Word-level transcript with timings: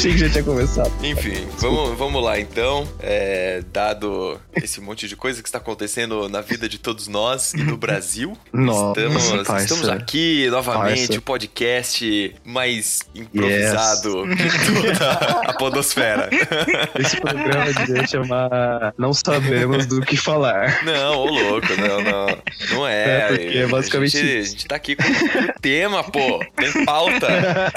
achei 0.00 0.12
que 0.12 0.18
já 0.18 0.30
tinha 0.30 0.44
começado. 0.44 0.90
Enfim, 1.04 1.46
vamos, 1.58 1.98
vamos 1.98 2.24
lá 2.24 2.40
então. 2.40 2.88
É, 3.00 3.62
dado 3.70 4.40
esse 4.56 4.80
monte 4.80 5.06
de 5.06 5.14
coisa 5.14 5.42
que 5.42 5.48
está 5.48 5.58
acontecendo 5.58 6.26
na 6.28 6.40
vida 6.40 6.66
de 6.68 6.78
todos 6.78 7.06
nós 7.06 7.52
e 7.52 7.58
no 7.58 7.76
Brasil, 7.76 8.36
Nossa, 8.52 8.98
estamos, 9.00 9.46
parça. 9.46 9.64
estamos 9.64 9.88
aqui 9.90 10.48
novamente, 10.50 11.06
Parça. 11.08 11.18
o 11.18 11.22
podcast 11.22 12.34
mais 12.44 13.00
improvisado 13.14 14.26
de 14.34 14.82
toda 14.82 15.04
a 15.46 15.52
podosfera. 15.54 16.30
Esse 16.98 17.20
programa 17.20 17.72
devia 17.72 18.06
chamar 18.06 18.94
Não 18.96 19.12
Sabemos 19.12 19.84
do 19.86 20.00
que 20.00 20.16
Falar. 20.16 20.84
Não, 20.84 21.16
ô 21.16 21.26
louco, 21.26 21.68
não, 21.76 22.02
não. 22.02 22.26
Não 22.70 22.86
é. 22.86 23.04
É, 23.04 23.28
porque 23.28 23.58
é 23.58 23.66
basicamente 23.66 24.16
a 24.16 24.20
gente, 24.20 24.38
isso. 24.38 24.48
a 24.48 24.50
gente 24.52 24.66
tá 24.66 24.76
aqui 24.76 24.96
com 24.96 25.02
o 25.02 25.60
tema, 25.60 26.04
pô. 26.04 26.40
Tem 26.56 26.84
pauta. 26.84 27.28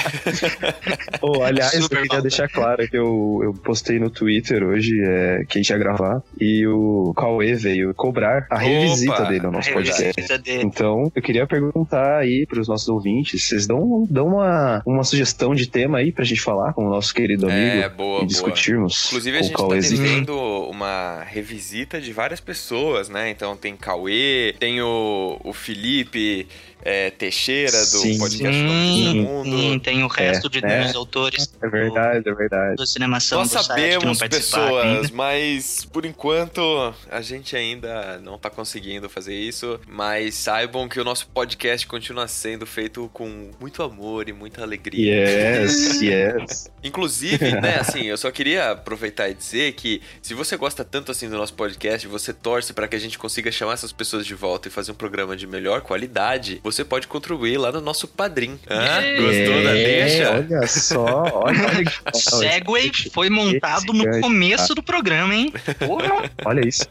Oh, 1.21 1.41
aliás, 1.41 1.73
eu 1.73 1.83
Super 1.83 2.05
queria 2.15 2.21
deixar 2.21 2.47
claro 2.49 2.87
que 2.87 2.97
eu, 2.97 3.39
eu 3.43 3.53
postei 3.53 3.99
no 3.99 4.09
Twitter 4.09 4.63
hoje 4.63 4.99
é, 5.03 5.43
que 5.47 5.57
a 5.57 5.61
gente 5.61 5.69
ia 5.69 5.77
gravar 5.77 6.21
e 6.39 6.65
o 6.67 7.13
Cauê 7.15 7.53
veio 7.55 7.93
cobrar 7.93 8.45
a 8.49 8.57
revisita 8.57 9.25
dele 9.25 9.41
no 9.43 9.51
nosso 9.51 9.71
podcast. 9.71 10.37
dele. 10.39 10.63
Então, 10.63 11.11
eu 11.15 11.21
queria 11.21 11.45
perguntar 11.47 12.17
aí 12.19 12.45
pros 12.47 12.67
nossos 12.67 12.87
ouvintes, 12.89 13.43
vocês 13.45 13.67
dão, 13.67 14.05
dão 14.09 14.27
uma, 14.27 14.81
uma 14.85 15.03
sugestão 15.03 15.53
de 15.55 15.67
tema 15.67 15.99
aí 15.99 16.11
pra 16.11 16.23
gente 16.23 16.41
falar 16.41 16.73
com 16.73 16.85
o 16.85 16.89
nosso 16.89 17.13
querido 17.13 17.45
amigo 17.45 17.57
É, 17.59 17.89
boa, 17.89 18.15
e 18.15 18.19
boa. 18.19 18.25
discutirmos 18.27 19.07
Inclusive, 19.07 19.37
a 19.37 19.39
com 19.39 19.45
o 19.45 19.47
gente 19.47 19.57
tá 19.57 19.63
Cauêzinho. 19.63 20.01
devendo 20.03 20.37
uma 20.69 21.23
revisita 21.23 21.99
de 21.99 22.11
várias 22.13 22.39
pessoas, 22.39 23.09
né? 23.09 23.29
Então 23.29 23.55
tem 23.55 23.75
Cauê, 23.75 24.55
tem 24.59 24.81
o, 24.81 25.39
o 25.43 25.53
Felipe 25.53 26.47
é, 26.83 27.09
Teixeira, 27.11 27.71
do 27.79 27.85
Sim. 27.85 28.17
podcast 28.17 28.61
Notícias 28.61 29.05
do 29.05 29.11
Sim, 29.11 29.21
Mundo. 29.21 29.57
sim, 29.57 29.79
tem 29.79 30.03
o 30.03 30.07
resto 30.07 30.49
de 30.49 30.59
é. 30.63 30.79
meus 30.81 30.95
autores 30.95 31.49
É 31.61 31.67
verdade, 31.67 32.27
é 32.29 32.33
verdade. 32.33 32.75
do 32.75 32.85
Cinemação 32.85 33.39
Nós 33.39 33.51
do 33.51 33.63
site 33.63 33.99
que 33.99 34.05
não 34.05 34.13
sabemos 34.13 34.37
pessoas, 34.49 34.85
ainda. 34.85 35.09
mas 35.13 35.85
por 35.85 36.05
enquanto 36.05 36.93
a 37.09 37.21
gente 37.21 37.55
ainda 37.55 38.19
não 38.19 38.37
tá 38.37 38.49
conseguindo 38.49 39.07
fazer 39.09 39.33
isso. 39.35 39.79
Mas 39.87 40.35
saibam 40.35 40.87
que 40.89 40.99
o 40.99 41.03
nosso 41.03 41.27
podcast 41.27 41.85
continua 41.87 42.27
sendo 42.27 42.65
feito 42.65 43.09
com 43.13 43.51
muito 43.59 43.81
amor 43.83 44.27
e 44.27 44.33
muita 44.33 44.61
alegria. 44.63 45.25
Yes, 45.25 46.01
yes. 46.01 46.71
Inclusive, 46.83 47.51
né, 47.61 47.79
assim, 47.79 48.03
eu 48.03 48.17
só 48.17 48.31
queria 48.31 48.71
aproveitar 48.71 49.29
e 49.29 49.33
dizer 49.33 49.73
que 49.73 50.01
se 50.21 50.33
você 50.33 50.57
gosta 50.57 50.83
tanto 50.83 51.11
assim 51.11 51.29
do 51.29 51.37
nosso 51.37 51.53
podcast, 51.53 52.07
você 52.07 52.33
torce 52.33 52.73
para 52.73 52.87
que 52.87 52.95
a 52.95 52.99
gente 52.99 53.17
consiga 53.17 53.51
chamar 53.51 53.73
essas 53.73 53.91
pessoas 53.91 54.25
de 54.25 54.33
volta 54.33 54.67
e 54.67 54.71
fazer 54.71 54.91
um 54.91 54.95
programa 54.95 55.35
de 55.37 55.45
melhor 55.47 55.81
qualidade, 55.81 56.59
você 56.63 56.72
pode 56.81 57.07
contribuir 57.09 57.57
lá 57.57 57.73
no 57.73 57.81
nosso 57.81 58.07
Padrim. 58.07 58.57
Ei. 58.69 59.17
Gostou 59.17 59.63
da 59.63 59.77
É, 59.77 59.83
deixa? 59.83 60.31
Olha 60.31 60.67
só, 60.67 61.23
olha, 61.43 61.83
O 62.13 62.17
Segway 62.17 62.89
foi 63.11 63.29
montado 63.29 63.91
no 63.91 64.21
começo 64.21 64.73
do 64.73 64.81
programa, 64.81 65.35
hein? 65.35 65.51
Porra! 65.85 66.31
Olha 66.45 66.65
isso. 66.65 66.85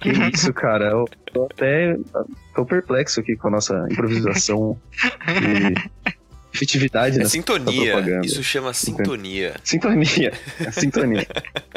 Que 0.00 0.08
isso, 0.34 0.50
cara. 0.54 0.86
Eu 0.86 1.04
tô 1.34 1.44
até 1.44 1.94
tô 2.54 2.64
perplexo 2.64 3.20
aqui 3.20 3.36
com 3.36 3.48
a 3.48 3.50
nossa 3.50 3.86
improvisação 3.90 4.80
e 5.28 5.74
efetividade 6.54 7.20
É 7.20 7.24
sintonia. 7.26 7.92
propaganda. 7.92 8.26
Isso 8.26 8.42
chama 8.42 8.72
sintonia. 8.72 9.54
Sintonia. 9.62 10.32
É 10.58 10.70
sintonia. 10.70 11.26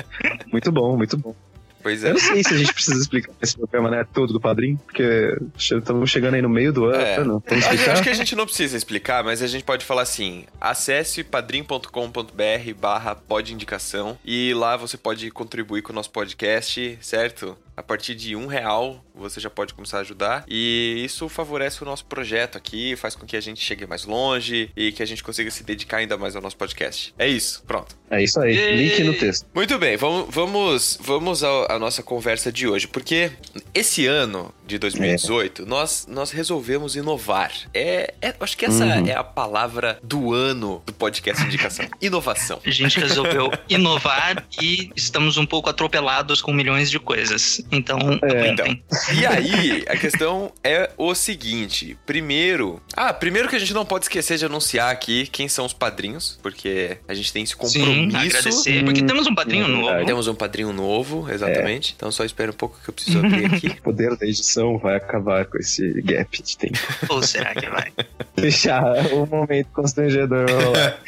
muito 0.51 0.71
bom, 0.71 0.95
muito 0.95 1.17
bom. 1.17 1.35
Pois 1.83 2.01
Eu 2.03 2.11
é. 2.11 2.13
não 2.13 2.19
sei 2.19 2.43
se 2.43 2.53
a 2.53 2.57
gente 2.57 2.73
precisa 2.73 2.99
explicar 2.99 3.31
esse 3.41 3.55
programa, 3.57 3.91
né? 3.91 4.05
Todo 4.13 4.31
do 4.33 4.39
padrinho, 4.39 4.79
porque 4.85 5.37
estamos 5.57 6.09
chegando 6.09 6.35
aí 6.35 6.41
no 6.41 6.49
meio 6.49 6.71
do 6.73 6.89
É. 6.91 7.17
ano. 7.17 7.43
Vamos 7.47 7.65
explicar? 7.65 7.91
acho 7.93 8.03
que 8.03 8.09
a 8.09 8.13
gente 8.13 8.35
não 8.35 8.45
precisa 8.45 8.75
explicar, 8.77 9.23
mas 9.23 9.41
a 9.43 9.47
gente 9.47 9.63
pode 9.63 9.85
falar 9.85 10.03
assim: 10.03 10.45
acesse 10.59 11.23
padrim.com.br 11.23 12.73
barra 12.79 13.15
podindicação 13.15 14.17
e 14.25 14.53
lá 14.53 14.77
você 14.77 14.97
pode 14.97 15.29
contribuir 15.31 15.81
com 15.81 15.91
o 15.91 15.95
nosso 15.95 16.09
podcast, 16.09 16.97
certo? 17.01 17.57
A 17.75 17.83
partir 17.83 18.15
de 18.15 18.35
um 18.35 18.47
real 18.47 19.03
você 19.15 19.39
já 19.39 19.49
pode 19.49 19.73
começar 19.73 19.97
a 19.97 20.01
ajudar 20.01 20.43
e 20.47 21.03
isso 21.05 21.29
favorece 21.29 21.81
o 21.83 21.85
nosso 21.85 22.05
projeto 22.05 22.57
aqui, 22.57 22.95
faz 22.95 23.15
com 23.15 23.25
que 23.25 23.37
a 23.37 23.41
gente 23.41 23.61
chegue 23.61 23.85
mais 23.85 24.05
longe 24.05 24.69
e 24.75 24.91
que 24.91 25.03
a 25.03 25.05
gente 25.05 25.23
consiga 25.23 25.49
se 25.51 25.63
dedicar 25.63 25.97
ainda 25.97 26.17
mais 26.17 26.35
ao 26.35 26.41
nosso 26.41 26.57
podcast. 26.57 27.13
É 27.17 27.27
isso, 27.27 27.63
pronto. 27.65 27.95
É 28.09 28.23
isso 28.23 28.39
aí. 28.39 28.57
Ei. 28.57 28.75
Link 28.75 29.03
no 29.03 29.13
texto. 29.13 29.45
Muito 29.53 29.77
bem, 29.77 29.97
vamos, 29.97 30.33
vamos, 30.33 30.97
vamos 31.01 31.43
à 31.43 31.77
nossa 31.79 32.01
conversa 32.01 32.51
de 32.51 32.67
hoje, 32.67 32.87
porque 32.87 33.31
esse 33.73 34.05
ano 34.07 34.53
de 34.65 34.77
2018 34.77 35.65
nós, 35.65 36.05
nós 36.09 36.31
resolvemos 36.31 36.95
inovar. 36.95 37.51
É, 37.73 38.13
é- 38.21 38.35
acho 38.39 38.57
que 38.57 38.65
essa 38.65 38.83
Uhum. 38.85 39.07
é 39.07 39.13
a 39.13 39.23
palavra 39.23 39.99
do 40.03 40.33
ano 40.33 40.81
do 40.85 40.93
podcast 40.93 41.43
Indicação: 41.43 41.85
inovação. 42.01 42.59
A 42.65 42.69
gente 42.69 42.99
resolveu 42.99 43.51
inovar 43.69 44.45
e 44.61 44.89
estamos 44.95 45.37
um 45.37 45.45
pouco 45.45 45.69
atropelados 45.69 46.41
com 46.41 46.53
milhões 46.53 46.89
de 46.89 46.99
coisas. 46.99 47.61
Então, 47.71 47.97
aguentem. 48.21 48.83
E 49.13 49.25
aí, 49.25 49.83
a 49.87 49.97
questão 49.97 50.51
é 50.63 50.89
o 50.97 51.13
seguinte: 51.15 51.97
primeiro, 52.05 52.81
ah, 52.95 53.13
primeiro 53.13 53.49
que 53.49 53.55
a 53.55 53.59
gente 53.59 53.73
não 53.73 53.85
pode 53.85 54.05
esquecer 54.05 54.37
de 54.37 54.45
anunciar 54.45 54.91
aqui 54.91 55.27
quem 55.27 55.47
são 55.47 55.65
os 55.65 55.73
padrinhos, 55.73 56.39
porque 56.41 56.97
a 57.07 57.13
gente 57.13 57.31
tem 57.33 57.43
esse 57.43 57.53
Sim, 57.53 57.57
compromisso. 57.57 58.17
agradecer. 58.17 58.83
Porque 58.85 59.03
temos 59.03 59.27
um 59.27 59.35
padrinho 59.35 59.65
Hum, 59.65 59.69
novo. 59.69 59.85
verdade. 59.87 60.05
Temos 60.07 60.27
um 60.27 60.35
padrinho 60.35 60.73
novo, 60.73 61.29
exatamente. 61.31 61.93
Então 61.95 62.11
só 62.11 62.23
espera 62.23 62.51
um 62.51 62.55
pouco 62.55 62.79
que 62.83 62.89
eu 62.89 62.93
preciso 62.93 63.19
abrir 63.25 63.45
aqui. 63.45 63.67
O 63.67 63.81
poder 63.83 64.15
da 64.17 64.25
edição 64.53 64.77
vai 64.77 64.95
acabar 64.95 65.45
com 65.45 65.57
esse 65.57 66.01
gap 66.01 66.41
de 66.41 66.57
tempo. 66.57 66.77
Ou 67.09 67.21
será 67.23 67.53
que 67.55 67.67
vai? 67.69 67.91
Deixar 68.35 68.83
o 69.13 69.25
momento 69.25 69.67
constrangedor 69.73 70.45
rolar. 70.49 70.99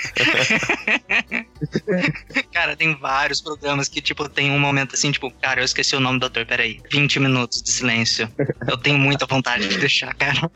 Cara, 2.51 2.75
tem 2.75 2.95
vários 2.95 3.41
programas 3.41 3.87
que, 3.87 4.01
tipo, 4.01 4.27
tem 4.27 4.51
um 4.51 4.59
momento 4.59 4.95
assim, 4.95 5.11
tipo, 5.11 5.31
cara, 5.41 5.61
eu 5.61 5.65
esqueci 5.65 5.95
o 5.95 5.99
nome 5.99 6.19
do 6.19 6.25
ator, 6.25 6.45
peraí. 6.45 6.81
20 6.91 7.19
minutos 7.19 7.61
de 7.61 7.71
silêncio. 7.71 8.29
Eu 8.67 8.77
tenho 8.77 8.97
muita 8.97 9.25
vontade 9.25 9.67
de 9.67 9.77
deixar, 9.77 10.13
cara. 10.15 10.49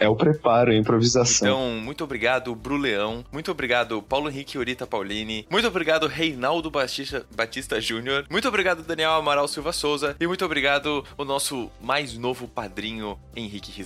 É 0.00 0.08
o 0.08 0.16
preparo, 0.16 0.72
a 0.72 0.74
improvisação. 0.74 1.46
Então, 1.46 1.80
muito 1.80 2.02
obrigado, 2.02 2.54
Bru 2.54 2.76
Leão. 2.76 3.24
Muito 3.30 3.50
obrigado, 3.50 4.00
Paulo 4.02 4.28
Henrique 4.28 4.56
Urita 4.58 4.86
Paulini. 4.86 5.46
Muito 5.50 5.68
obrigado, 5.68 6.06
Reinaldo 6.06 6.70
Batista, 6.70 7.24
Batista 7.36 7.80
Júnior. 7.80 8.24
Muito 8.30 8.48
obrigado, 8.48 8.82
Daniel 8.82 9.12
Amaral 9.12 9.46
Silva 9.46 9.72
Souza. 9.72 10.16
E 10.18 10.26
muito 10.26 10.44
obrigado, 10.44 11.04
o 11.18 11.24
nosso 11.24 11.70
mais 11.80 12.16
novo 12.16 12.48
padrinho, 12.48 13.18
Henrique! 13.36 13.84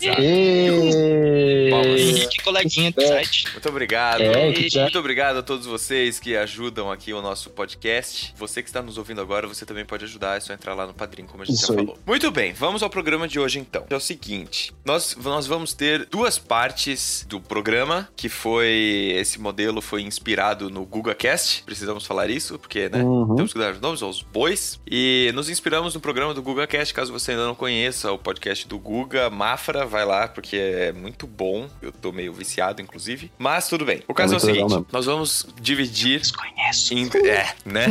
Palmas. 1.71 2.01
Henrique, 2.01 2.43
coleguinha 2.43 2.93
do 2.93 3.03
site. 3.03 3.51
Muito 3.53 3.69
obrigado. 3.69 4.23
É, 4.23 4.53
Muito 4.83 4.99
obrigado 4.99 5.39
a 5.39 5.43
todos 5.43 5.67
vocês 5.67 6.19
que 6.19 6.37
ajudam 6.37 6.91
aqui 6.91 7.13
o 7.13 7.21
nosso 7.21 7.51
podcast. 7.51 8.33
Você 8.37 8.63
que 8.63 8.69
está 8.69 8.81
nos 8.83 8.99
ouvindo 8.99 9.21
agora, 9.21 9.47
você 9.47 9.67
também 9.67 9.85
pode 9.85 10.05
ajudar. 10.05 10.37
É 10.37 10.41
só 10.41 10.53
entrar 10.53 10.75
lá 10.75 10.87
no 10.87 10.95
Padrim, 10.95 11.25
como 11.27 11.43
a 11.43 11.47
gente 11.47 11.57
Isso 11.57 11.67
já 11.67 11.73
aí. 11.73 11.79
falou. 11.85 11.99
Muito 12.07 12.31
bem, 12.31 12.53
vamos 12.53 12.83
ao 12.83 12.91
programa 12.91 13.27
de 13.27 13.39
hoje 13.41 13.59
então. 13.59 13.85
É 13.91 13.97
o 13.97 14.01
seguinte: 14.01 14.73
nós, 14.85 15.17
nós 15.17 15.47
vamos 15.47 15.73
ter 15.75 16.04
duas 16.11 16.39
partes 16.39 17.27
do 17.29 17.41
programa, 17.41 18.09
que 18.17 18.29
foi. 18.29 19.13
Esse 19.17 19.41
modelo 19.41 19.81
foi 19.81 20.03
inspirado 20.03 20.71
no 20.71 20.85
GugaCast. 20.85 21.63
Precisamos 21.65 22.07
falar 22.07 22.31
isso, 22.31 22.59
porque, 22.59 22.89
né? 22.89 23.03
Uhum. 23.03 23.37
Temos 23.37 23.53
que 23.53 23.59
dar 23.59 23.73
os 23.73 23.81
nomes 23.81 24.03
aos 24.03 24.23
bois. 24.23 24.81
E 24.87 25.31
nos 25.35 25.49
inspiramos 25.49 25.95
no 25.95 26.01
programa 26.01 26.35
do 26.35 26.43
GugaCast. 26.43 26.95
Caso 26.95 27.13
você 27.13 27.33
ainda 27.33 27.47
não 27.47 27.55
conheça 27.55 28.11
o 28.13 28.19
podcast 28.19 28.67
do 28.67 28.79
Guga, 28.79 29.31
Mafra, 29.31 29.87
vai 29.87 30.05
lá, 30.05 30.29
porque 30.29 30.57
é 30.57 30.93
muito 30.93 31.27
bom. 31.27 31.69
Eu 31.83 31.93
tô 31.93 32.13
meio 32.13 32.33
viciado, 32.33 32.81
inclusive. 32.81 33.31
Mas 33.39 33.69
tudo 33.69 33.85
bem. 33.85 34.03
O 34.09 34.15
caso 34.15 34.35
é, 34.35 34.37
o 34.37 34.41
muito 34.41 34.53
legal 34.53 34.69
seguinte: 34.71 34.93
nós 34.93 35.07
vamos 35.07 35.47
dividir. 35.61 36.21
Desconheço. 36.21 36.54
Em- 36.93 37.11
É, 37.27 37.55
né? 37.65 37.87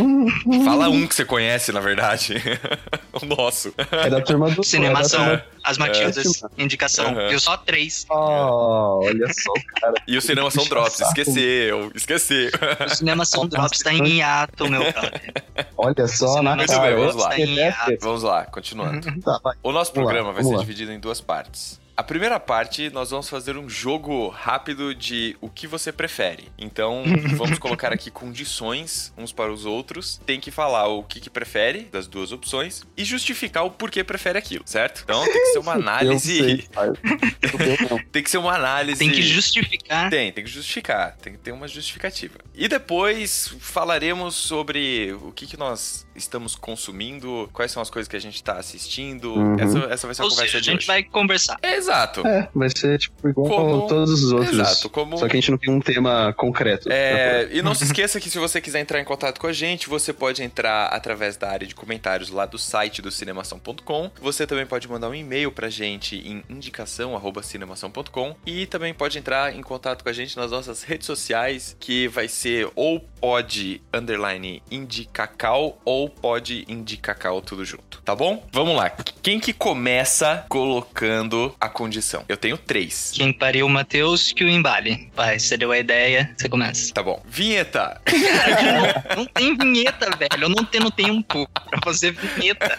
Fala 0.66 0.90
um 0.90 1.06
que 1.08 1.16
você 1.16 1.26
conhece, 1.26 1.72
na 1.72 1.80
verdade. 1.80 2.36
o 3.22 3.26
nosso. 3.26 3.74
É 3.92 4.10
da 4.10 4.22
turma 4.22 4.50
do 4.52 4.64
Cinemação, 4.64 5.24
é 5.24 5.38
turma- 5.38 5.46
As 5.64 5.78
Matildas, 5.78 6.42
indicação. 6.58 7.06
Aham. 7.08 7.30
Viu 7.30 7.40
só 7.40 7.56
três. 7.58 8.06
Oh, 8.10 9.02
olha 9.04 9.28
só, 9.34 9.54
cara. 9.80 9.94
E 10.08 10.18
o 10.18 10.22
cinema 10.22 10.50
são 10.52 10.66
drops. 10.66 11.00
Esqueceu, 11.00 11.92
esqueceu. 11.96 12.50
O 12.86 12.96
cinema 12.96 13.26
São 13.26 13.48
Drops 13.48 13.80
tá 13.80 13.94
em 13.94 14.06
hiato, 14.18 14.70
meu 14.70 14.82
brother. 14.92 15.34
Olha 15.78 16.08
só 16.08 16.42
na 16.42 16.56
Muito 16.56 16.70
cara. 16.72 16.88
bem, 16.96 16.96
vamos 17.06 17.16
lá. 17.16 17.40
Esse 17.40 17.60
é- 17.60 17.98
Vamos 18.02 18.24
lá, 18.24 18.46
continuando. 18.46 19.02
Tá. 19.22 19.40
O 19.64 19.72
nosso 19.72 19.92
Vamos 19.94 20.08
lá, 20.08 20.14
programa 20.14 20.34
vai 20.34 20.44
ser 20.44 20.54
lá. 20.54 20.60
dividido 20.60 20.92
em 20.92 21.00
duas 21.00 21.22
partes. 21.22 21.80
A 21.96 22.02
primeira 22.02 22.40
parte, 22.40 22.90
nós 22.90 23.12
vamos 23.12 23.30
fazer 23.30 23.56
um 23.56 23.70
jogo 23.70 24.28
rápido 24.30 24.96
de 24.96 25.38
o 25.40 25.48
que 25.48 25.68
você 25.68 25.92
prefere. 25.92 26.46
Então, 26.58 27.04
vamos 27.38 27.60
colocar 27.60 27.94
aqui 27.94 28.10
condições 28.10 29.14
uns 29.16 29.32
para 29.32 29.54
os 29.54 29.64
outros. 29.64 30.20
Tem 30.26 30.40
que 30.40 30.50
falar 30.50 30.88
o 30.88 31.04
que, 31.04 31.20
que 31.20 31.30
prefere 31.30 31.84
das 31.84 32.08
duas 32.08 32.32
opções 32.32 32.84
e 32.98 33.06
justificar 33.06 33.64
o 33.64 33.70
porquê 33.70 34.04
prefere 34.04 34.40
aquilo, 34.40 34.64
certo? 34.66 35.02
Então, 35.04 35.24
tem 35.24 35.34
que 35.34 35.52
ser 35.52 35.60
uma 35.60 35.74
análise. 35.74 36.68
tem 38.12 38.24
que 38.24 38.30
ser 38.30 38.40
uma 38.40 38.56
análise. 38.56 38.98
Tem 38.98 39.12
que 39.12 39.22
justificar. 39.22 40.10
Tem, 40.10 40.32
tem 40.32 40.44
que 40.44 40.50
justificar. 40.50 41.16
Tem 41.18 41.34
que 41.34 41.40
ter 41.40 41.52
uma 41.52 41.68
justificativa. 41.68 42.40
E 42.56 42.68
depois 42.68 43.56
falaremos 43.60 44.34
sobre 44.36 45.14
o 45.22 45.32
que, 45.32 45.46
que 45.46 45.58
nós 45.58 46.08
estamos 46.16 46.56
consumindo, 46.56 47.50
quais 47.54 47.72
são 47.72 47.82
as 47.82 47.90
coisas 47.90 48.08
que 48.08 48.16
a 48.16 48.20
gente 48.20 48.44
tá 48.44 48.54
assistindo. 48.54 49.34
Uhum. 49.34 49.60
Essa, 49.60 49.80
essa 49.94 50.08
vai 50.08 50.16
ser 50.16 50.22
a 50.22 50.26
Ou 50.26 50.32
conversa 50.32 50.52
seja, 50.52 50.58
a 50.58 50.62
de 50.62 50.66
gente 50.66 50.78
hoje. 50.80 50.88
vai 50.88 51.04
conversar. 51.04 51.60
Exato. 51.84 52.26
É, 52.28 52.50
vai 52.54 52.70
ser 52.70 52.98
tipo 52.98 53.28
igual 53.30 53.48
Como- 53.48 53.88
todos 53.88 54.24
os 54.24 54.32
outros. 54.32 54.54
Exato, 54.58 54.90
como- 54.90 55.18
Só 55.18 55.28
que 55.28 55.34
a 55.34 55.40
gente 55.40 55.52
não 55.52 55.58
tem 55.58 55.74
um 55.74 55.80
tema 55.80 56.34
concreto. 56.38 56.90
É, 56.92 57.50
e 57.52 57.62
não 57.62 57.74
se 57.76 57.84
esqueça 57.84 58.20
que 58.20 58.30
se 58.30 58.40
você 58.40 58.60
quiser 58.62 58.80
entrar 58.80 59.00
em 59.00 59.04
contato 59.06 59.40
com 59.40 59.48
a 59.48 59.54
gente, 59.54 59.88
você 59.90 60.12
pode 60.14 60.42
entrar 60.44 60.88
através 60.88 61.38
da 61.38 61.50
área 61.50 61.68
de 61.68 61.76
comentários 61.76 62.30
lá 62.30 62.46
do 62.46 62.58
site 62.58 63.02
do 63.02 63.12
cinemação.com. 63.12 64.10
Você 64.22 64.48
também 64.48 64.66
pode 64.66 64.88
mandar 64.88 65.10
um 65.10 65.16
e-mail 65.16 65.52
pra 65.52 65.70
gente 65.70 66.16
em 66.18 66.44
indicação@cinemação.com 66.50 68.36
e 68.46 68.66
também 68.66 68.94
pode 68.94 69.18
entrar 69.18 69.56
em 69.56 69.62
contato 69.62 70.04
com 70.04 70.10
a 70.10 70.14
gente 70.14 70.36
nas 70.38 70.52
nossas 70.52 70.84
redes 70.84 71.06
sociais, 71.08 71.76
que 71.80 72.08
vai 72.08 72.28
ser 72.28 72.70
ou 72.76 73.04
pode 73.24 73.82
underline 73.94 74.62
indicacau 74.70 75.80
ou 75.86 76.10
pode 76.10 76.66
indicacau 76.68 77.42
tudo 77.42 77.64
junto, 77.64 78.02
tá 78.02 78.14
bom? 78.14 78.46
Vamos 78.52 78.76
lá. 78.76 78.90
Quem 79.22 79.40
que 79.40 79.54
começa 79.54 80.46
colocando 80.50 81.56
a 81.58 81.70
condição? 81.70 82.26
Eu 82.28 82.36
tenho 82.36 82.58
três. 82.58 83.14
Quem 83.16 83.32
pariu 83.32 83.66
o 83.66 83.70
Matheus 83.70 84.34
que 84.34 84.44
o 84.44 84.50
embale. 84.50 85.10
Pai, 85.16 85.40
você 85.40 85.56
deu 85.56 85.72
a 85.72 85.80
ideia, 85.80 86.36
você 86.36 86.50
começa. 86.50 86.94
Tá 86.94 87.02
bom. 87.02 87.24
Vinheta. 87.26 88.02
Cara, 88.04 88.62
não, 88.62 89.16
não 89.16 89.26
tem 89.26 89.56
vinheta, 89.56 90.10
velho. 90.18 90.44
Eu 90.44 90.50
não 90.50 90.66
tenho 90.66 90.92
tempo 90.92 91.48
pra 91.48 91.80
fazer 91.82 92.12
vinheta. 92.12 92.78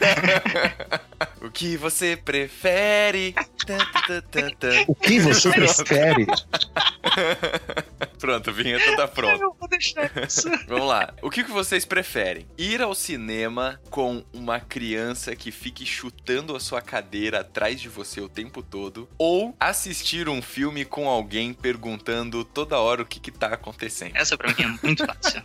O 1.41 1.51
que 1.51 1.77
você 1.77 2.17
prefere? 2.17 3.35
O 4.89 4.95
que 4.95 5.21
você 5.21 5.51
prefere? 5.51 6.27
Pronto, 8.19 8.51
a 8.51 8.53
vinheta 8.53 8.97
tá 8.97 9.07
pronta. 9.07 9.43
Eu 9.43 9.55
vou 9.59 9.69
deixar 9.69 10.11
isso. 10.27 10.49
Vamos 10.67 10.89
lá. 10.89 11.13
O 11.21 11.31
que 11.31 11.43
vocês 11.43 11.85
preferem? 11.85 12.47
Ir 12.57 12.81
ao 12.81 12.95
cinema 12.95 13.79
com 13.91 14.25
uma 14.33 14.59
criança 14.61 15.37
que 15.37 15.51
fique 15.51 15.85
chutando 15.85 16.57
a 16.57 16.61
sua 16.61 16.81
cadeira 16.81 17.41
atrás 17.41 17.81
de 17.81 17.89
você 17.89 18.21
o 18.21 18.29
tempo 18.29 18.63
todo? 18.63 19.09
Ou 19.19 19.55
assistir 19.61 20.29
um 20.29 20.41
filme 20.41 20.85
com 20.85 21.09
alguém 21.09 21.53
perguntando 21.53 22.45
toda 22.45 22.79
hora 22.79 23.03
o 23.03 23.07
que 23.07 23.21
que 23.21 23.31
tá 23.31 23.49
acontecendo? 23.49 24.17
Essa 24.17 24.37
pra 24.39 24.49
mim 24.49 24.63
é 24.63 24.87
muito 24.87 25.05
fácil. 25.05 25.43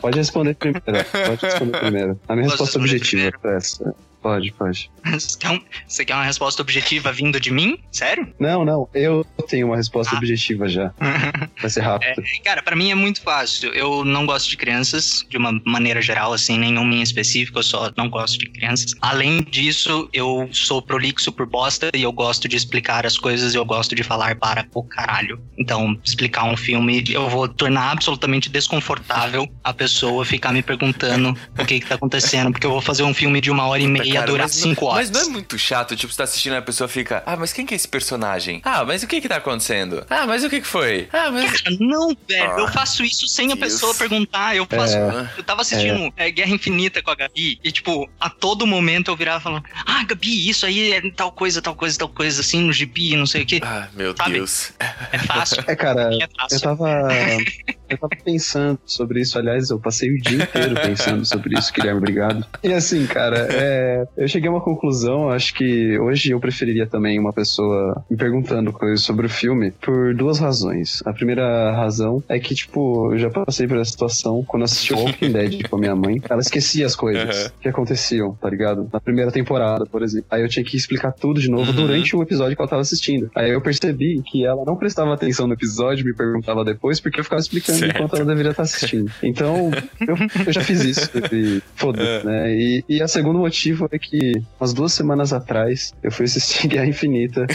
Pode 0.00 0.18
responder 0.18 0.54
primeiro. 0.54 0.82
Pode 0.84 1.40
responder 1.44 1.78
primeiro. 1.78 2.20
A 2.28 2.36
minha 2.36 2.48
Posso 2.48 2.64
resposta 2.64 2.78
objetiva 2.78 3.38
pra 3.38 3.54
essa. 3.56 3.94
Pode, 4.28 4.52
pode. 4.52 4.90
Você 5.10 5.38
quer, 5.38 5.50
um- 5.50 5.60
você 5.86 6.04
quer 6.04 6.14
uma 6.14 6.24
resposta 6.24 6.60
objetiva 6.60 7.10
vindo 7.10 7.40
de 7.40 7.50
mim? 7.50 7.78
Sério? 7.90 8.28
Não, 8.38 8.62
não. 8.62 8.86
Eu 8.92 9.24
tenho 9.48 9.68
uma 9.68 9.76
resposta 9.76 10.14
Ah. 10.14 10.18
objetiva 10.18 10.68
já. 10.68 10.92
Vai 11.62 11.70
ser 11.70 11.80
rápido. 11.80 12.22
Cara, 12.44 12.62
pra 12.62 12.76
mim 12.76 12.90
é 12.90 12.94
muito 12.94 13.22
fácil. 13.22 13.72
Eu 13.72 14.04
não 14.04 14.26
gosto 14.26 14.50
de 14.50 14.56
crianças, 14.58 15.24
de 15.30 15.38
uma 15.38 15.58
maneira 15.64 16.02
geral, 16.02 16.34
assim, 16.34 16.58
nenhuma 16.58 16.94
em 16.94 17.00
específico, 17.00 17.58
eu 17.58 17.62
só 17.62 17.90
não 17.96 18.10
gosto 18.10 18.38
de 18.38 18.50
crianças. 18.50 18.92
Além 19.00 19.40
disso, 19.42 20.10
eu 20.12 20.46
sou 20.52 20.82
prolixo 20.82 21.32
por 21.32 21.46
bosta 21.46 21.90
e 21.94 22.02
eu 22.02 22.12
gosto 22.12 22.46
de 22.46 22.54
explicar 22.56 23.06
as 23.06 23.16
coisas 23.16 23.54
e 23.54 23.56
eu 23.56 23.64
gosto 23.64 23.94
de 23.94 24.02
falar 24.02 24.34
para 24.36 24.66
o 24.74 24.82
caralho. 24.82 25.40
Então, 25.58 25.98
explicar 26.04 26.44
um 26.44 26.56
filme, 26.56 27.02
eu 27.08 27.30
vou 27.30 27.48
tornar 27.48 27.92
absolutamente 27.92 28.50
desconfortável 28.50 29.48
a 29.64 29.72
pessoa 29.72 30.22
ficar 30.24 30.52
me 30.52 30.62
perguntando 30.62 31.34
o 31.58 31.64
que 31.64 31.80
que 31.80 31.86
tá 31.86 31.94
acontecendo, 31.94 32.50
porque 32.52 32.66
eu 32.66 32.70
vou 32.72 32.82
fazer 32.82 33.04
um 33.04 33.14
filme 33.14 33.40
de 33.40 33.50
uma 33.50 33.66
hora 33.66 33.80
e 33.82 33.86
meia 33.88 34.17
Cara, 34.20 34.26
durar 34.30 34.46
mas 34.46 34.56
não- 34.56 34.62
cinco 34.62 34.86
horas. 34.86 35.10
Mas 35.10 35.22
não 35.22 35.28
é 35.28 35.32
muito 35.32 35.58
chato, 35.58 35.96
tipo, 35.96 36.12
você 36.12 36.18
tá 36.18 36.24
assistindo 36.24 36.52
e 36.54 36.56
a 36.56 36.62
pessoa 36.62 36.88
fica, 36.88 37.22
ah, 37.26 37.36
mas 37.36 37.52
quem 37.52 37.64
que 37.66 37.74
é 37.74 37.76
esse 37.76 37.88
personagem? 37.88 38.60
Ah, 38.64 38.84
mas 38.84 39.02
o 39.02 39.06
que 39.06 39.20
que 39.20 39.28
tá 39.28 39.36
acontecendo? 39.36 40.04
Ah, 40.10 40.26
mas 40.26 40.44
o 40.44 40.50
que 40.50 40.60
que 40.60 40.66
foi? 40.66 41.08
Ah, 41.12 41.30
mas... 41.30 41.62
Não, 41.80 42.16
velho, 42.28 42.50
Ah, 42.52 42.60
eu 42.60 42.68
faço 42.68 43.04
isso 43.04 43.26
sem 43.26 43.52
a 43.52 43.56
pessoa 43.56 43.94
perguntar. 43.94 44.56
Eu 44.56 44.66
faço. 44.66 44.96
É. 44.96 45.30
Eu 45.36 45.44
tava 45.44 45.62
assistindo 45.62 46.12
é, 46.16 46.30
Guerra 46.30 46.50
Infinita 46.50 47.02
com 47.02 47.10
a 47.10 47.14
Gabi 47.14 47.58
e, 47.62 47.70
tipo, 47.72 48.08
a 48.20 48.28
todo 48.30 48.66
momento 48.66 49.10
eu 49.10 49.16
virava 49.16 49.40
falando: 49.40 49.64
Ah, 49.86 50.02
Gabi, 50.04 50.48
isso 50.48 50.66
aí 50.66 50.92
é 50.92 51.10
tal 51.10 51.30
coisa, 51.32 51.60
tal 51.62 51.74
coisa, 51.74 51.98
tal 51.98 52.08
coisa, 52.08 52.40
assim, 52.40 52.60
no 52.62 52.72
gibi, 52.72 53.16
não 53.16 53.26
sei 53.26 53.42
o 53.42 53.46
quê. 53.46 53.60
Ah, 53.62 53.88
meu 53.94 54.14
Sabe? 54.16 54.32
Deus. 54.32 54.72
É 55.12 55.18
fácil. 55.18 55.62
É, 55.66 55.76
cara, 55.76 56.10
é 56.12 56.24
eu 56.24 56.28
fácil. 56.36 56.60
tava. 56.60 56.88
Eu 57.88 57.98
tava 57.98 58.12
pensando 58.24 58.78
sobre 58.84 59.20
isso. 59.20 59.38
Aliás, 59.38 59.70
eu 59.70 59.78
passei 59.78 60.10
o 60.10 60.18
dia 60.20 60.42
inteiro 60.42 60.74
pensando 60.80 61.24
sobre 61.24 61.58
isso, 61.58 61.72
Guilherme, 61.72 61.98
obrigado. 61.98 62.44
E 62.62 62.72
assim, 62.72 63.06
cara, 63.06 63.46
é, 63.50 64.06
eu 64.16 64.28
cheguei 64.28 64.48
a 64.48 64.52
uma 64.52 64.60
conclusão. 64.60 65.30
Acho 65.30 65.54
que 65.54 65.98
hoje 65.98 66.30
eu 66.32 66.40
preferiria 66.40 66.86
também 66.86 67.18
uma 67.18 67.32
pessoa 67.32 68.04
me 68.10 68.16
perguntando 68.16 68.72
coisas 68.72 69.00
sobre 69.02 69.26
o 69.26 69.30
filme 69.30 69.70
por 69.70 70.14
duas 70.14 70.38
razões. 70.38 71.02
A 71.06 71.12
primeira 71.12 71.72
razão 71.72 72.22
é 72.28 72.38
que, 72.38 72.54
tipo, 72.54 73.12
eu 73.12 73.18
já 73.18 73.30
passei 73.30 73.66
por 73.66 73.78
essa 73.78 73.90
situação 73.90 74.44
quando 74.46 74.64
assisti 74.64 74.92
Walking 74.92 75.32
Dead 75.32 75.68
com 75.68 75.76
a 75.76 75.78
minha 75.78 75.96
mãe. 75.96 76.20
Ela 76.28 76.40
esquecia 76.40 76.86
as 76.86 76.94
coisas 76.96 77.18
Uhum. 77.18 77.50
que 77.60 77.68
aconteciam, 77.68 78.34
tá 78.34 78.48
ligado? 78.48 78.88
Na 78.92 79.00
primeira 79.00 79.30
temporada, 79.32 79.84
por 79.86 80.02
exemplo. 80.02 80.26
Aí 80.30 80.42
eu 80.42 80.48
tinha 80.48 80.64
que 80.64 80.76
explicar 80.76 81.12
tudo 81.12 81.40
de 81.40 81.50
novo 81.50 81.70
Uhum. 81.70 81.76
durante 81.76 82.14
o 82.16 82.22
episódio 82.22 82.54
que 82.56 82.62
ela 82.62 82.68
tava 82.68 82.82
assistindo. 82.82 83.30
Aí 83.34 83.50
eu 83.50 83.60
percebi 83.60 84.22
que 84.24 84.44
ela 84.44 84.64
não 84.64 84.76
prestava 84.76 85.12
atenção 85.14 85.46
no 85.46 85.54
episódio, 85.54 86.04
me 86.04 86.14
perguntava 86.14 86.64
depois, 86.64 87.00
porque 87.00 87.20
eu 87.20 87.24
ficava 87.24 87.40
explicando 87.40 87.77
Certo. 87.78 87.96
enquanto 87.96 88.16
ela 88.16 88.24
deveria 88.24 88.50
estar 88.50 88.62
assistindo. 88.62 89.10
Então, 89.22 89.70
eu, 90.00 90.16
eu 90.46 90.52
já 90.52 90.60
fiz 90.60 90.80
isso. 90.84 91.10
E 91.32 91.62
foda-se, 91.76 92.26
né? 92.26 92.50
E, 92.52 92.84
e 92.88 93.02
a 93.02 93.08
segundo 93.08 93.38
motivo 93.38 93.88
é 93.92 93.98
que 93.98 94.32
umas 94.60 94.72
duas 94.72 94.92
semanas 94.92 95.32
atrás 95.32 95.92
eu 96.02 96.10
fui 96.10 96.24
assistir 96.26 96.68
Guerra 96.68 96.86
Infinita 96.86 97.46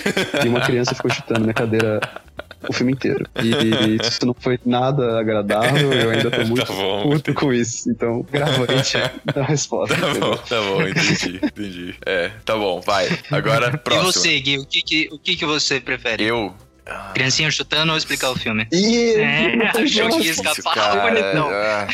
e 0.43 0.47
uma 0.49 0.61
criança 0.61 0.95
ficou 0.95 1.11
chutando 1.11 1.41
minha 1.41 1.53
cadeira 1.53 1.99
o 2.67 2.71
filme 2.71 2.93
inteiro. 2.93 3.25
E 3.43 3.97
isso 4.07 4.25
não 4.25 4.33
foi 4.33 4.57
nada 4.65 5.19
agradável, 5.19 5.91
eu 5.91 6.09
ainda 6.11 6.31
tô 6.31 6.43
muito 6.47 6.65
Tá 6.65 6.73
bom, 6.73 7.01
puto 7.03 7.15
entendi. 7.31 7.37
com 7.37 7.53
isso. 7.53 7.91
Então, 7.91 8.25
gravante 8.31 8.97
da 9.35 9.43
resposta. 9.43 9.93
Tá 9.99 10.09
entendeu? 10.09 10.29
bom, 10.31 10.37
tá 10.37 10.61
bom, 10.61 10.81
entendi, 10.87 11.39
entendi. 11.43 11.95
É, 12.05 12.31
tá 12.45 12.55
bom, 12.55 12.79
vai. 12.79 13.09
Agora, 13.31 13.71
E 13.73 13.77
próximo. 13.77 14.11
você, 14.13 14.39
Gui, 14.39 14.57
o 14.59 14.65
que, 14.65 14.81
que, 14.81 15.09
o 15.11 15.19
que, 15.19 15.35
que 15.35 15.45
você 15.45 15.79
prefere? 15.81 16.23
Eu... 16.23 16.53
Criancinha 17.13 17.49
chutando 17.51 17.91
ou 17.91 17.97
explicar 17.97 18.31
o 18.31 18.35
filme? 18.35 18.67
Ih, 18.71 19.15
É, 19.15 19.67
achou 19.83 20.09
que 20.09 20.25
ia 20.25 20.31
escapar, 20.31 20.73
cara, 20.73 21.01
bonitão. 21.01 21.49
ah, 21.49 21.87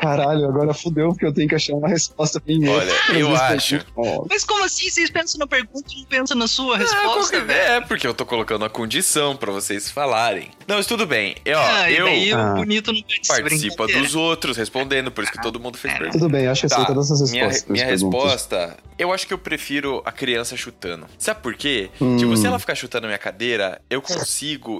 Caralho, 0.00 0.48
agora 0.48 0.74
fudeu 0.74 1.08
porque 1.10 1.26
eu 1.26 1.32
tenho 1.32 1.48
que 1.48 1.54
achar 1.54 1.74
uma 1.74 1.88
resposta 1.88 2.40
primeiro. 2.40 2.74
Olha, 2.76 2.92
eu 3.18 3.34
é 3.36 3.54
acho-. 3.54 3.80
Mas 4.28 4.44
como 4.44 4.64
assim? 4.64 4.88
Vocês 4.90 5.10
pensam 5.10 5.38
na 5.38 5.46
pergunta 5.46 5.84
e 5.94 5.98
não 6.00 6.04
pensam 6.06 6.36
na 6.36 6.46
sua 6.48 6.74
Ah, 6.74 6.78
resposta, 6.78 7.08
qualquer- 7.38 7.44
velho? 7.44 7.60
É, 7.74 7.80
porque 7.80 8.06
eu 8.06 8.14
tô 8.14 8.26
colocando 8.26 8.64
a 8.64 8.70
condição 8.70 9.36
pra 9.36 9.52
vocês 9.52 9.90
falarem. 9.90 10.50
Não, 10.66 10.76
mas 10.76 10.86
tudo 10.86 11.06
bem. 11.06 11.36
Eu, 11.44 11.58
ó, 11.58 11.62
Ah, 11.64 11.90
e 11.90 11.96
eu 11.96 12.06
daí 12.06 12.32
Ah. 12.32 12.52
o 12.52 12.54
bonito 12.56 12.92
não 12.92 13.00
participa. 13.28 13.86
dos 13.86 14.14
outros 14.14 14.56
respondendo, 14.56 15.10
por 15.10 15.22
isso 15.24 15.32
que 15.32 15.40
todo 15.42 15.60
mundo 15.60 15.78
fez 15.78 15.94
É. 15.94 15.96
pergunta. 15.98 16.18
Tudo 16.18 16.30
bem, 16.30 16.46
acho 16.46 16.62
que 16.62 16.68
Tá, 16.68 16.84
todas 16.84 17.10
as 17.10 17.30
minha, 17.30 17.44
respostas. 17.46 17.70
minha 17.70 17.86
perguntas. 17.86 18.22
resposta, 18.32 18.76
eu 18.98 19.12
acho 19.12 19.26
que 19.26 19.34
eu 19.34 19.38
prefiro 19.38 20.02
a 20.04 20.12
criança 20.12 20.56
chutando. 20.56 21.06
Sabe 21.18 21.40
por 21.40 21.54
quê? 21.54 21.90
Hum. 22.00 22.16
Tipo, 22.16 22.36
se 22.36 22.46
ela 22.46 22.58
ficar 22.58 22.74
chutando 22.74 23.06
a 23.06 23.08
minha 23.08 23.18
cadeira, 23.18 23.80
eu 23.88 24.00
consigo 24.02 24.23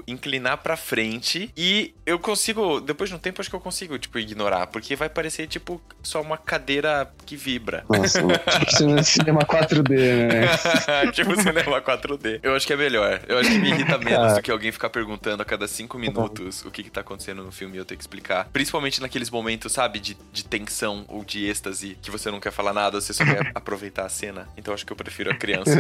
inclinar 0.07 0.59
pra 0.59 0.77
frente 0.77 1.51
e 1.57 1.95
eu 2.07 2.19
consigo, 2.19 2.81
depois 2.81 3.11
de 3.11 3.17
um 3.17 3.19
tempo, 3.19 3.41
acho 3.41 3.51
que 3.51 3.57
eu 3.57 3.61
consigo, 3.61 3.99
tipo, 3.99 4.19
ignorar, 4.19 4.67
porque 4.69 4.95
vai 4.97 5.09
parecer, 5.09 5.47
tipo, 5.47 5.81
só 6.03 6.21
uma 6.21 6.37
cadeira 6.37 7.11
que 7.25 7.37
vibra. 7.37 7.85
Nossa, 7.89 8.21
tipo 8.59 8.77
cinema- 8.77 9.03
cinema 9.03 9.41
4D, 9.41 9.97
né? 10.27 10.47
tipo 11.13 11.35
cinema 11.41 11.81
4D. 11.81 12.41
Eu 12.43 12.55
acho 12.55 12.67
que 12.67 12.73
é 12.73 12.77
melhor. 12.77 13.21
Eu 13.29 13.39
acho 13.39 13.51
que 13.51 13.59
me 13.59 13.71
irrita 13.71 13.99
menos 13.99 14.35
do 14.35 14.43
que 14.43 14.51
alguém 14.51 14.71
ficar 14.73 14.91
perguntando 14.91 15.43
a 15.43 15.45
cada 15.45 15.67
cinco 15.69 15.99
minutos 15.99 16.65
o 16.65 16.71
que, 16.71 16.83
que 16.83 16.91
tá 16.91 17.01
acontecendo 17.01 17.43
no 17.43 17.53
filme 17.53 17.77
e 17.77 17.79
eu 17.79 17.85
ter 17.85 17.97
que 17.97 18.03
explicar. 18.03 18.49
Principalmente 18.53 19.01
naqueles 19.01 19.31
momentos, 19.31 19.73
sabe, 19.73 19.99
de, 19.99 20.17
de 20.33 20.45
tensão 20.45 21.05
ou 21.09 21.25
de 21.25 21.47
êxtase, 21.49 21.97
que 22.03 22.11
você 22.11 22.31
não 22.31 22.41
quer 22.41 22.53
falar 22.53 22.73
nada, 22.73 23.01
você 23.01 23.13
só 23.13 23.25
quer 23.25 23.51
aproveitar 23.55 24.05
a 24.07 24.09
cena. 24.09 24.49
Então 24.57 24.73
acho 24.75 24.85
que 24.87 24.93
eu 24.93 24.97
prefiro 24.97 25.31
a 25.31 25.35
criança. 25.35 25.73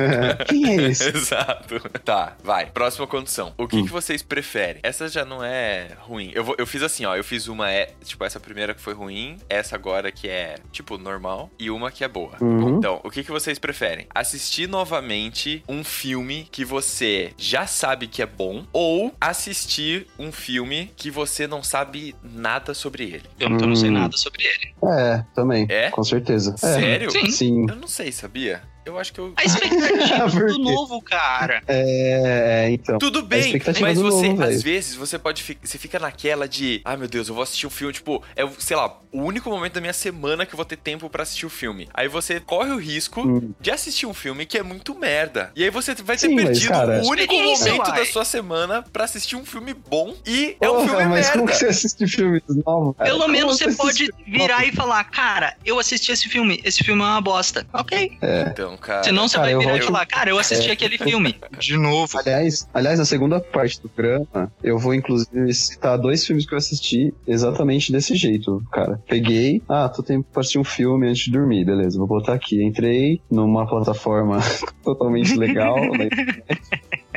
Quem 0.49 0.79
é 0.79 0.83
esse? 0.91 1.09
Exato. 1.09 1.81
Tá, 2.05 2.35
vai. 2.43 2.67
Próxima 2.67 3.07
condição. 3.07 3.54
O 3.57 3.69
que, 3.69 3.77
Hum. 3.77 3.85
que 3.85 3.91
vocês 3.93 4.23
preferem? 4.23 4.81
Essa 4.83 5.09
já 5.09 5.25
não 5.25 5.43
é 5.45 5.89
ruim. 6.01 6.31
Eu, 6.35 6.45
vou, 6.45 6.55
eu 6.59 6.67
fiz 6.67 6.83
assim, 6.83 7.05
ó. 7.05 7.15
Eu 7.17 7.23
fiz 7.25 7.47
uma, 7.49 7.71
é, 7.71 7.91
tipo, 8.05 8.25
essa 8.25 8.41
primeira 8.41 8.75
que 8.75 8.81
foi 8.81 8.95
ruim, 8.95 9.37
essa 9.49 9.75
agora 9.77 10.11
que 10.11 10.29
é, 10.29 10.57
tipo, 10.73 10.99
normal, 10.99 11.51
e 11.59 11.71
uma 11.71 11.91
que 11.91 12.03
é 12.05 12.09
boa. 12.09 12.37
Uhum. 12.41 12.79
Então, 12.79 13.01
o 13.05 13.11
que, 13.11 13.23
que 13.23 13.31
vocês 13.31 13.59
preferem? 13.59 14.07
Assistir 14.15 14.69
novamente 14.69 15.63
um 15.69 15.85
filme 15.85 16.49
que 16.51 16.65
você 16.65 17.33
já 17.37 17.67
sabe 17.67 18.07
que 18.09 18.21
é 18.23 18.27
bom, 18.27 18.65
ou 18.73 19.15
assistir 19.21 20.07
um 20.19 20.33
filme 20.33 20.91
que 20.97 21.11
você 21.11 21.47
não 21.47 21.63
sabe 21.63 22.15
nada 22.23 22.75
sobre 22.75 23.05
ele? 23.05 23.25
Eu 23.39 23.51
não 23.51 23.77
sei 23.77 23.91
Hum. 23.91 23.93
nada 23.95 24.17
sobre 24.17 24.43
ele. 24.45 24.75
É, 24.99 25.25
também. 25.35 25.67
É? 25.69 25.91
Com 25.91 26.03
certeza. 26.03 26.55
É. 26.55 26.57
Sério? 26.57 27.11
Sim. 27.11 27.31
Sim. 27.31 27.67
Eu 27.69 27.77
não 27.77 27.89
sei, 27.89 28.11
sabia? 28.13 28.63
Eu 28.85 28.99
acho 28.99 29.13
que 29.13 29.19
eu. 29.21 29.33
A 29.37 29.45
expectativa 29.45 30.29
do 30.47 30.59
novo, 30.59 31.01
cara. 31.03 31.63
É, 31.67 32.69
então. 32.71 32.99
Tudo 32.99 33.23
bem, 33.23 33.41
expectativa 33.47 33.87
mas 33.89 33.99
você, 33.99 34.29
novo, 34.29 34.43
às 34.43 34.63
vezes, 34.63 34.95
você 34.95 35.19
pode 35.19 35.43
fi- 35.43 35.59
você 35.63 35.79
fica 35.79 35.99
naquela 35.99 36.47
de, 36.47 36.81
ah, 36.85 36.97
meu 36.97 37.09
Deus, 37.09 37.29
eu 37.29 37.35
vou 37.35 37.43
assistir 37.43 37.67
um 37.67 37.71
filme, 37.71 37.93
tipo, 37.95 38.23
é, 38.37 38.45
o- 38.45 38.53
sei 38.59 38.77
lá, 38.77 39.01
o 39.11 39.23
único 39.23 39.49
momento 39.49 39.75
da 39.75 39.81
minha 39.81 39.93
semana 39.93 40.45
que 40.45 40.53
eu 40.53 40.57
vou 40.57 40.65
ter 40.67 40.77
tempo 40.77 41.09
pra 41.09 41.23
assistir 41.23 41.47
o 41.47 41.51
filme. 41.51 41.89
Aí 41.95 42.09
você 42.09 42.41
corre 42.41 42.71
o 42.73 42.77
risco 42.79 43.23
Hum. 43.23 43.53
de 43.61 43.71
assistir 43.71 44.07
um 44.07 44.13
filme 44.15 44.45
que 44.45 44.59
é 44.59 44.63
muito 44.63 44.95
merda. 44.95 45.51
E 45.57 45.63
aí 45.65 45.71
você 45.71 45.95
vai 45.95 46.17
ter 46.17 46.29
Sim, 46.29 46.35
mas, 46.35 46.45
perdido 46.47 46.69
cara- 46.73 47.01
o 47.03 47.09
único 47.09 47.33
Experiência, 47.33 47.73
momento 47.73 47.89
uai. 47.91 47.99
da 48.01 48.13
sua 48.13 48.25
semana 48.25 48.83
pra 48.93 49.05
assistir 49.05 49.37
um 49.37 49.47
filme 49.47 49.73
bom 49.73 50.15
e 50.27 50.57
é 50.61 50.69
um 50.69 50.75
Porra, 50.75 50.89
filme 50.89 51.05
mas 51.07 51.13
merda. 51.27 51.33
como 51.33 51.47
que 51.47 51.57
você 51.57 51.67
assiste 51.67 52.07
filmes 52.07 52.43
novos? 52.67 52.97
cara? 52.97 53.09
Pelo 53.09 53.21
Como 53.21 53.33
menos 53.33 53.57
você 53.57 53.65
assiste 53.65 53.79
pode 53.81 54.11
virar 54.27 54.59
novo? 54.59 54.69
e 54.69 54.73
falar, 54.73 55.05
cara, 55.05 55.57
eu 55.65 55.79
assisti 55.79 56.13
esse 56.13 56.29
filme, 56.29 56.61
esse 56.65 56.83
filme 56.85 57.01
é 57.01 57.05
uma 57.05 57.21
bosta. 57.21 57.67
Ok. 57.73 58.19
Então, 58.51 58.74
cara. 58.77 59.05
Senão 59.05 59.29
você 59.29 59.37
cara, 59.37 59.53
vai 59.53 59.59
virar 59.59 59.77
e 59.79 59.83
falar, 59.83 60.07
cara, 60.07 60.31
eu 60.31 60.39
assisti 60.39 60.71
aquele 60.71 60.99
filme. 60.99 61.37
De 61.59 61.77
novo. 61.77 62.19
Aliás, 62.19 62.69
aliás, 62.73 62.99
na 62.99 63.05
segunda 63.05 63.41
parte 63.41 63.81
do 63.81 63.89
programa, 63.89 64.53
eu 64.63 64.79
vou 64.79 64.95
inclusive 64.95 65.53
citar 65.55 65.99
dois 65.99 66.27
filmes 66.27 66.47
que 66.47 66.55
eu 66.55 66.59
assisti 66.59 67.13
exatamente 67.27 67.93
desse 67.93 68.15
jeito, 68.15 68.63
cara. 68.73 69.01
Peguei, 69.09 69.63
ah, 69.69 69.89
tô 69.89 70.03
tempo 70.03 70.27
pra 70.33 70.41
assistir 70.41 70.59
um 70.59 70.65
filme 70.65 71.09
antes 71.09 71.25
de 71.25 71.31
dormir, 71.31 71.65
beleza, 71.65 71.99
vou 71.99 72.07
botar 72.07 72.35
aqui. 72.35 72.63
Entrei 72.63 73.21
numa 73.31 73.67
plataforma 73.67 74.39
totalmente 74.83 75.35
legal 75.37 75.77
na 75.97 76.05
internet, 76.05 76.61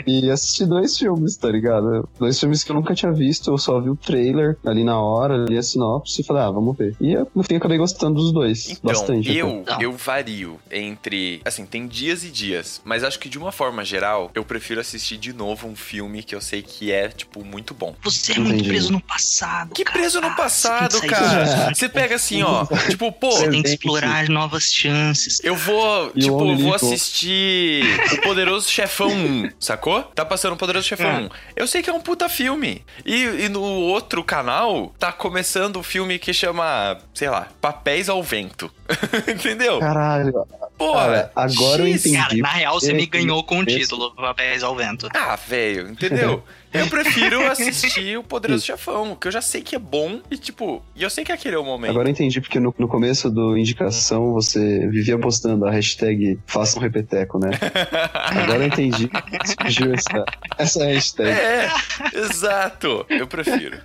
e 0.06 0.30
assisti 0.30 0.66
dois 0.66 0.98
filmes, 0.98 1.36
tá 1.38 1.50
ligado? 1.50 2.08
Dois 2.20 2.39
filmes 2.39 2.63
que 2.63 2.72
eu 2.72 2.75
nunca 2.75 2.94
tinha 2.94 3.12
visto, 3.12 3.51
eu 3.51 3.58
só 3.58 3.80
vi 3.80 3.89
o 3.89 3.96
trailer 3.96 4.58
ali 4.66 4.84
na 4.84 5.00
hora, 5.00 5.46
li 5.48 5.58
a 5.58 5.63
sinopse 5.63 6.22
e 6.22 6.24
falei, 6.25 6.44
ah, 6.44 6.51
vamos 6.51 6.77
ver. 6.77 6.96
E 7.00 7.13
eu, 7.13 7.30
no 7.34 7.44
fim, 7.44 7.56
acabei 7.56 7.77
gostando 7.77 8.16
dos 8.22 8.32
dois, 8.32 8.70
Então, 8.70 8.80
bastante. 8.84 9.36
eu, 9.36 9.63
Não. 9.68 9.82
eu 9.82 9.92
vario 9.94 10.60
entre. 10.72 11.42
Assim, 11.46 11.66
tem 11.66 11.88
dias 11.88 12.24
e 12.24 12.30
dias. 12.30 12.82
Mas 12.84 13.04
acho 13.04 13.20
que 13.20 13.30
de 13.30 13.38
uma 13.38 13.51
forma 13.51 13.84
geral, 13.84 14.32
eu 14.36 14.44
prefiro 14.44 14.80
assistir 14.82 15.18
de 15.18 15.34
novo 15.34 15.68
um 15.68 15.75
filme 15.75 16.22
que 16.24 16.36
eu 16.36 16.42
sei 16.42 16.62
que 16.62 16.92
é, 16.92 17.08
tipo, 17.10 17.44
muito 17.44 17.74
bom. 17.74 17.96
Você 18.04 18.34
é 18.34 18.39
muito 18.39 18.54
Entendi. 18.56 18.70
preso 18.70 18.92
no 18.92 19.01
passado. 19.01 19.74
Que 19.74 19.84
cara. 19.84 20.00
preso 20.00 20.22
no 20.22 20.36
passado, 20.36 20.92
você 20.94 21.08
cara. 21.08 21.74
Você 21.74 21.89
pega 21.89 22.16
assim, 22.16 22.42
ó. 22.44 22.66
Tipo, 22.89 23.12
pô, 23.12 23.32
Você 23.32 23.50
tem 23.50 23.62
que 23.62 23.70
explorar 23.70 24.27
novas 24.30 24.72
chances. 24.72 25.39
eu 25.44 25.56
vou, 25.56 26.12
E 26.16 26.22
tipo, 26.22 26.38
vou 26.58 26.74
assistir 26.74 27.84
O 28.13 28.22
Poderoso 28.22 28.68
Chefão 28.70 29.10
1, 29.10 29.50
sacou? 29.60 29.87
Tá 30.15 30.25
passando 30.25 30.53
O 30.53 30.58
Poderoso 30.58 30.88
Chefão 30.88 31.10
É. 31.10 31.17
1. 31.20 31.29
Eu 31.56 31.67
sei 31.67 31.82
que 31.82 31.89
é 31.89 31.94
um 31.94 32.00
puta 32.01 32.27
filme. 32.29 32.84
E, 33.06 33.24
e 33.46 33.50
no 33.50 33.62
outro 33.62 34.24
canal, 34.24 34.94
tá 35.00 35.12
começando 35.12 35.77
o 35.77 35.84
filme 35.84 36.20
que 36.20 36.34
chama, 36.34 36.98
sei 37.13 37.29
lá, 37.29 37.48
Papéis 37.62 38.10
ao 38.10 38.22
Vento. 38.24 38.72
Entendeu? 39.27 39.79
Caralho, 39.79 40.46
Pô, 40.77 40.94
cara, 40.94 41.32
agora 41.36 41.82
eu 41.82 41.88
entendi. 41.88 42.15
Cara, 42.15 42.36
na 42.38 42.50
real, 42.50 42.79
você 42.79 42.91
É, 42.91 42.94
me 42.94 43.06
ganhou 43.08 43.44
com 43.44 43.60
o 43.60 43.65
título, 43.65 44.13
Papéis 44.15 44.62
ao 44.62 44.75
Vento. 44.75 45.10
Ah, 45.15 45.36
velho, 45.36 45.89
entendeu? 45.89 46.44
Eu 46.79 46.88
prefiro 46.89 47.46
assistir 47.50 48.17
o 48.17 48.24
Poderoso 48.24 48.65
Chefão, 48.65 49.15
que 49.15 49.27
eu 49.27 49.31
já 49.31 49.41
sei 49.41 49.62
que 49.62 49.75
é 49.75 49.79
bom 49.79 50.19
e, 50.29 50.38
tipo, 50.38 50.84
e 50.96 51.03
eu 51.03 51.10
sei 51.10 51.24
que 51.24 51.31
aquele 51.31 51.55
é 51.55 51.60
o 51.60 51.63
momento. 51.63 51.91
Agora 51.91 52.07
eu 52.07 52.12
entendi, 52.12 52.41
porque 52.41 52.60
no, 52.60 52.74
no 52.77 52.88
começo 52.88 53.29
do 53.29 53.57
indicação 53.57 54.34
você 54.34 54.88
vivia 54.88 55.17
postando 55.17 55.65
a 55.65 55.72
hashtag 55.72 56.39
faça 56.46 56.77
um 56.77 56.81
repeteco, 56.81 57.39
né? 57.39 57.51
Agora 58.13 58.60
eu 58.60 58.67
entendi. 58.67 59.10
Surgiu 59.46 59.93
essa, 59.93 60.25
essa 60.57 60.86
hashtag. 60.86 61.29
É, 61.29 61.69
exato. 62.13 63.05
Eu 63.10 63.27
prefiro. 63.27 63.77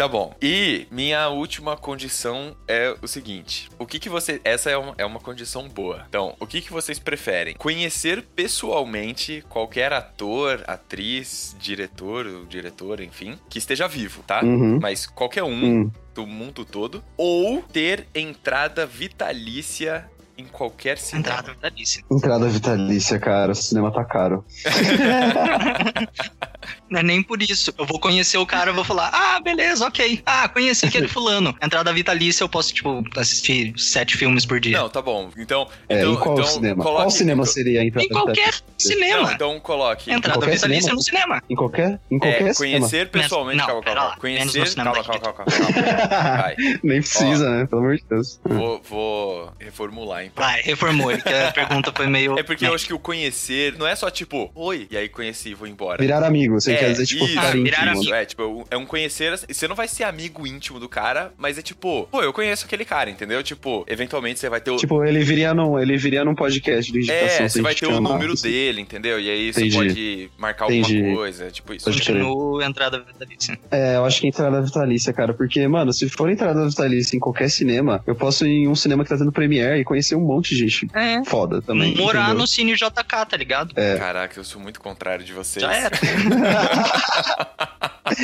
Tá 0.00 0.08
bom. 0.08 0.34
E 0.40 0.86
minha 0.90 1.28
última 1.28 1.76
condição 1.76 2.56
é 2.66 2.96
o 3.02 3.06
seguinte: 3.06 3.68
o 3.78 3.84
que 3.84 3.98
que 3.98 4.08
você. 4.08 4.40
Essa 4.42 4.70
é 4.70 4.76
uma, 4.78 4.94
é 4.96 5.04
uma 5.04 5.20
condição 5.20 5.68
boa. 5.68 6.06
Então, 6.08 6.34
o 6.40 6.46
que 6.46 6.62
que 6.62 6.72
vocês 6.72 6.98
preferem? 6.98 7.54
Conhecer 7.56 8.22
pessoalmente 8.34 9.44
qualquer 9.50 9.92
ator, 9.92 10.64
atriz, 10.66 11.54
diretor 11.60 12.26
ou 12.26 12.46
diretora, 12.46 13.04
enfim, 13.04 13.38
que 13.50 13.58
esteja 13.58 13.86
vivo, 13.86 14.22
tá? 14.26 14.42
Uhum. 14.42 14.78
Mas 14.80 15.04
qualquer 15.04 15.42
um 15.42 15.50
Hum. 15.82 15.90
do 16.14 16.26
mundo 16.26 16.64
todo. 16.64 17.04
Ou 17.14 17.60
ter 17.60 18.06
entrada 18.14 18.86
vitalícia 18.86 20.08
em 20.40 20.46
qualquer 20.46 20.96
cinema. 20.96 21.28
Entrada 21.28 21.52
vitalícia. 21.52 22.04
Entrada 22.10 22.48
vitalícia, 22.48 23.18
cara. 23.18 23.52
O 23.52 23.54
cinema 23.54 23.92
tá 23.92 24.02
caro. 24.02 24.44
Não 26.88 27.00
é 27.00 27.02
nem 27.02 27.22
por 27.22 27.42
isso. 27.42 27.72
Eu 27.78 27.86
vou 27.86 27.98
conhecer 28.00 28.38
o 28.38 28.46
cara, 28.46 28.70
eu 28.70 28.74
vou 28.74 28.84
falar, 28.84 29.10
ah, 29.12 29.40
beleza, 29.40 29.86
ok. 29.86 30.20
Ah, 30.26 30.48
conheci 30.48 30.86
aquele 30.86 31.06
fulano. 31.08 31.54
Entrada 31.62 31.92
vitalícia, 31.92 32.42
eu 32.44 32.48
posso, 32.48 32.72
tipo, 32.74 33.02
assistir 33.16 33.72
sete 33.78 34.16
filmes 34.16 34.44
por 34.44 34.60
dia. 34.60 34.78
Não, 34.78 34.88
tá 34.88 35.00
bom. 35.00 35.30
Então, 35.38 35.68
É, 35.88 35.98
então, 35.98 36.12
em 36.12 36.16
qual 36.16 36.34
então 36.34 36.46
cinema? 36.46 36.82
coloque- 36.82 37.02
Qual 37.04 37.10
cinema 37.10 37.46
seria 37.46 37.80
a 37.80 37.84
entrada 37.84 38.04
em 38.06 38.08
qualquer 38.08 38.32
vitalícia? 38.52 38.64
cinema. 38.78 39.22
Não, 39.22 39.32
então 39.32 39.60
coloque. 39.60 40.12
Entrada 40.12 40.40
vitalícia 40.46 40.80
cinema? 40.80 40.94
no 40.94 41.02
cinema. 41.02 41.42
Em 41.48 41.54
qualquer, 41.54 42.00
em 42.10 42.18
qualquer 42.18 42.46
É, 42.48 42.52
cinema. 42.52 42.78
conhecer 42.80 43.08
pessoalmente. 43.10 43.58
Não, 43.58 43.66
calma, 43.66 43.82
calma, 43.82 44.00
lá. 44.00 44.06
calma. 44.10 44.22
Menos 44.22 44.44
no 44.46 44.52
Conhecer. 44.52 44.70
cinema 44.70 44.92
Calma, 44.92 45.04
calma, 45.20 45.20
calma, 45.34 45.52
calma. 45.52 46.54
Nem 46.82 47.00
precisa, 47.00 47.50
né? 47.50 47.66
Pelo 47.66 47.80
amor 47.82 47.96
de 47.96 48.04
Deus. 48.08 48.40
Vou, 48.44 48.82
vou 48.88 49.52
reformular, 49.58 50.24
então. 50.24 50.44
Vai, 50.44 50.60
reformou, 50.62 51.08
que 51.16 51.28
a 51.28 51.52
pergunta 51.52 51.92
foi 51.94 52.06
meio... 52.06 52.38
É 52.38 52.42
porque 52.42 52.66
eu 52.66 52.74
acho 52.74 52.86
que 52.86 52.94
o 52.94 52.98
conhecer 52.98 53.76
não 53.78 53.86
é 53.86 53.94
só 53.94 54.10
tipo, 54.10 54.50
oi, 54.54 54.86
e 54.90 54.96
aí 54.96 55.08
conheci 55.08 55.50
e 55.50 55.54
vou 55.54 55.66
embora. 55.66 55.98
Virar 56.02 56.22
amigo, 56.24 56.59
você 56.60 56.72
é, 56.72 56.76
quer 56.76 56.90
dizer, 56.92 57.06
tipo, 57.06 57.24
isso, 57.24 57.40
virar 57.62 57.86
íntimo. 57.86 57.90
amigo. 58.00 58.14
É, 58.14 58.24
tipo, 58.24 58.66
é 58.70 58.76
um 58.76 58.86
conhecer. 58.86 59.38
Você 59.48 59.66
não 59.68 59.74
vai 59.76 59.88
ser 59.88 60.04
amigo 60.04 60.46
íntimo 60.46 60.78
do 60.78 60.88
cara, 60.88 61.32
mas 61.38 61.58
é 61.58 61.62
tipo, 61.62 62.08
pô, 62.10 62.22
eu 62.22 62.32
conheço 62.32 62.66
aquele 62.66 62.84
cara, 62.84 63.10
entendeu? 63.10 63.42
Tipo, 63.42 63.84
eventualmente 63.88 64.38
você 64.40 64.48
vai 64.48 64.60
ter 64.60 64.70
o. 64.70 64.76
Tipo, 64.76 65.04
ele 65.04 65.20
viria 65.20 65.54
num, 65.54 65.78
ele 65.78 65.96
viria 65.96 66.24
num 66.24 66.34
podcast 66.34 66.90
de 66.90 66.98
indicação. 66.98 67.44
é, 67.44 67.48
você 67.48 67.58
a 67.60 67.62
vai 67.62 67.74
ter 67.74 67.86
o 67.86 68.00
número 68.00 68.32
assim. 68.32 68.48
dele, 68.50 68.80
entendeu? 68.80 69.20
E 69.20 69.30
aí 69.30 69.52
você 69.52 69.60
Entendi. 69.60 69.76
pode 69.76 70.30
marcar 70.38 70.66
Entendi. 70.66 70.96
alguma 70.98 71.16
coisa, 71.16 71.50
tipo 71.50 71.74
isso. 71.74 71.84
Continuo 71.90 72.62
entrada 72.62 73.00
vitalícia. 73.00 73.58
É, 73.70 73.96
eu 73.96 74.04
acho 74.04 74.20
que 74.20 74.26
entrada 74.28 74.60
vitalícia, 74.60 75.12
cara. 75.12 75.32
Porque, 75.34 75.66
mano, 75.68 75.92
se 75.92 76.08
for 76.08 76.30
entrada 76.30 76.66
vitalícia 76.66 77.16
em 77.16 77.20
qualquer 77.20 77.48
cinema, 77.50 78.02
eu 78.06 78.14
posso 78.14 78.46
ir 78.46 78.64
em 78.64 78.68
um 78.68 78.74
cinema 78.74 79.02
que 79.04 79.10
tá 79.10 79.16
tendo 79.16 79.32
Premiere 79.32 79.80
e 79.80 79.84
conhecer 79.84 80.14
um 80.16 80.20
monte 80.20 80.54
de 80.54 80.68
gente 80.68 80.88
É. 80.94 81.22
foda 81.24 81.62
também. 81.62 81.94
Morar 81.96 82.20
entendeu? 82.24 82.38
no 82.38 82.46
Cine 82.46 82.74
JK, 82.74 83.26
tá 83.28 83.36
ligado? 83.36 83.72
É. 83.76 83.96
Caraca, 83.96 84.38
eu 84.38 84.44
sou 84.44 84.60
muito 84.60 84.80
contrário 84.80 85.24
de 85.24 85.32
vocês. 85.32 85.62
Já 85.64 85.72
era. 85.74 85.90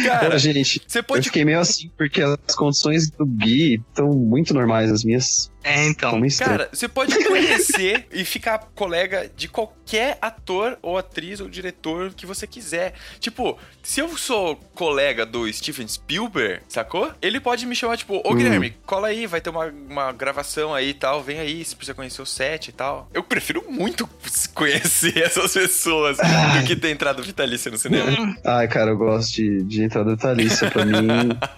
Cara, 0.05 0.39
gente, 0.39 0.83
você 0.87 0.99
eu 0.99 1.05
pode. 1.05 1.27
fiquei 1.27 1.45
meio 1.45 1.61
assim, 1.61 1.91
porque 1.97 2.21
as 2.23 2.55
condições 2.55 3.11
do 3.11 3.25
Gui 3.25 3.81
estão 3.89 4.13
muito 4.13 4.53
normais, 4.53 4.91
as 4.91 5.05
minhas 5.05 5.51
É, 5.67 5.85
então. 5.87 6.21
Cara, 6.39 6.69
você 6.73 6.87
pode 6.89 7.13
conhecer 7.25 8.07
e 8.13 8.25
ficar 8.25 8.59
colega 8.75 9.31
de 9.37 9.49
qualquer 9.49 10.17
ator 10.23 10.79
ou 10.81 10.97
atriz 10.97 11.41
ou 11.41 11.49
diretor 11.49 12.13
que 12.15 12.25
você 12.25 12.47
quiser. 12.47 12.95
Tipo, 13.19 13.59
se 13.83 14.01
eu 14.01 14.17
sou 14.17 14.57
colega 14.75 15.27
do 15.27 15.53
Steven 15.53 15.87
Spielberg, 15.89 16.63
sacou? 16.69 17.13
Ele 17.21 17.41
pode 17.41 17.67
me 17.67 17.75
chamar, 17.75 17.97
tipo, 17.97 18.15
ô 18.25 18.33
Hum. 18.33 18.37
Guilherme, 18.37 18.77
cola 18.87 19.09
aí, 19.09 19.27
vai 19.27 19.41
ter 19.41 19.51
uma, 19.51 19.67
uma 19.67 20.13
gravação 20.13 20.75
aí 20.75 20.91
e 20.91 20.95
tal, 20.95 21.23
vem 21.23 21.39
aí, 21.41 21.65
se 21.65 21.75
precisa 21.75 21.95
conhecer 21.95 22.23
o 22.23 22.27
set 22.27 22.69
e 22.69 22.73
tal. 22.73 23.09
Eu 23.13 23.23
prefiro 23.23 23.65
muito 23.69 24.09
conhecer 24.55 25.19
essas 25.23 25.53
pessoas 25.53 26.17
do 26.19 26.67
que 26.67 26.77
ter 26.77 26.91
entrado 26.91 27.23
vitalícia 27.23 27.71
no 27.71 27.79
cinema. 27.79 28.11
Hum, 28.11 28.35
Ai, 28.45 28.69
cara, 28.69 28.91
eu 28.93 28.97
gosto 28.97 29.33
de, 29.35 29.63
de 29.65 29.83
entrada 29.83 30.11
vitalícia. 30.11 30.71
Pra 30.71 30.85
mim, 30.85 31.07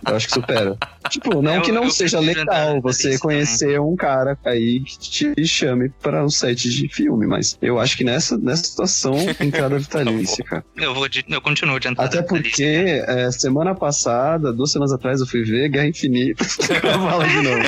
eu 0.08 0.16
acho 0.16 0.26
que 0.28 0.32
supera. 0.32 0.76
Tipo, 1.10 1.42
não 1.42 1.56
Eu- 1.56 1.62
que 1.62 1.72
não 1.72 1.90
seja 1.90 2.20
legal 2.20 2.80
você 2.80 3.18
conhecer 3.18 3.80
um 3.80 3.96
cara 3.98 4.38
aí 4.44 4.80
que 4.80 4.98
te 4.98 5.46
chame 5.46 5.90
pra 6.00 6.24
um 6.24 6.30
set 6.30 6.70
de 6.70 6.88
filme, 6.88 7.26
mas 7.26 7.58
eu 7.60 7.78
acho 7.78 7.96
que 7.96 8.04
nessa, 8.04 8.38
nessa 8.38 8.64
situação, 8.64 9.14
entrada 9.40 9.78
vitalícia, 9.78 10.44
cara. 10.44 10.64
eu 10.76 10.94
vou 10.94 11.08
de, 11.08 11.24
eu 11.28 11.40
continuo 11.40 11.78
de 11.78 11.88
entrada 11.88 12.08
Até 12.08 12.22
porque 12.26 13.02
é, 13.06 13.30
semana 13.30 13.74
passada, 13.74 14.52
duas 14.52 14.72
semanas 14.72 14.92
atrás, 14.92 15.20
eu 15.20 15.26
fui 15.26 15.42
ver 15.42 15.68
Guerra 15.68 15.88
Infinita. 15.88 16.44
Fala 16.48 17.26
de 17.28 17.42
novo. 17.42 17.62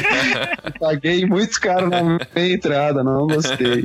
Paguei 0.78 1.26
muito 1.26 1.60
caro 1.60 1.88
na 1.90 2.02
minha 2.02 2.54
entrada, 2.54 3.02
não 3.02 3.26
gostei. 3.26 3.82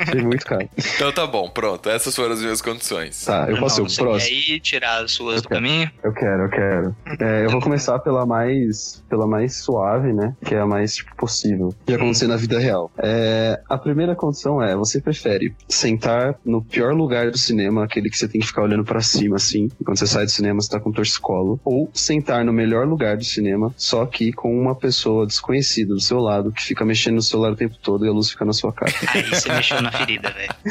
Achei 0.00 0.22
muito 0.22 0.44
caro. 0.44 0.68
Então 0.94 1.12
tá 1.12 1.26
bom, 1.26 1.48
pronto. 1.48 1.88
Essas 1.88 2.14
foram 2.14 2.32
as 2.34 2.40
minhas 2.40 2.60
condições. 2.60 3.24
Tá, 3.24 3.46
eu 3.48 3.58
posso 3.58 3.80
ir 3.80 3.82
Não, 3.82 3.86
pro 3.86 3.94
você 3.94 4.00
próximo? 4.02 4.30
quer 4.30 4.52
ir 4.54 4.60
tirar 4.60 5.04
as 5.04 5.12
suas 5.12 5.42
do 5.42 5.48
quero. 5.48 5.60
caminho? 5.62 5.90
Eu 6.02 6.12
quero, 6.12 6.42
eu 6.44 6.50
quero. 6.50 6.96
É, 7.20 7.44
eu 7.44 7.50
vou 7.50 7.60
começar 7.60 7.98
pela 8.00 8.26
mais, 8.26 9.02
pela 9.08 9.26
mais 9.26 9.56
suave, 9.56 10.12
né? 10.12 10.34
Que 10.44 10.54
é 10.54 10.60
a 10.60 10.66
mais 10.66 10.96
tipo, 10.96 11.14
possível 11.16 11.59
de 11.86 11.94
acontecer 11.94 12.26
na 12.26 12.36
vida 12.36 12.58
real. 12.58 12.90
É, 12.98 13.60
a 13.68 13.78
primeira 13.78 14.14
condição 14.14 14.62
é: 14.62 14.74
você 14.74 15.00
prefere 15.00 15.54
sentar 15.68 16.34
no 16.44 16.62
pior 16.62 16.94
lugar 16.94 17.30
do 17.30 17.38
cinema, 17.38 17.84
aquele 17.84 18.10
que 18.10 18.16
você 18.18 18.26
tem 18.26 18.40
que 18.40 18.46
ficar 18.46 18.62
olhando 18.62 18.84
pra 18.84 19.00
cima, 19.00 19.36
assim, 19.36 19.68
quando 19.84 19.98
você 19.98 20.06
sai 20.06 20.24
do 20.24 20.30
cinema, 20.30 20.60
você 20.60 20.70
tá 20.70 20.80
com 20.80 20.92
torcicolo, 20.92 21.60
ou 21.64 21.90
sentar 21.92 22.44
no 22.44 22.52
melhor 22.52 22.86
lugar 22.86 23.16
do 23.16 23.24
cinema, 23.24 23.72
só 23.76 24.04
que 24.06 24.32
com 24.32 24.58
uma 24.58 24.74
pessoa 24.74 25.26
desconhecida 25.26 25.94
do 25.94 26.00
seu 26.00 26.18
lado 26.18 26.52
que 26.52 26.62
fica 26.62 26.84
mexendo 26.84 27.16
no 27.16 27.22
celular 27.22 27.52
o 27.52 27.56
tempo 27.56 27.76
todo 27.82 28.04
e 28.04 28.08
a 28.08 28.12
luz 28.12 28.30
fica 28.30 28.44
na 28.44 28.52
sua 28.52 28.72
cara. 28.72 28.92
Aí 29.14 29.22
você 29.28 29.52
mexeu 29.52 29.80
na 29.82 29.92
ferida, 29.92 30.30
velho. 30.30 30.50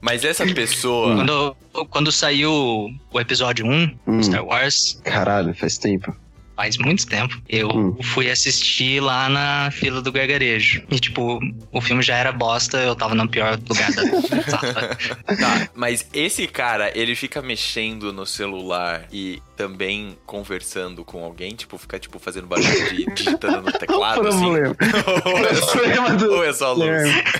Mas 0.00 0.24
essa 0.24 0.44
pessoa. 0.46 1.16
Quando, 1.16 1.56
quando 1.90 2.12
saiu 2.12 2.52
o 3.12 3.20
episódio 3.20 3.66
1 3.66 3.96
Hum. 4.06 4.22
Star 4.22 4.44
Wars, 4.44 5.00
Caralho, 5.04 5.54
faz 5.54 5.78
tempo. 5.78 6.14
Faz 6.62 6.78
muito 6.78 7.04
tempo. 7.08 7.36
Eu 7.48 7.68
Hum. 7.70 7.96
fui 8.02 8.30
assistir 8.30 9.00
lá 9.02 9.28
na 9.28 9.70
fila 9.72 10.00
do 10.00 10.12
gargarejo. 10.12 10.82
E, 10.88 11.00
tipo, 11.00 11.40
o 11.72 11.80
filme 11.80 12.02
já 12.02 12.16
era 12.16 12.30
bosta, 12.30 12.76
eu 12.78 12.94
tava 12.94 13.16
no 13.16 13.28
pior 13.28 13.58
lugar 13.68 13.90
da 13.90 14.02
sala. 14.48 14.96
Tá, 15.26 15.68
mas 15.74 16.06
esse 16.14 16.46
cara, 16.46 16.92
ele 16.96 17.16
fica 17.16 17.42
mexendo 17.42 18.12
no 18.12 18.24
celular 18.24 19.06
e 19.12 19.42
também 19.56 20.16
conversando 20.24 21.04
com 21.04 21.24
alguém, 21.24 21.54
tipo, 21.54 21.76
fica 21.78 21.98
tipo 21.98 22.18
fazendo 22.20 22.46
barulho 22.46 22.90
de 22.90 23.06
digitando 23.12 23.62
no 23.62 23.72
teclado, 23.72 24.26
assim. 24.28 24.38
problema. 24.40 24.76
ou, 25.24 25.38
é 25.38 25.54
só, 25.54 26.28
ou 26.36 26.44
é 26.44 26.52
só 26.52 26.72
luz? 26.74 26.86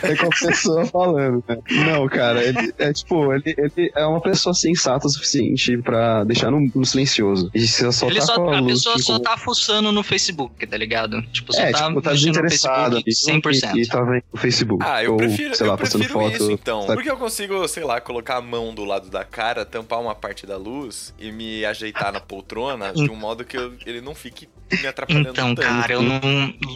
É, 0.03 0.13
é 0.13 0.17
com 0.17 0.27
a 0.27 0.31
pessoa 0.49 0.87
falando, 0.87 1.45
né? 1.49 1.57
Não, 1.87 2.09
cara, 2.09 2.43
ele 2.45 2.73
é 2.79 2.93
tipo, 2.93 3.33
ele, 3.33 3.55
ele 3.57 3.93
é 3.95 4.05
uma 4.05 4.21
pessoa 4.21 4.53
sensata 4.55 5.07
o 5.07 5.11
suficiente 5.11 5.77
pra 5.79 6.25
deixar 6.25 6.51
no, 6.51 6.61
no 6.75 6.85
silencioso. 6.85 7.51
E 7.55 7.67
se 7.67 7.85
eu 7.85 7.93
só 7.93 8.07
Ele 8.09 8.19
tá 8.21 8.27
só, 8.27 8.35
com 8.37 8.51
a 8.51 8.57
a 8.57 8.61
luz 8.61 8.73
pessoa 8.75 8.99
só 8.99 9.12
tipo, 9.15 9.21
tá 9.21 9.37
fuçando 9.37 9.93
no 9.93 10.03
Facebook, 10.03 10.67
tá 10.67 10.77
ligado? 10.77 11.23
Tipo, 11.33 11.53
só 11.53 11.61
é, 11.63 11.71
tá, 11.73 11.87
tipo, 11.89 12.01
tá 12.03 12.11
mexendo 12.11 12.35
no 12.37 12.43
desinteressado 12.49 13.03
Facebook 13.03 13.49
ali, 13.49 13.61
100%. 13.61 13.77
E, 13.77 13.83
e 13.83 13.87
tá 13.89 14.03
vendo 14.03 14.23
o 14.33 14.37
Facebook. 14.37 14.85
Ah, 14.87 15.03
eu 15.05 15.13
ou, 15.13 15.17
prefiro, 15.17 15.55
sei 15.57 15.67
lá, 15.67 15.73
eu 15.75 15.79
prefiro 15.79 16.09
foto. 16.09 16.35
isso 16.37 16.51
então. 16.53 16.83
sabe? 16.83 16.95
Porque 16.95 17.11
eu 17.11 17.17
consigo, 17.17 17.67
sei 17.69 17.85
lá, 17.85 18.01
colocar 18.01 18.37
a 18.37 18.41
mão 18.43 18.75
do 18.75 18.85
lado 18.85 19.09
da 19.11 19.25
cara, 19.25 19.65
tampar 19.65 20.01
uma 20.01 20.15
parte 20.15 20.47
da 20.47 20.57
luz 20.57 21.15
e 21.19 21.31
me 21.33 21.65
ajeitar 21.65 22.13
na 22.13 22.21
poltrona 22.21 22.93
de 22.93 23.11
um 23.11 23.17
modo 23.17 23.45
que 23.45 23.57
eu- 23.57 23.75
ele 23.87 24.01
não 24.01 24.15
fique 24.15 24.49
me 24.81 24.87
atrapalhando 24.87 25.29
Então, 25.31 25.55
tanto. 25.55 25.67
cara, 25.67 25.93
eu 25.93 26.03
não. 26.03 26.21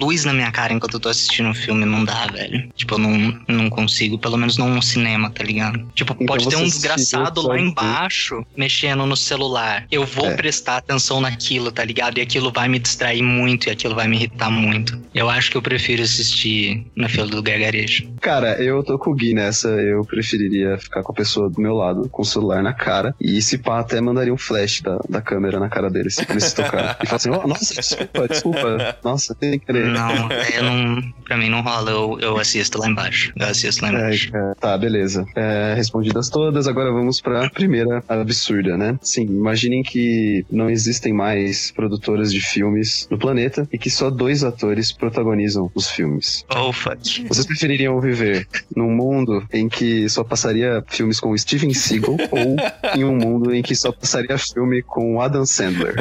Luz 0.01 0.25
na 0.25 0.33
minha 0.33 0.51
cara 0.53 0.73
enquanto 0.75 0.95
eu 0.95 1.01
tô 1.01 1.09
assistindo 1.09 1.49
um 1.49 1.55
filme 1.55 1.85
não 1.85 2.05
dá, 2.05 2.27
velho. 2.27 2.71
Tipo, 2.75 2.95
eu 2.95 2.99
não, 2.99 3.41
não 3.49 3.71
consigo, 3.71 4.19
pelo 4.19 4.37
menos 4.37 4.59
não 4.59 4.69
no 4.69 4.83
cinema, 4.83 5.31
tá 5.31 5.43
ligado? 5.43 5.79
Tipo, 5.95 6.13
Então 6.15 6.27
pode 6.27 6.47
ter 6.49 6.57
um 6.57 6.65
desgraçado 6.65 7.41
só 7.43 7.49
lá 7.49 7.59
em- 7.59 7.69
embaixo 7.69 8.45
mexendo 8.57 9.07
no 9.07 9.17
celular. 9.17 9.87
Eu 9.91 10.05
vou 10.05 10.27
É. 10.27 10.35
prestar 10.35 10.77
atenção 10.77 11.21
naquilo, 11.21 11.73
tá 11.73 11.83
ligado? 11.85 12.16
E 12.17 12.21
aquilo 12.23 12.51
vai 12.53 12.69
me 12.69 12.79
distrair 12.79 13.23
muito 13.23 13.69
e 13.69 13.71
aquilo 13.71 13.95
vai 13.95 14.07
me 14.09 14.17
irritar 14.17 14.51
muito. 14.51 14.99
Eu 15.15 15.29
acho 15.31 15.51
que 15.51 15.57
eu 15.57 15.63
prefiro 15.63 16.03
assistir 16.03 16.87
na 16.95 17.09
fila 17.09 17.27
do 17.27 17.43
gargarejo. 17.43 18.09
Cara, 18.21 18.63
eu 18.63 18.83
tô 18.83 18.99
com 18.99 19.11
o 19.11 19.15
Gui 19.15 19.35
nessa. 19.35 19.69
Eu 19.69 20.05
preferiria 20.05 20.77
ficar 20.79 21.03
com 21.03 21.13
a 21.13 21.15
pessoa 21.15 21.49
do 21.51 21.61
meu 21.61 21.75
lado, 21.75 22.09
com 22.11 22.23
o 22.23 22.25
celular 22.25 22.63
na 22.63 22.73
cara. 22.73 23.15
E 23.21 23.41
se 23.41 23.59
pá, 23.59 23.81
até 23.81 24.01
mandaria 24.01 24.33
um 24.33 24.37
flash 24.39 24.81
da, 24.83 24.99
da 25.09 25.21
câmera 25.21 25.59
na 25.59 25.69
cara 25.69 25.91
dele, 25.91 26.11
se 26.11 26.25
ele 26.29 26.41
se 26.41 26.55
tocar. 26.55 26.97
E 27.03 27.07
falar 27.07 27.17
assim: 27.17 27.31
oh, 27.31 27.47
nossa, 27.47 27.75
desculpa, 27.75 28.29
desculpa. 28.29 28.99
Nossa, 29.05 29.37
sem 29.39 29.59
querer. 29.59 29.87
Não, 29.87 30.31
eu 30.55 30.63
não. 30.63 31.03
Pra 31.25 31.37
mim 31.37 31.49
não 31.49 31.61
rola, 31.61 31.91
eu, 31.91 32.19
eu 32.21 32.39
assisto 32.39 32.79
lá 32.79 32.89
embaixo. 32.89 33.33
Eu 33.37 33.47
assisto 33.47 33.83
lá 33.83 33.89
É, 33.91 33.93
embaixo. 33.93 34.31
cara. 34.33 34.55
Tá, 34.61 34.79
beleza. 34.79 35.25
É, 35.35 35.75
respondidas 35.75 36.29
todas, 36.29 36.67
agora 36.69 36.93
vamos 36.93 37.21
pra 37.21 37.49
primeira 37.51 38.03
absurda, 38.09 38.77
né? 38.77 38.99
Sim, 39.03 39.23
imaginem 39.25 39.83
que 39.83 40.45
não 40.51 40.71
existem 40.71 41.13
mais 41.13 41.73
produtoras 42.07 42.33
de 42.33 42.41
filmes 42.41 43.09
no 43.11 43.19
planeta 43.19 43.69
e 43.73 43.79
que 43.79 43.91
só 43.91 44.09
dois 44.09 44.45
atores 44.45 44.93
protagonizam 44.93 45.69
os 45.75 45.91
filmes. 45.91 46.45
Oh, 46.55 46.73
fuck. 46.73 47.27
Vocês 47.27 47.45
prefeririam 47.45 48.01
viver 48.01 48.47
num 48.75 48.91
mundo 48.91 49.45
em 49.53 49.69
que 49.69 50.09
só 50.09 50.23
passaria 50.23 50.85
filmes 50.87 51.19
com 51.19 51.37
Steven 51.37 51.75
Seagal 51.75 52.17
ou 52.31 52.57
em 52.95 53.05
um 53.05 53.17
mundo 53.17 53.53
em 53.53 53.61
que 53.63 53.75
só 53.75 53.91
passaria 53.91 54.39
filme 54.39 54.83
com 54.83 55.21
Adam 55.21 55.45
Sandler? 55.45 55.97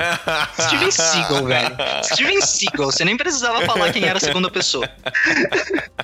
Steven 0.59 0.91
Seagal, 0.91 1.45
velho. 1.45 1.75
Steven 2.03 2.41
Seagal, 2.41 2.91
você 2.91 3.03
nem 3.03 3.17
precisava 3.17 3.65
falar 3.65 3.91
quem 3.91 4.05
era 4.05 4.17
a 4.17 4.21
segunda 4.21 4.51
pessoa. 4.51 4.87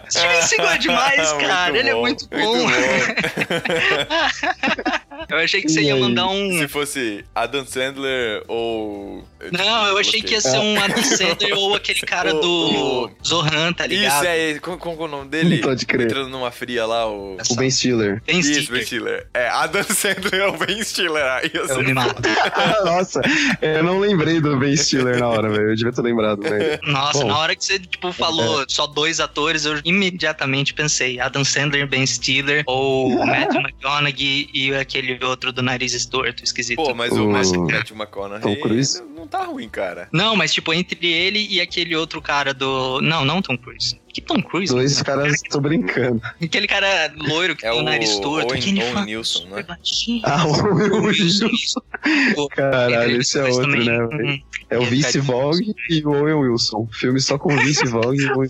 Steven 0.10 0.42
Seagal 0.42 0.72
é 0.72 0.78
demais, 0.80 1.32
Muito 1.34 1.48
cara. 1.48 1.78
Ele 1.78 1.90
é 1.90 1.94
bom, 1.94 2.02
muito 2.02 2.28
bom. 2.28 2.56
Eu 5.32 5.38
achei 5.38 5.62
que 5.62 5.70
você 5.70 5.82
E 5.82 5.86
ia 5.86 5.96
aí? 5.96 6.00
mandar 6.02 6.28
um. 6.28 6.60
Se 6.60 6.68
fosse 6.68 7.24
Adam 7.34 7.66
Sandler 7.66 8.44
ou. 8.48 9.24
Não, 9.52 9.88
eu 9.88 9.98
achei 9.98 10.22
que 10.22 10.34
ia 10.34 10.42
ser 10.42 10.58
um 10.60 10.80
Adam 10.80 11.02
Sandler 11.04 11.58
ou 11.58 11.74
aquele 11.76 12.02
cara 12.02 12.32
do 12.40 13.06
O- 13.06 13.12
Zohan, 13.26 13.74
tá 13.74 13.88
ligado? 13.88 14.24
Isso 14.24 14.26
é. 14.28 14.60
Como, 14.60 14.78
como 14.78 14.96
que 14.98 15.02
é 15.02 15.06
o 15.06 15.10
nome 15.10 15.30
dele? 15.30 15.58
Pode 15.60 15.86
crer. 15.86 16.06
Entrando 16.08 16.30
numa 16.30 16.52
fria 16.52 16.86
lá, 16.86 17.08
o. 17.10 17.38
O 17.50 17.56
Ben 17.56 17.72
Stiller. 17.72 18.22
Ben 18.28 18.40
Isso, 18.40 18.54
Stiller. 18.54 18.72
Ben 18.72 18.86
Stiller. 18.86 19.28
É, 19.34 19.48
Adam 19.48 19.84
Sandler 19.90 20.48
ou 20.52 20.58
Ben 20.58 20.84
Stiller. 20.84 21.24
Aí 21.24 21.50
eu 21.54 21.66
Eu 21.68 21.84
me 21.84 21.94
mato. 21.94 22.22
Nossa, 22.86 23.22
eu 23.62 23.84
não 23.84 24.00
lembrei 24.00 24.40
do 24.42 24.58
Ben 24.58 24.76
Stiller 24.76 25.18
na 25.20 25.28
hora, 25.28 25.50
velho. 25.50 25.70
Eu 25.72 25.76
devia 25.76 25.92
ter 25.94 26.02
lembrado, 26.02 26.42
velho. 26.42 26.80
Nossa, 26.84 27.20
Bom. 27.22 27.28
na 27.28 27.38
hora 27.38 27.56
que 27.56 27.64
você, 27.64 27.80
tipo, 27.80 28.12
falou 28.12 28.64
só 28.68 28.86
dois 28.88 29.20
atores, 29.20 29.66
eu 29.66 29.80
imediatamente 29.86 30.74
pensei 30.74 31.20
Adam 31.20 31.44
Sandler, 31.44 31.88
Ben 31.88 32.06
Stiller, 32.06 32.64
ou 32.68 33.10
Matthew 33.26 33.62
McConaughey 33.62 34.50
e 34.54 34.74
aquele 34.76 35.16
outro 35.24 35.52
do 35.52 35.62
nariz 35.62 36.06
torto, 36.06 36.44
esquisito. 36.44 36.78
Pô, 36.78 36.94
mas 36.96 37.12
o 37.14 37.26
O- 37.26 37.32
Matthew 37.32 37.62
Matthew 37.68 37.96
McConaughey 37.96 38.42
Tom 38.56 38.62
Cruise? 38.62 39.02
não 39.16 39.28
tá 39.28 39.44
ruim, 39.46 39.70
cara. 39.70 40.10
Não, 40.12 40.36
mas 40.36 40.54
tipo, 40.54 40.74
entre 40.74 41.08
ele 41.08 41.46
e 41.50 41.62
aquele 41.62 41.96
outro 41.96 42.22
cara 42.22 42.54
do. 42.54 43.00
Não, 43.02 43.24
não 43.24 43.42
Tom 43.42 43.58
Cruise. 43.58 44.01
Que 44.14 44.20
Tom 44.22 44.42
Cruise? 44.42 44.74
Dois 44.74 45.02
caras, 45.02 45.40
tô 45.50 45.60
brincando. 45.62 46.22
Aquele 46.42 46.68
cara 46.68 47.14
loiro 47.18 47.56
que 47.56 47.66
É 47.66 47.70
tem 47.70 47.80
o 47.80 47.82
o 47.82 47.86
nariz 47.86 48.18
torto. 48.20 48.48
Owen- 48.54 48.82
Owen 48.82 49.24
super 49.24 49.66
né? 49.66 49.78
Ah, 50.24 50.46
o 50.46 50.74
Will 50.76 51.02
Wilson, 51.04 51.46
Wilson. 51.46 52.48
Caralho, 52.50 53.22
esse 53.22 53.40
é 53.40 53.44
outro, 53.44 53.62
também 53.72 53.86
né, 53.86 54.04
um- 54.04 54.08
velho? 54.10 54.44
É 54.70 54.78
o 54.78 54.86
Vince 54.86 55.20
Vogue 55.20 55.74
e 55.90 56.02
o 56.06 56.12
Owen 56.12 56.34
Wilson. 56.34 56.88
Filme 56.94 57.20
só 57.20 57.38
com 57.38 57.56
Vince 57.58 57.86
Vogue 57.88 58.22
e 58.22 58.32
o- 58.32 58.46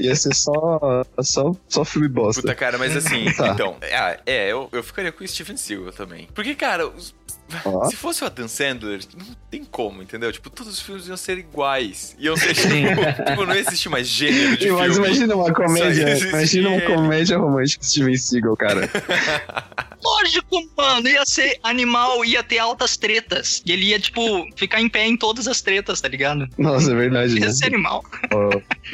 ia 0.00 0.16
ser 0.16 0.34
só, 0.34 1.04
só, 1.22 1.54
só 1.68 1.84
filme 1.84 2.08
bosta. 2.08 2.40
Puta, 2.42 2.54
cara, 2.54 2.78
mas 2.78 2.96
assim, 2.96 3.24
Tá. 3.32 3.48
então. 3.48 3.76
Ah, 3.92 4.18
é, 4.26 4.50
eu, 4.50 4.68
eu 4.72 4.82
ficaria 4.82 5.12
com 5.12 5.22
o 5.24 5.28
Steven 5.28 5.56
Seagal 5.56 5.92
também. 5.92 6.28
Porque, 6.34 6.54
cara, 6.54 6.86
os- 6.88 7.14
Se 7.90 7.96
fosse 7.96 8.22
o 8.24 8.26
Adam 8.26 8.48
Sandler, 8.48 9.00
não 9.16 9.26
tem 9.50 9.64
como, 9.64 10.02
entendeu? 10.02 10.32
Tipo, 10.32 10.50
todos 10.50 10.72
os 10.74 10.80
filmes 10.80 11.06
iam 11.08 11.16
ser 11.16 11.38
iguais. 11.38 12.16
Iam 12.18 12.36
ser, 12.36 12.54
tipo, 12.54 12.68
tipo, 12.68 13.46
não 13.46 13.54
ia 13.54 13.60
existir 13.60 13.88
mais 13.88 14.06
gênero 14.08 14.56
de 14.56 14.70
Mas 14.70 14.92
filme. 14.94 15.06
imagina 15.08 15.36
uma 15.36 15.52
comédia, 15.52 16.08
existe 16.10 16.28
imagina 16.28 16.68
uma 16.70 16.80
comédia 16.80 17.38
romântica 17.38 17.84
Steven 17.84 18.16
Seagal, 18.16 18.56
cara. 18.56 18.90
Lógico, 20.04 20.56
mano, 20.76 21.08
ia 21.08 21.24
ser 21.24 21.58
animal, 21.62 22.22
ia 22.26 22.42
ter 22.42 22.58
altas 22.58 22.94
tretas. 22.96 23.62
E 23.64 23.72
ele 23.72 23.86
ia, 23.86 23.98
tipo, 23.98 24.20
ficar 24.54 24.80
em 24.82 24.88
pé 24.88 25.06
em 25.06 25.16
todas 25.16 25.48
as 25.48 25.62
tretas, 25.62 25.98
tá 26.00 26.08
ligado? 26.08 26.46
Nossa, 26.58 26.92
é 26.92 26.94
verdade, 26.94 27.34
né? 27.40 27.46
Ia 27.46 27.52
ser 27.52 27.66
animal. 27.66 28.04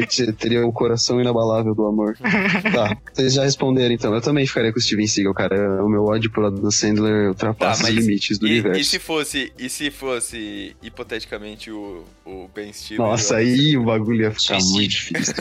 Te- 0.09 0.33
teria 0.33 0.65
o 0.65 0.73
coração 0.73 1.21
inabalável 1.21 1.75
do 1.75 1.85
amor. 1.87 2.17
Tá, 2.73 2.97
vocês 3.13 3.33
já 3.35 3.43
responderam 3.43 3.93
então. 3.93 4.15
Eu 4.15 4.21
também 4.21 4.47
ficaria 4.47 4.73
com 4.73 4.79
o 4.79 4.83
Steven 4.83 5.07
Seagal, 5.07 5.35
cara. 5.35 5.83
O 5.85 5.89
meu 5.89 6.05
ódio 6.05 6.31
por 6.31 6.45
Adam 6.45 6.71
Sandler 6.71 7.29
ultrapassa 7.31 7.83
Tá, 7.83 7.89
os 7.89 7.95
mas 7.95 8.05
limites 8.07 8.39
do 8.41 8.47
E, 8.49 8.53
universo. 8.53 8.81
e 8.81 8.85
se 8.85 8.99
fosse, 8.99 9.53
e 9.59 9.69
se 9.69 9.91
fosse 9.91 10.75
hipoteticamente 10.83 11.71
o, 11.71 12.05
o 12.25 12.49
Ben 12.55 12.73
Stiller? 12.73 13.07
Nossa, 13.07 13.37
aí 13.37 13.77
o 13.77 13.85
bagulho 13.85 14.23
ia 14.23 14.31
ficar 14.31 14.59
Suicídio. 14.61 14.73
muito 14.75 14.91
difícil. 14.91 15.35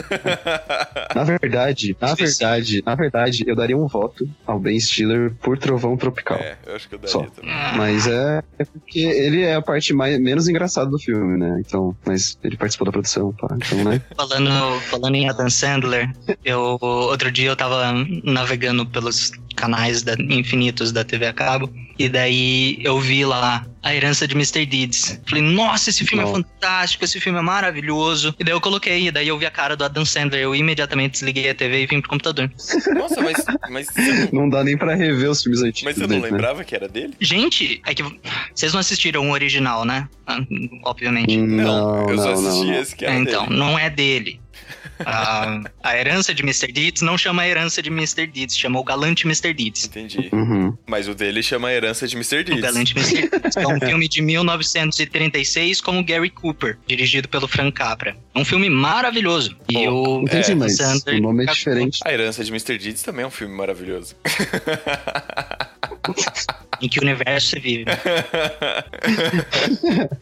Na 1.14 1.24
verdade, 1.24 1.96
na 2.00 2.08
Suicídio. 2.08 2.26
verdade, 2.38 2.82
na 2.86 2.94
verdade, 2.94 3.44
eu 3.46 3.56
daria 3.56 3.76
um 3.76 3.86
voto 3.86 4.28
ao 4.46 4.58
Ben 4.60 4.78
Stiller 4.78 5.32
por 5.42 5.58
Trovão 5.58 5.96
Tropical. 5.96 6.38
É, 6.38 6.56
eu 6.66 6.76
acho 6.76 6.88
que 6.88 6.94
eu 6.94 6.98
daria 6.98 7.12
Só. 7.12 7.22
também. 7.24 7.50
Mas 7.76 8.06
é, 8.06 8.42
é 8.58 8.64
porque 8.64 9.00
ele 9.00 9.42
é 9.42 9.54
a 9.54 9.62
parte 9.62 9.92
mais, 9.92 10.18
menos 10.20 10.48
engraçada 10.48 10.90
do 10.90 10.98
filme, 10.98 11.38
né? 11.38 11.62
Então, 11.66 11.96
mas 12.04 12.38
ele 12.44 12.56
participou 12.56 12.84
da 12.86 12.92
produção, 12.92 13.32
pá. 13.32 13.48
Então, 13.56 13.82
né? 13.84 14.00
Falando, 14.16 14.80
falando 14.82 15.14
em 15.14 15.28
Adam 15.28 15.48
Sandler, 15.50 16.10
eu 16.44 16.78
outro 16.80 17.30
dia 17.32 17.48
eu 17.48 17.56
tava 17.56 17.92
navegando 18.24 18.84
pelos 18.86 19.32
canais 19.60 20.02
da- 20.02 20.14
infinitos 20.18 20.90
da 20.92 21.04
TV 21.04 21.26
a 21.26 21.32
cabo 21.32 21.70
e 21.98 22.08
daí 22.08 22.78
eu 22.82 22.98
vi 22.98 23.24
lá 23.24 23.66
a 23.82 23.94
herança 23.94 24.26
de 24.26 24.34
Mr. 24.34 24.64
Deeds. 24.66 25.20
Falei, 25.28 25.42
nossa, 25.42 25.90
esse 25.90 26.04
filme 26.04 26.22
é 26.22 26.26
Nossa. 26.26 26.42
fantástico, 26.42 27.04
esse 27.04 27.18
filme 27.20 27.38
é 27.38 27.42
maravilhoso. 27.42 28.34
E 28.38 28.44
daí 28.44 28.52
eu 28.54 28.60
coloquei, 28.60 29.06
e 29.06 29.10
daí 29.10 29.28
eu 29.28 29.38
vi 29.38 29.46
a 29.46 29.50
cara 29.50 29.74
do 29.76 29.84
Adam 29.84 30.04
Sandler, 30.04 30.40
eu 30.42 30.54
imediatamente 30.54 31.12
desliguei 31.12 31.48
a 31.50 31.54
TV 31.54 31.82
e 31.82 31.86
vim 31.86 32.00
pro 32.00 32.10
computador. 32.10 32.50
Nossa, 32.94 33.20
mas, 33.22 33.44
mas, 33.70 33.86
não, 34.32 34.42
Não 34.42 34.48
dá 34.50 34.62
nem 34.64 34.76
pra 34.76 34.94
rever 34.94 35.30
os 35.30 35.42
filmes 35.42 35.62
antigos. 35.62 35.82
mas 35.84 35.94
você 35.96 36.00
não 36.02 36.08
dele, 36.08 36.20
né? 36.22 36.30
lembrava 36.30 36.64
que 36.64 36.74
era 36.74 36.88
dele? 36.88 37.14
Gente, 37.20 37.80
é 37.86 37.94
que 37.94 38.02
vocês 38.54 38.72
não 38.72 38.80
assistiram 38.80 39.28
o 39.28 39.32
original, 39.32 39.84
né? 39.84 40.08
Ah, 40.26 40.38
Obviamente. 40.84 41.36
Não, 41.36 42.08
eu 42.08 42.16
só 42.18 42.24
não, 42.24 42.48
assisti 42.48 42.66
não. 42.66 42.74
esse 42.80 42.96
que 42.96 43.04
era 43.04 43.14
então, 43.18 43.46
dele. 43.46 43.58
não 43.58 43.78
é 43.78 43.88
dele. 43.90 44.40
A, 45.04 45.60
a 45.82 45.96
herança 45.96 46.34
de 46.34 46.42
Mr. 46.42 46.72
Deeds 46.72 47.02
não 47.02 47.16
chama 47.16 47.42
a 47.42 47.48
herança 47.48 47.82
de 47.82 47.88
Mr. 47.90 48.26
Deeds, 48.26 48.56
chama 48.56 48.78
o 48.78 48.84
Galante 48.84 49.26
Mr. 49.26 49.52
Deeds. 49.52 49.86
Entendi. 49.86 50.28
Uhum. 50.32 50.76
Mas 50.86 51.08
o 51.08 51.14
dele 51.14 51.42
chama 51.42 51.68
a 51.68 51.72
herança 51.72 52.06
de 52.06 52.14
Mr. 52.16 52.40
O 52.40 52.44
Deeds. 52.44 52.62
Galante 52.62 52.96
Mr. 52.96 53.28
Deeds. 53.28 53.56
É 53.56 53.66
um 53.66 53.80
filme 53.80 54.08
de 54.08 54.22
1936 54.22 55.80
com 55.80 55.98
o 55.98 56.04
Gary 56.04 56.30
Cooper, 56.30 56.78
dirigido 56.86 57.28
pelo 57.28 57.48
Frank 57.48 57.72
Capra. 57.72 58.16
É 58.34 58.38
um 58.38 58.44
filme 58.44 58.68
maravilhoso. 58.68 59.56
E 59.68 59.88
o 59.88 60.22
Entendi, 60.22 60.52
É, 60.52 60.54
mas 60.54 60.78
o 60.78 61.20
nome 61.20 61.44
é 61.44 61.52
diferente. 61.52 62.00
A 62.04 62.12
herança 62.12 62.44
de 62.44 62.50
Mr. 62.50 62.78
Deeds 62.78 63.02
também 63.02 63.24
é 63.24 63.26
um 63.26 63.30
filme 63.30 63.54
maravilhoso. 63.54 64.14
Em 66.80 66.88
que 66.88 67.00
universo 67.00 67.50
você 67.50 67.60
vive? 67.60 67.84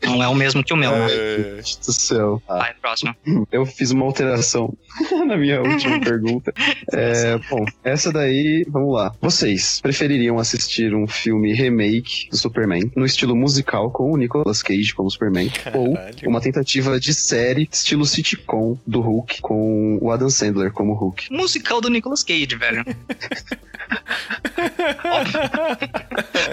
Não 0.05 0.23
é 0.23 0.29
o 0.29 0.35
mesmo 0.35 0.65
que 0.65 0.73
o 0.73 0.77
meu. 0.77 0.93
É. 0.93 1.37
Deus 1.39 1.77
do 1.77 1.93
céu. 1.93 2.43
Vai, 2.49 2.75
próximo. 2.75 3.15
eu 3.53 3.65
fiz 3.67 3.91
uma 3.91 4.05
alteração 4.05 4.73
na 5.27 5.37
minha 5.37 5.61
última 5.63 6.01
pergunta. 6.01 6.53
É, 6.93 7.39
bom, 7.51 7.65
essa 7.85 8.13
daí, 8.13 8.65
vamos 8.69 8.95
lá. 8.95 9.13
Vocês 9.21 9.81
prefeririam 9.81 10.39
assistir 10.39 10.95
um 10.95 11.07
filme 11.07 11.53
remake 11.55 12.29
do 12.31 12.37
Superman 12.37 12.91
no 12.97 13.05
estilo 13.05 13.37
musical 13.37 13.91
com 13.91 14.13
o 14.13 14.17
Nicolas 14.17 14.63
Cage 14.63 14.95
como 14.95 15.11
Superman 15.11 15.51
ou 15.75 15.95
Caralho. 15.95 16.29
uma 16.29 16.41
tentativa 16.41 16.99
de 16.99 17.15
série 17.15 17.69
estilo 17.71 18.05
sitcom 18.05 18.77
do 18.87 19.01
Hulk 19.01 19.41
com 19.41 19.99
o 20.01 20.11
Adam 20.11 20.31
Sandler 20.31 20.73
como 20.73 20.95
Hulk? 20.95 21.33
Musical 21.33 21.81
do 21.81 21.89
Nicolas 21.91 22.23
Cage, 22.25 22.57
velho. 22.57 22.85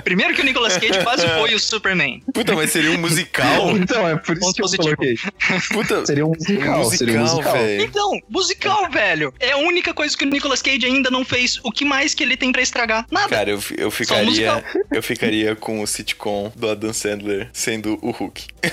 Primeiro 0.03 0.33
que 0.33 0.41
o 0.41 0.43
Nicolas 0.45 0.77
Cage 0.77 1.01
quase 1.03 1.27
foi 1.27 1.53
o 1.55 1.59
Superman. 1.59 2.21
Puta, 2.33 2.53
mas 2.55 2.71
seria 2.71 2.91
um 2.91 2.97
musical? 2.97 3.75
Então, 3.85 4.07
é 4.07 4.15
por 4.15 4.31
isso 4.35 4.39
Ponto 4.41 4.55
que 4.55 4.61
eu 4.61 4.65
positivo. 4.65 4.95
coloquei. 4.95 5.15
Puta, 5.71 6.05
Seria 6.05 6.25
um 6.25 6.29
musical, 6.29 6.85
seria 6.85 7.17
um 7.17 7.21
musical, 7.21 7.35
musical. 7.43 7.53
velho. 7.53 7.81
Então, 7.83 8.19
musical, 8.29 8.89
velho. 8.91 9.33
É 9.39 9.51
a 9.51 9.57
única 9.57 9.93
coisa 9.93 10.17
que 10.17 10.23
o 10.23 10.27
Nicolas 10.29 10.61
Cage 10.61 10.85
ainda 10.85 11.09
não 11.11 11.23
fez. 11.23 11.59
O 11.63 11.71
que 11.71 11.85
mais 11.85 12.13
que 12.13 12.23
ele 12.23 12.35
tem 12.37 12.51
pra 12.51 12.61
estragar? 12.61 13.05
Nada. 13.11 13.29
Cara, 13.29 13.49
eu, 13.51 13.59
eu 13.77 13.91
Só 13.91 14.15
um 14.15 14.25
musical. 14.25 14.57
ficaria. 14.61 14.85
Eu 14.91 15.03
ficaria 15.03 15.55
com 15.55 15.81
o 15.81 15.87
sitcom 15.87 16.51
do 16.55 16.69
Adam 16.69 16.93
Sandler 16.93 17.49
sendo 17.53 17.99
o 18.01 18.11
Hulk. 18.11 18.45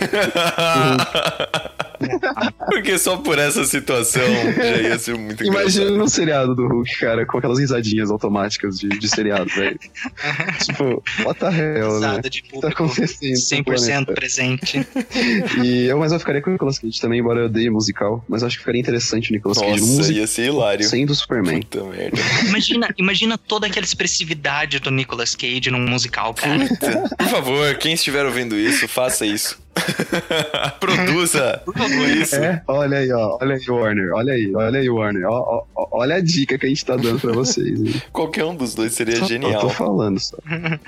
Porque 2.67 2.99
só 2.99 3.17
por 3.19 3.39
essa 3.39 3.65
situação 3.65 4.23
já 4.57 4.77
ia 4.77 4.99
ser 4.99 5.17
muito 5.17 5.45
Imagina 5.45 5.85
engraçado. 5.85 5.99
no 5.99 6.09
seriado 6.09 6.55
do 6.55 6.67
Hulk, 6.67 6.99
cara, 6.99 7.25
com 7.27 7.39
aquelas 7.39 7.59
risadinhas 7.59 8.11
automáticas 8.11 8.79
de, 8.79 8.89
de 8.89 9.09
seriado, 9.09 9.47
velho. 9.51 9.79
tipo, 10.65 11.03
what 11.25 11.39
the 11.39 11.47
hell, 11.47 12.01
né? 12.01 12.21
De 12.23 12.43
tá 12.43 12.49
público 12.51 12.85
acontecendo? 12.85 13.31
no 13.31 13.37
100% 13.37 13.65
planeta? 13.65 14.13
presente. 14.13 14.87
E 15.63 15.85
eu, 15.87 15.99
mas 15.99 16.13
eu 16.13 16.19
ficaria 16.19 16.41
com 16.41 16.51
o 16.51 16.53
Nicolas 16.53 16.79
Cage 16.79 17.01
também, 17.01 17.21
embora 17.21 17.41
eu 17.41 17.47
odeie 17.47 17.71
musical. 17.71 18.25
Mas 18.29 18.43
eu 18.43 18.49
acho 18.49 18.57
que 18.57 18.63
ficaria 18.63 18.81
interessante 18.81 19.31
o 19.31 19.33
Nicolas 19.35 19.59
Cage 19.59 19.81
no 19.81 19.87
Nossa, 19.87 19.93
musical 19.99 20.17
ia 20.21 20.27
ser 20.27 20.47
hilário. 20.47 20.85
sendo 20.89 21.11
o 21.11 21.15
Superman. 21.15 21.61
Puta 21.61 21.85
merda. 21.85 22.19
Imagina, 22.47 22.89
imagina 22.99 23.39
toda 23.39 23.67
aquela 23.67 23.85
expressividade 23.85 24.79
do 24.81 24.91
Nicolas 24.91 25.35
Cage 25.35 25.71
num 25.71 25.81
musical, 25.89 26.35
cara. 26.35 26.67
Puta. 26.67 27.09
Por 27.17 27.29
favor, 27.29 27.75
quem 27.77 27.93
estiver 27.95 28.25
ouvindo 28.25 28.57
isso, 28.59 28.89
faça 28.89 29.25
isso. 29.27 29.62
Produza 30.81 31.61
Por 31.65 31.75
favor. 31.77 32.09
isso. 32.09 32.37
É, 32.37 32.63
olha 32.69 32.99
aí, 32.99 33.13
ó. 33.13 33.39
Olha 33.41 33.55
aí, 33.57 33.69
Warner. 33.69 34.13
Olha 34.15 34.33
aí, 34.35 34.53
olha 34.55 34.79
aí, 34.81 34.91
Warner. 34.91 35.27
Ó, 35.29 35.39
ó, 35.41 35.65
ó, 35.83 35.89
olha 36.01 36.17
a 36.17 36.21
dica 36.21 36.59
que 36.59 36.67
a 36.67 36.69
gente 36.69 36.85
tá 36.85 36.97
dando 36.97 37.21
pra 37.21 37.33
vocês. 37.33 37.81
hein? 37.81 38.03
Qualquer 38.13 38.45
um 38.45 38.55
dos 38.55 38.75
dois 38.75 38.93
seria 38.93 39.17
Só- 39.17 39.23
Eu 39.25 39.29
tô 39.29 39.33
genial. 39.49 39.71
falando 39.71 40.19
só. 40.21 40.37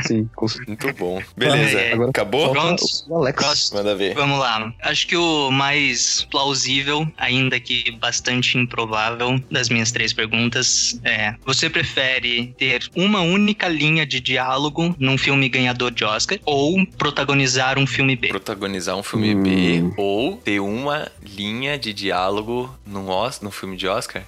Sim, 0.07 0.29
com 0.35 0.49
certeza. 0.49 0.69
Muito 0.69 0.99
bom. 0.99 1.23
Beleza. 1.37 1.79
É, 1.79 1.93
Agora 1.95 2.11
Acabou? 2.11 2.51
Pronto. 2.51 2.85
o 3.09 3.17
Alex. 3.19 3.71
Manda 3.75 3.95
ver. 3.95 4.15
Vamos 4.15 4.39
lá. 4.39 4.73
Acho 4.83 5.07
que 5.07 5.17
o 5.17 5.51
mais 5.51 6.27
plausível, 6.31 7.07
ainda 7.17 7.59
que 7.61 7.91
bastante 7.93 8.59
improvável, 8.59 9.41
das 9.51 9.69
minhas 9.69 9.91
três 9.93 10.13
perguntas 10.13 11.01
é: 11.05 11.35
você 11.45 11.69
prefere 11.71 12.55
ter 12.59 12.83
uma 12.97 13.21
única 13.21 13.69
linha 13.69 14.07
de 14.07 14.21
diálogo 14.21 14.95
num 14.99 15.17
filme 15.19 15.49
ganhador 15.49 15.91
de 15.91 16.05
Oscar 16.05 16.39
ou 16.45 16.85
protagonizar 16.99 17.79
um 17.79 17.87
filme 17.87 18.17
B? 18.17 18.29
Protagonizar 18.29 18.74
um 18.97 19.03
filme 19.03 19.35
Hum. 19.35 19.43
B 19.43 19.95
ou 19.97 20.37
ter 20.37 20.61
uma 20.61 21.11
linha 21.23 21.79
de 21.79 21.93
diálogo 21.93 22.75
num, 22.87 23.09
num 23.43 23.51
filme 23.51 23.77
de 23.77 23.87
Oscar? 23.89 24.23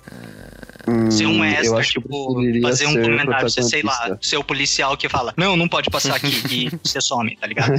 Hum, 0.86 1.10
Ser 1.10 1.26
um 1.26 1.44
eu 1.44 1.44
extra, 1.44 1.78
acho 1.78 1.92
que 1.92 1.98
eu 1.98 2.02
tipo, 2.02 2.62
fazer 2.62 2.86
um 2.86 2.92
ser 2.92 3.02
comentário, 3.02 3.50
você, 3.50 3.62
sei 3.62 3.82
lá, 3.82 4.16
ser 4.20 4.36
o 4.36 4.44
policial 4.44 4.96
que 4.96 5.08
fala, 5.08 5.34
não, 5.36 5.56
não 5.56 5.68
pode 5.68 5.90
passar 5.90 6.14
aqui 6.14 6.42
e 6.50 6.70
você 6.82 7.00
some, 7.00 7.36
tá 7.36 7.46
ligado? 7.46 7.72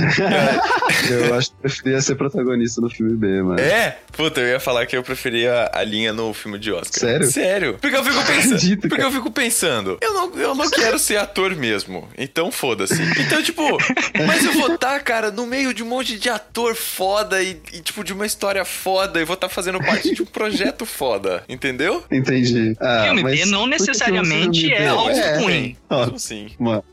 Eu 1.10 1.36
acho 1.36 1.50
que 1.50 1.56
eu 1.56 1.62
preferia 1.62 2.02
ser 2.02 2.16
protagonista 2.16 2.82
no 2.82 2.90
filme 2.90 3.16
B, 3.16 3.42
mano. 3.42 3.60
É? 3.60 3.98
Puta, 4.12 4.42
eu 4.42 4.48
ia 4.48 4.60
falar 4.60 4.86
que 4.86 4.98
eu 4.98 5.04
preferia 5.04 5.70
a 5.74 5.84
linha 5.84 6.12
no 6.12 6.34
filme 6.34 6.60
de 6.60 6.72
Oscar. 6.72 7.00
Sério? 7.00 7.32
Sério. 7.32 7.78
Porque 7.80 7.96
eu 7.96 8.04
fico 8.04 8.16
pensando. 8.26 8.56
Acredito, 8.56 8.82
porque 8.82 8.96
cara. 8.96 9.08
eu 9.08 9.12
fico 9.12 9.32
pensando, 9.32 9.98
eu 10.02 10.14
não, 10.14 10.34
eu 10.36 10.56
não 10.56 10.70
quero 10.70 11.00
ser 11.00 11.18
ator 11.18 11.56
mesmo. 11.56 12.08
Então 12.18 12.52
foda-se. 12.52 13.02
Então, 13.20 13.42
tipo, 13.42 13.78
mas 14.26 14.44
eu 14.44 14.54
vou 14.54 14.74
estar, 14.74 15.00
cara, 15.02 15.32
no 15.32 15.46
meio 15.46 15.74
de 15.74 15.84
um 15.84 15.88
monte 15.88 16.18
de 16.18 16.30
ator 16.30 16.76
foda 16.76 17.42
e, 17.42 17.62
e, 17.74 17.80
tipo, 17.82 18.04
de 18.04 18.14
uma 18.14 18.26
história 18.26 18.66
foda 18.66 19.22
e 19.22 19.26
vou 19.26 19.36
estar 19.36 19.50
fazendo 19.50 19.80
parte 19.80 20.14
de 20.14 20.22
um 20.22 20.26
projeto 20.26 20.86
foda. 20.86 21.44
Entendeu? 21.48 22.04
Entendi. 22.12 22.76
Ah, 22.80 22.97
filme 23.06 23.24
mas 23.24 23.40
B 23.40 23.46
não 23.46 23.68
necessariamente 23.68 24.68
me 24.68 24.72
é 24.74 24.88
algo 24.88 25.10
É, 25.10 25.38
ruim. 25.40 25.78
ó, 25.90 26.04
Então, 26.06 26.18
sim. 26.20 26.48
Mano, 26.60 26.84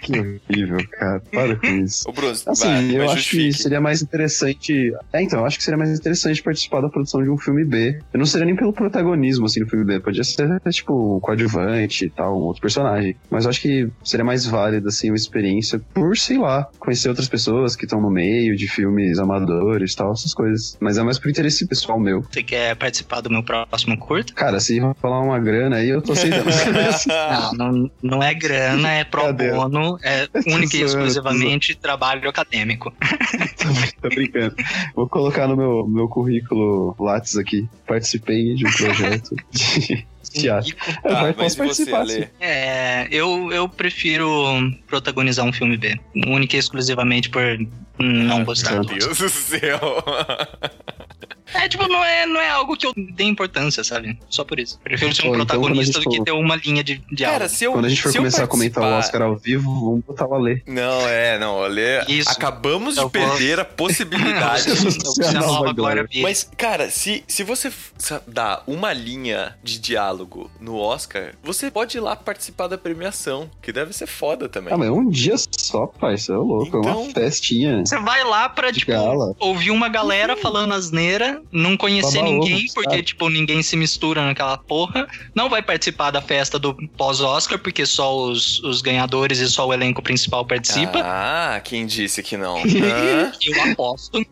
que 0.00 0.12
horrível, 0.18 0.78
cara. 0.90 1.20
Para 1.32 1.56
com 1.56 1.66
isso. 1.66 2.08
Ô, 2.08 2.12
Bruno, 2.12 2.32
Assim, 2.32 2.64
vai, 2.66 2.96
eu 2.96 3.04
acho 3.10 3.14
que 3.30 3.36
justifique. 3.40 3.62
seria 3.62 3.80
mais 3.80 4.02
interessante. 4.02 4.92
É, 5.12 5.22
então, 5.22 5.40
eu 5.40 5.46
acho 5.46 5.58
que 5.58 5.64
seria 5.64 5.78
mais 5.78 5.90
interessante 5.98 6.42
participar 6.42 6.80
da 6.80 6.88
produção 6.88 7.22
de 7.22 7.30
um 7.30 7.38
filme 7.38 7.64
B. 7.64 8.00
Eu 8.12 8.18
não 8.18 8.26
seria 8.26 8.46
nem 8.46 8.56
pelo 8.56 8.72
protagonismo, 8.72 9.46
assim, 9.46 9.60
no 9.60 9.66
filme 9.68 9.84
B. 9.84 10.00
Podia 10.00 10.24
ser, 10.24 10.60
tipo, 10.70 11.16
um 11.16 11.20
coadjuvante 11.20 12.06
e 12.06 12.10
tal, 12.10 12.38
um 12.38 12.44
outro 12.44 12.62
personagem. 12.62 13.16
Mas 13.30 13.44
eu 13.44 13.50
acho 13.50 13.60
que 13.60 13.88
seria 14.04 14.24
mais 14.24 14.44
válido, 14.46 14.88
assim, 14.88 15.10
uma 15.10 15.16
experiência 15.16 15.80
por, 15.94 16.16
sei 16.16 16.38
lá, 16.38 16.68
conhecer 16.78 17.08
outras 17.08 17.28
pessoas 17.28 17.74
que 17.76 17.84
estão 17.84 18.00
no 18.00 18.10
meio 18.10 18.56
de 18.56 18.68
filmes 18.68 19.18
amadores 19.18 19.92
e 19.92 19.96
tal, 19.96 20.12
essas 20.12 20.34
coisas. 20.34 20.76
Mas 20.80 20.98
é 20.98 21.02
mais 21.02 21.18
por 21.18 21.30
interesse 21.30 21.66
pessoal 21.66 21.98
meu. 21.98 22.22
Você 22.30 22.42
quer 22.42 22.76
participar 22.76 23.20
do 23.20 23.30
meu 23.30 23.42
próximo 23.42 23.98
curto? 23.98 24.34
Cara, 24.34 24.60
se 24.60 24.78
falar 25.00 25.20
uma 25.20 25.38
grana 25.38 25.76
aí, 25.76 25.88
eu 25.88 26.00
tô 26.02 26.12
aceitando. 26.12 26.48
Não, 27.56 27.72
não, 27.72 27.90
não 28.02 28.22
é 28.22 28.34
grana, 28.34 28.90
é 28.92 29.04
pro 29.04 29.22
Cadê? 29.22 29.50
Bono, 29.92 30.00
é 30.02 30.28
única 30.46 30.76
e 30.76 30.82
exclusivamente 30.82 31.74
trabalho 31.74 32.28
acadêmico. 32.28 32.92
Tô 34.00 34.08
brincando. 34.08 34.54
Vou 34.94 35.08
colocar 35.08 35.46
no 35.48 35.56
meu, 35.56 35.86
meu 35.86 36.08
currículo 36.08 36.94
Lattes 36.98 37.36
aqui. 37.36 37.68
Participei 37.86 38.54
de 38.54 38.66
um 38.66 38.70
projeto 38.70 39.34
de 39.50 40.06
teatro. 40.30 40.76
É, 41.04 41.12
Ah, 41.12 41.32
posso 41.32 41.56
você, 41.56 41.56
participar. 41.56 42.00
Ale? 42.00 42.28
É, 42.40 43.08
eu, 43.10 43.50
eu 43.52 43.68
prefiro 43.68 44.28
protagonizar 44.86 45.44
um 45.44 45.52
filme 45.52 45.76
B, 45.76 45.98
única 46.26 46.56
e 46.56 46.58
exclusivamente 46.58 47.30
por 47.30 47.42
não 47.98 48.44
gostar 48.44 48.74
Meu 48.74 48.84
Deus 48.84 49.18
do 49.18 49.28
céu. 49.28 49.80
É, 51.54 51.68
tipo, 51.68 51.86
não 51.88 52.04
é, 52.04 52.26
não 52.26 52.40
é 52.40 52.48
algo 52.50 52.76
que 52.76 52.86
eu 52.86 52.92
dê 52.96 53.24
importância, 53.24 53.82
sabe? 53.82 54.18
Só 54.28 54.44
por 54.44 54.58
isso. 54.60 54.78
Prefiro 54.80 55.14
ser 55.14 55.22
um 55.22 55.24
Pô, 55.30 55.34
então, 55.34 55.46
protagonista 55.46 55.98
a 55.98 56.00
do 56.00 56.04
gente 56.04 56.10
que 56.12 56.16
for- 56.18 56.24
ter 56.24 56.32
uma 56.32 56.56
linha 56.56 56.84
de 56.84 56.98
diálogo. 57.10 57.38
Cara, 57.38 57.48
se 57.48 57.64
eu 57.64 57.72
Quando 57.72 57.84
a 57.86 57.88
gente 57.88 58.02
for 58.02 58.08
eu 58.10 58.14
começar 58.16 58.44
a 58.44 58.46
comentar 58.46 58.82
o 58.82 58.86
participar- 58.86 59.16
Oscar 59.18 59.22
ao 59.22 59.36
vivo, 59.36 59.72
vamos 59.84 60.04
botar 60.04 60.26
o 60.26 60.34
Ale. 60.34 60.62
Não, 60.66 61.08
é, 61.08 61.38
não, 61.38 61.54
olha. 61.54 62.04
Isso. 62.08 62.28
Acabamos 62.30 62.94
de 62.94 63.00
Eu 63.00 63.04
vou- 63.04 63.10
perder 63.10 63.60
a 63.60 63.64
possibilidade. 63.64 64.64
Eu 65.20 65.28
a 65.28 65.32
Nova 65.32 65.72
glória. 65.72 66.02
Glória. 66.04 66.08
Mas, 66.22 66.48
cara, 66.56 66.90
se, 66.90 67.24
se 67.26 67.42
você 67.42 67.70
dá 68.26 68.62
uma 68.66 68.92
linha 68.92 69.56
de 69.62 69.78
diálogo 69.78 70.50
no 70.60 70.76
Oscar, 70.78 71.34
você 71.42 71.70
pode 71.70 71.96
ir 71.96 72.00
lá 72.00 72.14
participar 72.16 72.66
da 72.68 72.76
premiação, 72.78 73.50
que 73.62 73.72
deve 73.72 73.92
ser 73.92 74.06
foda 74.06 74.48
também. 74.48 74.72
Ah, 74.72 74.76
mas 74.76 74.88
é 74.88 74.92
um 74.92 75.08
dia 75.08 75.34
só, 75.38 75.86
parceiro. 75.86 76.40
É 76.42 76.44
louco. 76.44 76.76
É 76.76 76.80
Então- 76.80 77.02
uma 77.02 77.12
festinha. 77.12 77.84
Você 77.84 77.98
vai 77.98 78.22
lá 78.24 78.48
pra, 78.48 78.70
De 78.70 78.80
tipo, 78.80 78.92
gala. 78.92 79.34
ouvir 79.38 79.70
uma 79.70 79.88
galera 79.88 80.36
falando 80.36 80.74
asneira, 80.74 81.37
não 81.50 81.76
conhecer 81.76 82.18
Baba 82.18 82.30
ninguém, 82.30 82.66
porque, 82.74 83.02
tipo, 83.02 83.28
ninguém 83.28 83.62
se 83.62 83.76
mistura 83.76 84.24
naquela 84.24 84.56
porra. 84.58 85.06
Não 85.34 85.48
vai 85.48 85.62
participar 85.62 86.10
da 86.10 86.20
festa 86.20 86.58
do 86.58 86.74
pós-Oscar, 86.96 87.58
porque 87.58 87.84
só 87.86 88.16
os, 88.16 88.62
os 88.62 88.80
ganhadores 88.82 89.38
e 89.38 89.48
só 89.48 89.66
o 89.66 89.72
elenco 89.72 90.02
principal 90.02 90.44
participa. 90.44 91.00
Ah, 91.02 91.60
quem 91.62 91.86
disse 91.86 92.22
que 92.22 92.36
não? 92.36 92.58
Eu 93.40 93.62
aposto, 93.72 94.26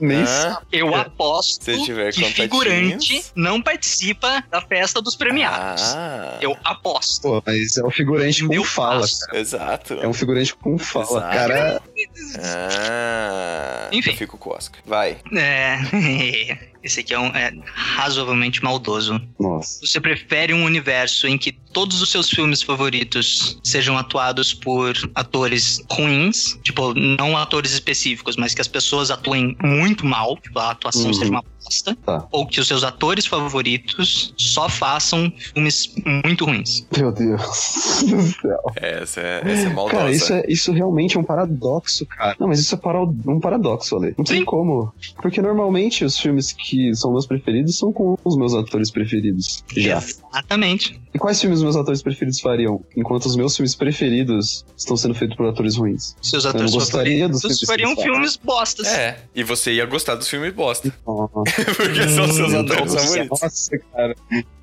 eu 0.73 0.95
aposto 0.95 1.65
Se 1.65 1.85
tiver 1.85 2.13
que 2.13 2.25
figurante 2.33 3.25
não 3.35 3.61
participa 3.63 4.43
da 4.51 4.61
festa 4.61 5.01
dos 5.01 5.17
premiados. 5.17 5.83
Ah, 5.95 6.39
Eu 6.41 6.57
aposto. 6.65 7.23
Pô, 7.23 7.43
mas 7.47 7.77
é 7.77 7.85
um 7.85 7.91
figurante 7.91 8.43
com 8.43 8.49
Meu 8.49 8.65
fala. 8.65 9.07
cara. 9.27 9.39
Exato. 9.41 9.95
É 9.95 10.07
um 10.09 10.13
figurante 10.13 10.55
com 10.55 10.79
fala. 10.79 11.05
Exato. 11.07 11.37
Cara, 11.37 11.83
Ah, 12.39 13.89
Enfim. 13.93 14.11
Eu 14.11 14.17
fico 14.17 14.39
com 14.39 14.51
o 14.51 14.55
Oscar. 14.55 14.81
Vai. 14.87 15.19
É. 15.35 16.59
Esse 16.87 17.01
aqui 17.01 17.13
é, 17.13 17.19
um, 17.19 17.27
é 17.27 17.53
razoavelmente 17.65 18.63
maldoso. 18.63 19.21
nossa. 19.41 19.85
Você 19.85 20.01
prefere 20.01 20.55
um 20.55 20.65
universo 20.65 21.27
em 21.27 21.37
que 21.37 21.59
todos 21.77 22.01
os 22.01 22.11
seus 22.11 22.31
filmes 22.31 22.63
favoritos 22.63 23.59
sejam 23.63 23.99
atuados 23.99 24.55
por 24.55 24.95
atores 25.15 25.79
ruins, 25.91 26.59
tipo, 26.63 26.95
não 26.95 27.37
atores 27.37 27.73
específicos, 27.73 28.35
mas 28.35 28.55
que 28.55 28.63
as 28.63 28.67
pessoas 28.69 29.11
atuem 29.11 29.55
muito 29.63 30.07
mal, 30.07 30.39
tipo, 30.39 30.59
a 30.59 30.71
atuação 30.71 31.05
Uhum. 31.09 31.13
seja 31.13 31.31
uma 31.31 31.45
bosta, 31.63 31.95
Tá. 32.07 32.27
ou 32.33 32.47
que 32.47 32.61
os 32.61 32.67
seus 32.67 32.83
atores 32.83 33.27
favoritos 33.27 34.33
só 34.39 34.71
façam 34.71 35.31
filmes 35.53 35.93
muito 36.25 36.47
ruins. 36.47 36.87
Meu 36.97 37.13
Deus 37.13 37.43
do 38.09 38.23
céu. 38.23 38.59
Essa 38.77 39.21
é, 39.21 39.43
essa 39.45 39.67
é 39.67 39.73
maldosa. 39.75 39.97
Cara, 39.99 40.13
isso, 40.13 40.33
é, 40.33 40.45
isso 40.49 40.73
realmente 40.73 41.19
é 41.19 41.21
um 41.21 41.25
paradoxo, 41.25 42.07
cara. 42.07 42.35
Não, 42.41 42.49
mas 42.49 42.59
isso 42.59 42.75
é 42.75 42.79
para- 42.79 43.03
um 43.03 43.39
paradoxo, 43.39 43.97
Ale. 43.97 44.15
Não 44.17 44.25
tem 44.25 44.43
como. 44.47 44.95
Porque 45.21 45.43
normalmente 45.43 46.07
os 46.07 46.19
filmes 46.19 46.53
que 46.53 46.95
são 46.95 47.13
meus 47.13 47.27
preferidos 47.27 47.77
são 47.77 47.93
com 47.93 48.17
os 48.25 48.35
meus 48.35 48.55
atores 48.55 48.91
preferidos. 48.91 49.63
Já. 49.77 49.99
Exatamente. 49.99 50.99
E 51.15 51.19
quais 51.19 51.41
filmes 51.41 51.63
meus 51.67 51.77
atores 51.77 52.03
preferidos 52.03 52.41
fariam? 52.41 52.85
Enquanto 52.97 53.27
os 53.27 53.37
meus 53.37 53.55
filmes 53.57 53.75
preferidos 53.75 54.65
estão 54.77 54.97
sendo 54.97 55.15
feitos 55.15 55.37
por 55.37 55.47
atores 55.49 55.77
ruins. 55.77 56.17
Seus 56.23 56.45
Eu 56.45 56.51
atores 56.51 56.71
não 56.73 56.79
gostaria 56.79 57.29
dos 57.29 57.43
favoritos 57.43 57.61
filmes 57.67 57.67
fariam 57.67 57.97
filmes 57.97 58.37
bostas. 58.37 58.87
É, 58.87 59.19
e 59.35 59.43
você 59.43 59.73
ia 59.73 59.87
gostar 59.87 60.15
dos 60.15 60.29
filmes 60.29 60.53
bosta. 60.53 60.93
Oh, 61.07 61.29
Porque 61.77 62.09
são 62.09 62.27
seus 62.33 62.53
Hum, 62.53 62.61
atores 62.61 62.93
nossa. 62.95 62.99
favoritos. 63.07 63.41
nossa, 63.43 63.79
cara. 63.93 64.15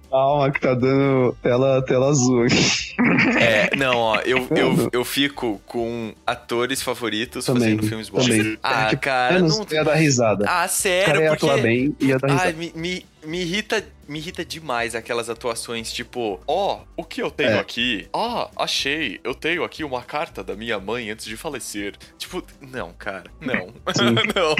Calma, 0.09 0.51
que 0.51 0.61
tá 0.61 0.75
dando 0.75 1.35
tela, 1.41 1.81
tela 1.81 2.09
azul 2.09 2.43
aqui. 2.43 2.93
É, 3.41 3.75
não, 3.75 3.97
ó, 3.97 4.19
eu, 4.19 4.47
eu, 4.55 4.89
eu 4.91 5.03
fico 5.03 5.59
com 5.65 6.13
atores 6.25 6.83
favoritos 6.83 7.45
Também, 7.45 7.63
fazendo 7.63 7.83
filmes 7.87 8.09
bosta. 8.09 8.29
também. 8.29 8.57
Ah, 8.61 8.85
Que 8.91 8.97
cara, 8.97 9.39
não. 9.39 9.65
ia 9.71 9.83
dar 9.83 9.95
risada. 9.95 10.45
Ah, 10.45 10.49
o 10.49 10.49
cara 10.55 10.67
sério, 10.67 11.21
ia 11.21 11.29
porque. 11.29 11.45
atuar 11.45 11.61
bem 11.63 11.95
e 11.99 12.05
ia 12.05 12.19
dar 12.19 12.27
risada. 12.27 12.45
Ai, 12.49 12.53
me, 12.53 12.71
me, 12.75 13.05
me 13.23 13.41
irrita. 13.41 13.83
Me 14.07 14.19
irrita 14.19 14.43
demais 14.43 14.95
aquelas 14.95 15.29
atuações 15.29 15.91
tipo, 15.91 16.39
ó, 16.45 16.81
o 16.97 17.03
que 17.05 17.21
eu 17.21 17.31
tenho 17.31 17.51
É. 17.51 17.59
aqui? 17.59 18.07
Ah, 18.13 18.49
achei, 18.57 19.19
eu 19.23 19.33
tenho 19.33 19.63
aqui 19.63 19.83
uma 19.83 20.01
carta 20.03 20.43
da 20.43 20.55
minha 20.55 20.77
mãe 20.79 21.09
antes 21.09 21.25
de 21.25 21.38
falecer. 21.38 21.95
Tipo, 22.17 22.43
não, 22.62 22.91
cara, 22.93 23.31
não. 23.39 23.73
Não. 24.36 24.55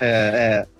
É, 0.00 0.58
não. 0.60 0.73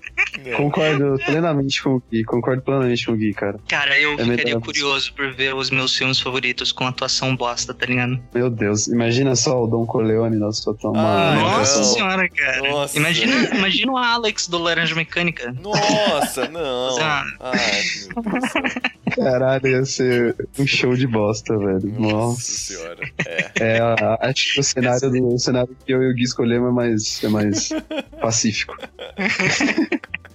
É. 0.44 0.53
Concordo 0.53 1.16
plenamente 1.24 1.83
com 1.83 1.96
o 1.96 2.03
Gui. 2.11 2.24
Concordo 2.24 2.62
plenamente 2.62 3.07
com 3.07 3.12
o 3.12 3.16
Gui, 3.16 3.33
cara. 3.33 3.59
Cara, 3.68 3.98
eu 3.98 4.14
É 4.14 4.24
ficaria 4.24 4.61
curioso 4.61 5.12
por 5.14 5.33
ver 5.33 5.55
os 5.55 5.70
meus 5.70 5.96
filmes 5.96 6.20
favoritos 6.20 6.72
com 6.72 6.87
atuação 6.87 7.35
bosta, 7.37 7.72
tá 7.74 7.87
ligado? 7.87 8.20
Meu 8.35 8.50
Deus, 8.50 8.88
imagina 8.88 9.35
só 9.37 9.62
o 9.62 9.66
Dom 9.66 9.87
Corleone 9.87 10.37
na 10.37 10.53
sua 10.53 10.74
toma. 10.74 11.00
Ai, 11.00 11.38
Nossa 11.40 11.79
não. 11.79 11.85
senhora, 11.85 12.29
cara. 12.29 12.68
Nossa. 12.68 12.98
Imagina, 12.98 13.57
imagina 13.57 13.92
o 13.92 13.96
Alex 13.96 14.48
do 14.48 14.59
Laranja 14.59 14.94
Mecânica. 14.94 15.55
Nossa, 15.61 16.48
não. 16.50 16.98
Ah. 17.00 17.24
Ai. 17.40 17.83
Caralho, 19.14 19.66
ia 19.66 19.85
ser 19.85 20.35
um 20.59 20.66
show 20.66 20.94
de 20.96 21.07
bosta, 21.07 21.57
velho. 21.57 21.92
Nossa 21.98 22.14
Nossa. 22.14 22.40
senhora. 22.40 23.11
É. 23.27 23.50
É, 23.61 23.81
acho 24.29 24.55
que 24.55 24.61
o 24.61 24.62
cenário, 24.62 25.11
do, 25.11 25.35
o 25.35 25.38
cenário 25.38 25.77
que 25.85 25.92
eu 25.92 26.03
e 26.03 26.11
o 26.11 26.14
Gui 26.14 26.22
escolhemos 26.24 26.68
é 26.70 26.72
mais, 26.72 27.24
é 27.24 27.29
mais 27.29 27.68
pacífico. 28.20 28.74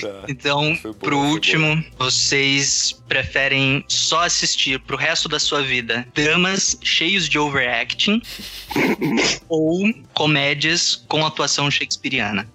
Tá. 0.00 0.24
Então, 0.28 0.76
boa, 0.82 0.94
pro 0.94 1.18
último, 1.18 1.82
vocês 1.98 2.92
preferem 3.08 3.84
só 3.88 4.24
assistir 4.24 4.78
pro 4.80 4.96
resto 4.96 5.28
da 5.28 5.38
sua 5.38 5.62
vida 5.62 6.06
dramas 6.14 6.76
cheios 6.82 7.28
de 7.28 7.38
overacting 7.38 8.20
ou 9.48 9.92
comédias 10.12 10.96
com 11.08 11.24
atuação 11.24 11.70
shakespeariana? 11.70 12.48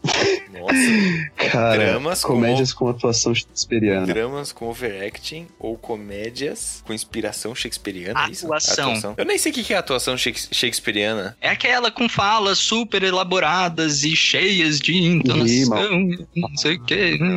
Nossa. 0.51 1.49
Cara, 1.51 1.85
Dramas 1.91 2.21
com- 2.21 2.33
comédias 2.33 2.73
com 2.73 2.87
atuação 2.89 3.33
shakespeariana. 3.33 4.05
Dramas 4.05 4.51
com 4.51 4.67
overacting 4.69 5.47
ou 5.59 5.77
comédias 5.77 6.83
com 6.85 6.93
inspiração 6.93 7.55
shakespeariana, 7.55 8.27
é 8.27 8.31
isso? 8.31 8.45
Atuação. 8.45 9.13
Eu 9.17 9.25
nem 9.25 9.37
sei 9.37 9.51
o 9.51 9.55
que 9.55 9.73
é 9.73 9.77
atuação 9.77 10.17
shakes- 10.17 10.49
shakespeariana. 10.51 11.35
É 11.41 11.49
aquela 11.49 11.89
com 11.89 12.07
falas 12.09 12.57
super 12.59 13.01
elaboradas 13.03 14.03
e 14.03 14.15
cheias 14.15 14.79
de 14.79 14.95
entonação, 14.97 16.07
não 16.35 16.57
sei 16.57 16.75
o 16.75 16.83
que. 16.83 17.17
Hum, 17.21 17.30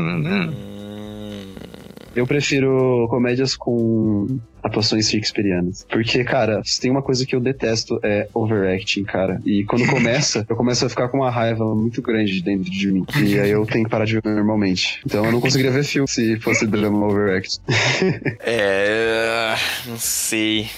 Eu 2.14 2.26
prefiro 2.26 3.08
comédias 3.10 3.56
com 3.56 4.38
atuações 4.62 5.10
shakespearianas. 5.10 5.84
Porque, 5.90 6.22
cara, 6.22 6.62
se 6.64 6.80
tem 6.80 6.90
uma 6.90 7.02
coisa 7.02 7.26
que 7.26 7.34
eu 7.34 7.40
detesto 7.40 7.98
é 8.02 8.28
overacting, 8.32 9.04
cara. 9.04 9.40
E 9.44 9.64
quando 9.64 9.86
começa, 9.86 10.46
eu 10.48 10.56
começo 10.56 10.86
a 10.86 10.88
ficar 10.88 11.08
com 11.08 11.18
uma 11.18 11.30
raiva 11.30 11.74
muito 11.74 12.00
grande 12.00 12.40
dentro 12.40 12.70
de 12.70 12.92
mim. 12.92 13.04
E 13.20 13.38
aí 13.38 13.50
eu 13.50 13.66
tenho 13.66 13.84
que 13.84 13.90
parar 13.90 14.04
de 14.04 14.14
ver 14.14 14.22
normalmente. 14.24 15.00
Então 15.04 15.24
eu 15.24 15.32
não 15.32 15.40
conseguiria 15.40 15.72
ver 15.72 15.84
filme 15.84 16.08
se 16.08 16.38
fosse 16.38 16.66
drama 16.66 17.06
overacting. 17.06 17.60
é. 18.40 19.54
Não 19.86 19.98
sei. 19.98 20.68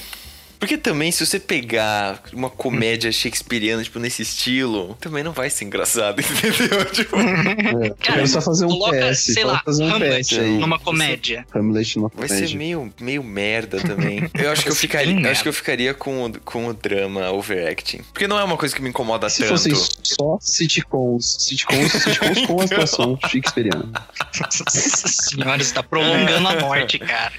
Porque 0.67 0.77
também, 0.79 1.13
se 1.13 1.25
você 1.25 1.39
pegar 1.39 2.21
uma 2.33 2.51
comédia 2.51 3.13
shakespeariana, 3.13 3.85
tipo, 3.85 4.01
nesse 4.01 4.23
estilo, 4.23 4.97
também 5.01 5.23
não 5.23 5.31
vai 5.31 5.49
ser 5.49 5.65
engraçado, 5.65 6.19
entendeu? 6.21 6.85
Tipo, 6.87 7.17
É, 7.21 7.95
quero 8.01 8.27
só 8.27 8.41
fazer 8.41 8.65
um 8.65 8.71
coloca, 8.71 9.11
PS. 9.13 9.19
sei 9.33 9.45
lá, 9.45 9.63
fazer 9.65 9.85
um 9.85 9.95
Hamlet 9.95 10.27
PS 10.35 10.39
numa 10.59 10.77
comédia. 10.81 11.47
Hamlet 11.55 11.97
numa 11.97 12.09
vai 12.13 12.27
comédia. 12.27 12.49
ser 12.49 12.57
meio, 12.57 12.93
meio 13.01 13.23
merda 13.23 13.79
também. 13.81 14.29
Eu 14.35 14.51
acho 14.51 14.63
que 14.63 14.69
eu 14.69 14.73
Vai 14.73 14.81
ficaria, 14.81 15.31
acho 15.31 15.43
que 15.45 15.49
eu 15.49 15.53
ficaria 15.53 15.95
com, 15.95 16.25
o- 16.27 16.41
com 16.41 16.67
o 16.67 16.75
drama 16.75 17.31
overacting. 17.31 18.01
Porque 18.13 18.27
não 18.27 18.37
é 18.37 18.43
uma 18.43 18.57
coisa 18.57 18.75
que 18.75 18.83
me 18.83 18.89
incomoda 18.89 19.29
Se 19.31 19.43
tanto. 19.43 19.51
fossem 19.51 19.73
só 20.03 20.37
sitcoms, 20.41 21.37
sitcoms, 21.39 21.93
sitcoms 21.93 22.45
com 22.47 22.61
atuação 22.61 23.17
shakespeariana. 23.31 23.89
Nossa 24.41 24.65
senhora, 25.07 25.63
você 25.63 25.73
tá 25.73 25.83
prolongando 25.85 26.49
a 26.49 26.59
morte, 26.61 26.99
cara. 26.99 27.33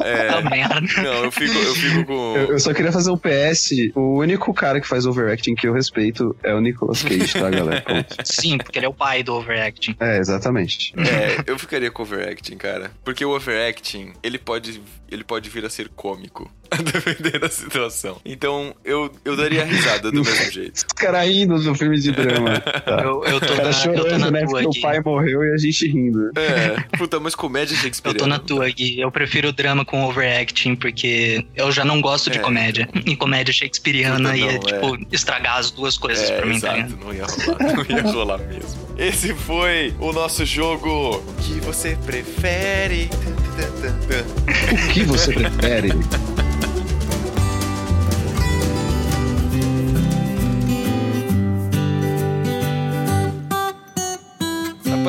É, 0.00 0.26
Tá 0.34 0.42
merda. 0.42 0.80
não, 1.02 1.24
eu 1.24 1.30
fico, 1.32 1.56
eu 1.58 1.74
fico 1.74 2.04
com. 2.04 2.36
Eu, 2.36 2.50
eu 2.52 2.58
só 2.60 2.73
queria 2.74 2.92
fazer 2.92 3.10
um 3.10 3.16
PS. 3.16 3.92
O 3.94 4.18
único 4.18 4.52
cara 4.52 4.80
que 4.80 4.86
faz 4.86 5.06
overacting 5.06 5.54
que 5.54 5.66
eu 5.66 5.72
respeito 5.72 6.36
é 6.42 6.54
o 6.54 6.60
Nicolas 6.60 7.02
Cage, 7.02 7.32
tá, 7.32 7.50
galera? 7.50 7.80
Ponto. 7.82 8.16
Sim, 8.24 8.58
porque 8.58 8.78
ele 8.78 8.86
é 8.86 8.88
o 8.88 8.94
pai 8.94 9.22
do 9.22 9.34
overacting. 9.34 9.96
É, 10.00 10.18
exatamente. 10.18 10.94
É, 10.98 11.50
eu 11.50 11.58
ficaria 11.58 11.90
com 11.90 12.02
overacting, 12.02 12.56
cara. 12.56 12.90
Porque 13.04 13.24
o 13.24 13.34
overacting, 13.34 14.12
ele 14.22 14.38
pode, 14.38 14.80
ele 15.10 15.24
pode 15.24 15.48
vir 15.48 15.64
a 15.64 15.70
ser 15.70 15.88
cômico, 15.88 16.50
a 16.78 16.82
depender 16.82 17.38
da 17.38 17.48
situação. 17.48 18.20
Então, 18.24 18.74
eu, 18.84 19.10
eu 19.24 19.36
daria 19.36 19.64
risada 19.64 20.10
do 20.10 20.22
mesmo 20.24 20.50
jeito. 20.52 20.76
Os 20.76 20.82
caras 20.96 21.26
rindo 21.28 21.56
no 21.58 21.74
filme 21.74 21.98
de 21.98 22.12
drama. 22.12 22.60
Tá. 22.60 23.00
Eu, 23.04 23.24
eu 23.24 23.40
tô 23.40 23.52
O 23.52 23.56
na, 23.56 23.56
cara 23.56 23.68
eu 23.68 23.72
tô 23.72 23.72
chorando, 24.04 24.18
na 24.20 24.30
né? 24.30 24.40
Porque 24.46 24.66
o 24.66 24.70
aqui. 24.70 24.80
pai 24.80 25.00
morreu 25.00 25.44
e 25.44 25.52
a 25.52 25.56
gente 25.56 25.86
rindo. 25.88 26.30
É, 26.36 26.80
puta, 26.96 27.18
mas 27.20 27.34
comédia 27.34 27.74
Eu 27.74 27.78
shakespeariana. 27.78 28.18
tô 28.18 28.26
na 28.26 28.38
tua, 28.38 28.68
Gui. 28.70 29.00
Eu 29.00 29.10
prefiro 29.10 29.52
drama 29.52 29.84
com 29.84 30.04
overacting, 30.04 30.74
porque 30.76 31.44
eu 31.54 31.70
já 31.72 31.84
não 31.84 32.00
gosto 32.00 32.30
de 32.30 32.38
É, 32.38 32.40
comédia. 32.40 32.88
E 33.04 33.16
comédia 33.16 33.52
shakespeariana 33.52 34.36
ia, 34.36 34.52
não, 34.52 34.60
tipo, 34.60 34.98
estragar 35.12 35.58
as 35.58 35.70
duas 35.70 35.98
coisas 35.98 36.30
É, 36.30 36.36
pra 36.36 36.46
mim, 36.46 36.60
tá 36.60 36.76
exato, 36.78 36.94
ligado? 36.94 37.04
não 37.04 37.14
ia 37.14 37.24
rolar, 37.26 37.74
não 37.74 37.96
ia 37.96 38.02
rolar 38.12 38.38
mesmo. 38.38 38.88
Esse 38.98 39.34
foi 39.34 39.94
o 40.00 40.12
nosso 40.12 40.44
jogo 40.46 41.22
que 41.40 41.54
você 41.60 41.96
prefere. 42.06 43.10
O 44.88 44.92
que 44.92 45.04
você 45.04 45.32
prefere? 45.32 45.88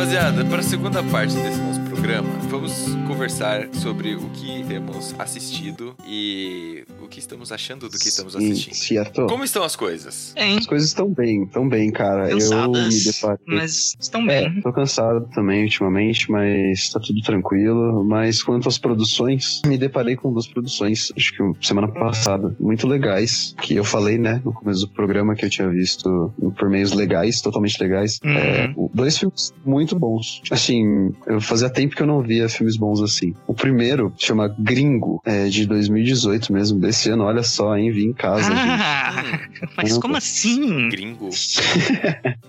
Rapaziada, 0.06 0.46
para 0.46 0.60
a 0.60 0.64
segunda 0.64 1.02
parte 1.02 1.34
desse 1.34 1.60
nosso 1.60 1.82
programa, 1.82 2.30
vamos 2.48 2.86
conversar 3.08 3.68
sobre 3.74 4.14
o 4.14 4.30
que 4.30 4.64
temos 4.64 5.16
assistido 5.18 5.96
e 6.06 6.86
que 7.16 7.20
estamos 7.22 7.50
achando 7.50 7.88
do 7.88 7.98
que 7.98 8.10
estamos 8.10 8.34
Sim, 8.34 8.52
assistindo. 8.52 8.74
certo. 8.76 9.26
Como 9.28 9.44
estão 9.46 9.64
as 9.64 9.74
coisas? 9.76 10.34
Tem, 10.36 10.58
As 10.58 10.66
coisas 10.66 10.90
estão 10.90 11.10
bem, 11.10 11.44
estão 11.46 11.68
bem, 11.68 11.90
cara. 11.90 12.30
Eu 12.30 12.36
me 12.36 12.42
cansadas, 12.42 13.04
deparei. 13.06 13.46
mas 13.48 13.96
estão 14.00 14.30
É, 14.30 14.50
bem. 14.50 14.62
tô 14.62 14.74
cansado 14.74 15.28
também 15.34 15.64
ultimamente, 15.64 16.30
mas 16.30 16.90
tá 16.90 17.00
tudo 17.00 17.22
tranquilo. 17.22 18.04
Mas 18.04 18.44
quanto 18.44 18.68
às 18.68 18.78
produções, 18.78 19.62
me 19.66 19.78
deparei 19.78 20.18
com 20.18 20.34
duas 20.34 20.46
produções, 20.48 21.12
acho 21.16 21.32
que 21.38 21.66
semana 21.66 21.88
passada, 21.88 22.54
muito 22.60 22.86
legais, 22.86 23.56
que 23.62 23.76
eu 23.76 23.86
falei, 23.86 24.18
né, 24.18 24.42
no 24.44 24.52
começo 24.52 24.82
do 24.82 24.90
programa 24.94 25.36
que 25.36 25.46
eu 25.46 25.50
tinha 25.50 25.70
visto 25.70 26.34
por 26.60 26.70
meios 26.70 26.92
legais, 26.92 27.40
totalmente 27.42 27.82
legais. 27.82 28.20
Uhum. 28.26 28.32
É, 28.32 28.74
dois 28.94 29.18
filmes 29.18 29.54
muito 29.66 29.98
bons. 29.98 30.42
Assim, 30.52 31.12
eu 31.28 31.40
fazia 31.40 31.70
tempo 31.70 31.96
que 31.96 32.02
eu 32.02 32.08
não 32.08 32.22
via 32.22 32.50
filmes 32.50 32.76
bons 32.76 33.02
assim. 33.02 33.34
O 33.48 33.54
primeiro 33.54 34.12
chama 34.18 34.54
Gringo, 34.60 35.22
é 35.26 35.46
de 35.48 35.66
2018 35.66 36.52
mesmo, 36.52 36.78
desse 36.80 37.05
Olha 37.14 37.44
só, 37.44 37.76
hein, 37.78 37.92
vim 37.92 38.08
em 38.08 38.14
casa. 38.14 38.44
gente. 38.56 38.60
Ah, 38.60 39.24
mas 39.78 39.98
como 39.98 40.16
assim? 40.16 40.90
Gringo. 40.90 41.30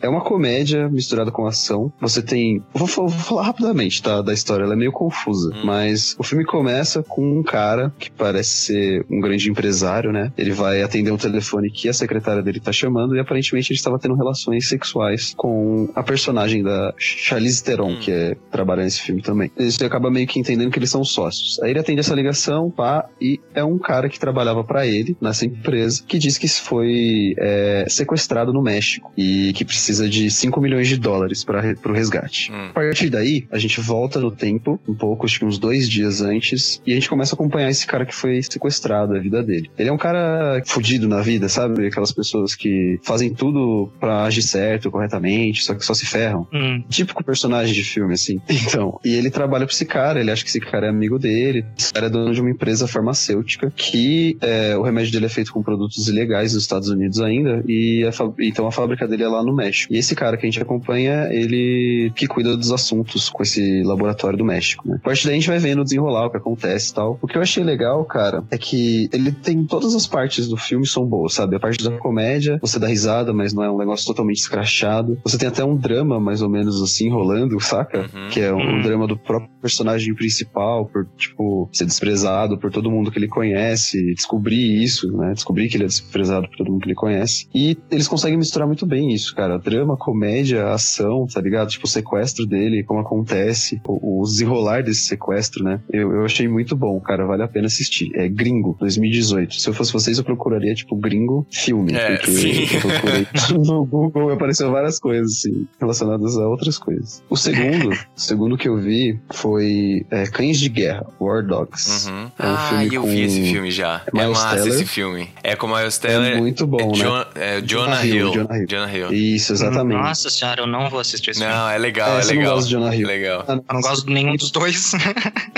É 0.02 0.08
uma 0.08 0.20
comédia 0.20 0.88
misturada 0.88 1.30
com 1.30 1.46
ação. 1.46 1.90
Você 2.00 2.22
tem. 2.22 2.62
Vou, 2.72 2.86
vou 2.86 3.08
falar 3.08 3.44
rapidamente, 3.44 4.02
tá? 4.02 4.20
Da 4.22 4.32
história. 4.32 4.62
Ela 4.64 4.74
é 4.74 4.76
meio 4.76 4.92
confusa. 4.92 5.50
Hum. 5.54 5.62
Mas 5.64 6.14
o 6.18 6.22
filme 6.22 6.44
começa 6.44 7.02
com 7.02 7.38
um 7.40 7.42
cara 7.42 7.92
que 7.98 8.10
parece 8.10 8.50
ser 8.66 9.06
um 9.10 9.20
grande 9.20 9.50
empresário, 9.50 10.12
né? 10.12 10.30
Ele 10.36 10.52
vai 10.52 10.82
atender 10.82 11.10
um 11.10 11.16
telefone 11.16 11.70
que 11.70 11.88
a 11.88 11.92
secretária 11.92 12.42
dele 12.42 12.60
tá 12.60 12.70
chamando 12.72 13.16
e 13.16 13.20
aparentemente 13.20 13.72
ele 13.72 13.78
estava 13.78 13.98
tendo 13.98 14.14
relações 14.14 14.68
sexuais 14.68 15.32
com 15.36 15.88
a 15.94 16.02
personagem 16.02 16.62
da 16.62 16.92
Charlize 16.98 17.64
Theron, 17.64 17.92
Hum. 17.92 17.98
que 18.00 18.10
é, 18.12 18.36
trabalha 18.50 18.84
nesse 18.84 19.00
filme 19.00 19.22
também. 19.22 19.50
Você 19.58 19.84
acaba 19.84 20.10
meio 20.10 20.26
que 20.26 20.38
entendendo 20.38 20.70
que 20.70 20.78
eles 20.78 20.90
são 20.90 21.02
sócios. 21.04 21.58
Aí 21.62 21.70
ele 21.70 21.78
atende 21.80 22.00
essa 22.00 22.14
ligação, 22.14 22.70
pá, 22.70 23.06
e 23.20 23.40
é 23.54 23.64
um 23.64 23.78
cara 23.78 24.08
que 24.08 24.20
trabalha 24.20 24.45
trabalhava 24.46 24.64
para 24.64 24.86
ele 24.86 25.16
nessa 25.20 25.44
empresa, 25.44 26.02
que 26.06 26.18
diz 26.18 26.38
que 26.38 26.46
foi 26.48 27.34
é, 27.38 27.84
sequestrado 27.88 28.52
no 28.52 28.62
México 28.62 29.12
e 29.16 29.52
que 29.54 29.64
precisa 29.64 30.08
de 30.08 30.30
5 30.30 30.60
milhões 30.60 30.88
de 30.88 30.96
dólares 30.96 31.44
para 31.44 31.74
o 31.84 31.92
resgate. 31.92 32.52
Hum. 32.52 32.68
A 32.70 32.72
partir 32.72 33.10
daí, 33.10 33.46
a 33.50 33.58
gente 33.58 33.80
volta 33.80 34.20
no 34.20 34.30
tempo, 34.30 34.80
um 34.88 34.94
pouco, 34.94 35.26
acho 35.26 35.38
que 35.38 35.44
uns 35.44 35.58
dois 35.58 35.88
dias 35.88 36.20
antes, 36.20 36.80
e 36.86 36.92
a 36.92 36.94
gente 36.94 37.08
começa 37.08 37.34
a 37.34 37.36
acompanhar 37.36 37.70
esse 37.70 37.86
cara 37.86 38.06
que 38.06 38.14
foi 38.14 38.40
sequestrado, 38.42 39.14
a 39.14 39.18
vida 39.18 39.42
dele. 39.42 39.70
Ele 39.76 39.88
é 39.88 39.92
um 39.92 39.98
cara 39.98 40.62
fudido 40.64 41.08
na 41.08 41.20
vida, 41.20 41.48
sabe? 41.48 41.86
Aquelas 41.86 42.12
pessoas 42.12 42.54
que 42.54 42.98
fazem 43.02 43.34
tudo 43.34 43.90
para 43.98 44.24
agir 44.24 44.42
certo, 44.42 44.90
corretamente, 44.90 45.64
só 45.64 45.74
que 45.74 45.84
só 45.84 45.94
se 45.94 46.06
ferram. 46.06 46.46
Hum. 46.52 46.84
Típico 46.88 47.24
personagem 47.24 47.74
de 47.74 47.82
filme, 47.82 48.14
assim. 48.14 48.40
Então, 48.66 48.98
e 49.04 49.14
ele 49.14 49.30
trabalha 49.30 49.64
pra 49.64 49.72
esse 49.72 49.84
cara, 49.84 50.18
ele 50.18 50.30
acha 50.30 50.42
que 50.42 50.50
esse 50.50 50.60
cara 50.60 50.86
é 50.86 50.90
amigo 50.90 51.18
dele. 51.18 51.64
Esse 51.78 51.92
cara 51.92 52.06
é 52.06 52.10
dono 52.10 52.34
de 52.34 52.40
uma 52.40 52.50
empresa 52.50 52.88
farmacêutica 52.88 53.70
que 53.70 54.25
é, 54.40 54.76
o 54.76 54.82
remédio 54.82 55.12
dele 55.12 55.26
é 55.26 55.28
feito 55.28 55.52
com 55.52 55.62
produtos 55.62 56.08
ilegais 56.08 56.54
nos 56.54 56.62
Estados 56.62 56.88
Unidos 56.88 57.20
ainda, 57.20 57.62
e 57.68 58.04
a 58.04 58.10
então 58.40 58.66
a 58.66 58.72
fábrica 58.72 59.06
dele 59.06 59.24
é 59.24 59.28
lá 59.28 59.42
no 59.42 59.54
México. 59.54 59.92
E 59.92 59.98
esse 59.98 60.14
cara 60.14 60.36
que 60.36 60.46
a 60.46 60.50
gente 60.50 60.60
acompanha, 60.62 61.28
ele 61.30 62.10
que 62.14 62.26
cuida 62.26 62.56
dos 62.56 62.72
assuntos 62.72 63.28
com 63.28 63.42
esse 63.42 63.82
laboratório 63.82 64.38
do 64.38 64.44
México, 64.44 64.88
né? 64.88 64.96
A 65.00 65.04
partir 65.04 65.26
daí 65.26 65.34
a 65.36 65.38
gente 65.38 65.48
vai 65.48 65.58
vendo 65.58 65.80
o 65.80 65.84
desenrolar, 65.84 66.26
o 66.26 66.30
que 66.30 66.36
acontece 66.36 66.90
e 66.90 66.94
tal. 66.94 67.18
O 67.20 67.26
que 67.26 67.36
eu 67.36 67.42
achei 67.42 67.62
legal, 67.62 68.04
cara, 68.04 68.42
é 68.50 68.58
que 68.58 69.08
ele 69.12 69.30
tem 69.32 69.64
todas 69.64 69.94
as 69.94 70.06
partes 70.06 70.48
do 70.48 70.56
filme 70.56 70.86
são 70.86 71.04
boas, 71.04 71.34
sabe? 71.34 71.56
A 71.56 71.60
parte 71.60 71.82
da 71.84 71.90
comédia, 71.98 72.58
você 72.60 72.78
dá 72.78 72.86
risada, 72.86 73.32
mas 73.32 73.52
não 73.52 73.62
é 73.62 73.70
um 73.70 73.78
negócio 73.78 74.06
totalmente 74.06 74.38
escrachado. 74.38 75.18
Você 75.24 75.38
tem 75.38 75.48
até 75.48 75.64
um 75.64 75.76
drama, 75.76 76.18
mais 76.18 76.42
ou 76.42 76.48
menos 76.48 76.82
assim, 76.82 77.10
rolando, 77.10 77.58
saca? 77.60 78.00
Uhum. 78.00 78.28
Que 78.30 78.40
é 78.40 78.52
um 78.52 78.66
Hum. 78.66 78.82
drama 78.82 79.06
do 79.06 79.16
próprio 79.16 79.50
personagem 79.60 80.14
principal, 80.14 80.86
por, 80.86 81.06
tipo, 81.16 81.68
ser 81.72 81.84
desprezado 81.84 82.58
por 82.58 82.70
todo 82.70 82.90
mundo 82.90 83.10
que 83.10 83.18
ele 83.18 83.28
conhece, 83.28 84.14
descobrir 84.16 84.82
isso, 84.82 85.16
né? 85.16 85.32
Descobrir 85.32 85.68
que 85.68 85.76
ele 85.76 85.84
é 85.84 85.86
desprezado 85.86 86.48
por 86.48 86.56
todo 86.56 86.72
mundo 86.72 86.80
que 86.80 86.88
ele 86.88 86.94
conhece. 86.94 87.46
E 87.54 87.76
eles 87.90 88.08
conseguem 88.08 88.38
misturar 88.38 88.66
muito 88.66 88.86
bem 88.86 89.12
isso, 89.12 89.34
cara. 89.34 89.58
Drama, 89.58 89.96
comédia, 89.96 90.68
ação, 90.70 91.26
tá 91.26 91.40
ligado? 91.40 91.68
Tipo, 91.68 91.86
o 91.86 91.88
sequestro 91.88 92.46
dele, 92.46 92.82
como 92.82 93.00
acontece, 93.00 93.80
o, 93.86 94.22
o 94.22 94.24
desenrolar 94.24 94.82
desse 94.82 95.02
sequestro, 95.02 95.62
né? 95.62 95.80
Eu, 95.92 96.12
eu 96.12 96.24
achei 96.24 96.48
muito 96.48 96.74
bom, 96.74 96.98
cara. 97.00 97.26
Vale 97.26 97.42
a 97.42 97.48
pena 97.48 97.66
assistir. 97.66 98.10
É 98.14 98.28
Gringo, 98.28 98.76
2018. 98.80 99.60
Se 99.60 99.68
eu 99.68 99.74
fosse 99.74 99.92
vocês, 99.92 100.18
eu 100.18 100.24
procuraria, 100.24 100.74
tipo, 100.74 100.96
Gringo 100.96 101.46
filme. 101.50 101.94
É, 101.94 102.16
porque 102.16 102.30
sim. 102.30 102.76
eu 102.76 102.80
procurei 102.80 103.26
no 103.64 103.84
Google 103.84 104.32
apareceu 104.32 104.70
várias 104.70 104.98
coisas, 104.98 105.32
assim, 105.32 105.66
relacionadas 105.80 106.36
a 106.36 106.48
outras 106.48 106.78
coisas. 106.78 107.22
O 107.28 107.36
segundo, 107.36 107.90
o 107.90 108.20
segundo 108.20 108.56
que 108.56 108.68
eu 108.68 108.78
vi 108.78 109.18
foi 109.32 110.06
é, 110.10 110.26
Cães 110.26 110.58
de 110.58 110.68
Guerra, 110.68 111.06
War 111.20 111.44
Dogs. 111.44 112.08
Uhum. 112.08 112.30
É 112.38 112.46
um 112.46 112.54
ah, 112.56 112.84
eu 112.92 113.02
com 113.02 113.08
vi 113.08 113.20
esse 113.22 113.42
filme 113.52 113.70
já. 113.70 114.02
É 114.14 114.18
Miles 114.18 114.38
massa 114.38 114.56
Teller. 114.56 114.72
esse 114.74 114.86
filme. 114.86 115.30
É 115.42 115.56
com 115.56 115.66
Miles 115.68 115.98
Teller. 115.98 116.32
É 116.32 116.36
muito 116.36 116.66
bom, 116.66 116.78
é 116.80 116.86
né? 116.86 116.92
John- 117.04 117.26
é 117.34 117.60
Jonah, 117.60 117.62
Jonah 117.62 118.06
Hill, 118.06 118.14
Hill. 118.16 118.32
Jonah 118.32 118.58
Hill. 118.58 118.66
Jonah 118.66 118.92
Hill. 118.96 119.12
Isso, 119.12 119.52
exatamente. 119.52 119.98
Nossa 120.00 120.30
senhora, 120.30 120.60
eu 120.62 120.66
não 120.66 120.88
vou 120.88 121.00
assistir 121.00 121.30
esse 121.30 121.40
filme. 121.40 121.54
Não, 121.54 121.68
é 121.68 121.78
legal, 121.78 122.16
É, 122.16 122.18
é 122.18 122.22
você 122.22 122.32
não 122.34 122.38
legal. 122.40 122.54
gosta 122.54 122.68
de 122.68 122.74
Jonah 122.74 122.96
Hill. 122.96 123.06
Legal. 123.06 123.44
Eu 123.48 123.62
não 123.72 123.80
gosto 123.80 124.06
de 124.06 124.12
nenhum 124.12 124.36
dos 124.36 124.50
dois. 124.50 124.92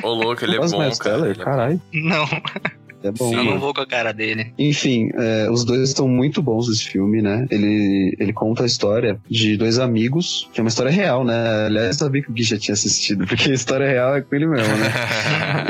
Ô, 0.02 0.08
louco, 0.08 0.44
ele 0.44 0.56
é 0.56 0.60
do 0.60 0.68
bom, 0.70 0.80
Miles 0.80 0.98
cara. 0.98 1.16
Teller? 1.16 1.30
Ele 1.32 1.40
é 1.40 1.44
Caralho, 1.44 1.82
não, 1.92 2.26
é 3.02 3.10
bom, 3.10 3.30
Sim. 3.30 3.36
eu 3.36 3.44
não 3.44 3.58
vou 3.58 3.72
com 3.72 3.80
a 3.80 3.86
cara 3.86 4.12
dele. 4.12 4.52
Enfim, 4.58 5.10
é, 5.14 5.48
os 5.50 5.64
dois 5.64 5.88
estão 5.88 6.08
muito 6.08 6.42
bons 6.42 6.68
esse 6.68 6.84
filme, 6.84 7.22
né? 7.22 7.46
Ele, 7.50 8.16
ele 8.18 8.32
conta 8.32 8.64
a 8.64 8.66
história 8.66 9.20
de 9.28 9.56
dois 9.56 9.78
amigos, 9.78 10.48
que 10.52 10.60
é 10.60 10.62
uma 10.62 10.68
história 10.68 10.90
real, 10.90 11.24
né? 11.24 11.66
Aliás, 11.66 11.88
eu 11.88 11.94
sabia 11.94 12.22
que 12.22 12.30
o 12.30 12.32
Gui 12.32 12.42
já 12.42 12.58
tinha 12.58 12.72
assistido, 12.72 13.26
porque 13.26 13.50
a 13.50 13.54
história 13.54 13.86
real 13.86 14.16
é 14.16 14.22
com 14.22 14.34
ele 14.34 14.46
mesmo, 14.46 14.76
né? 14.76 14.88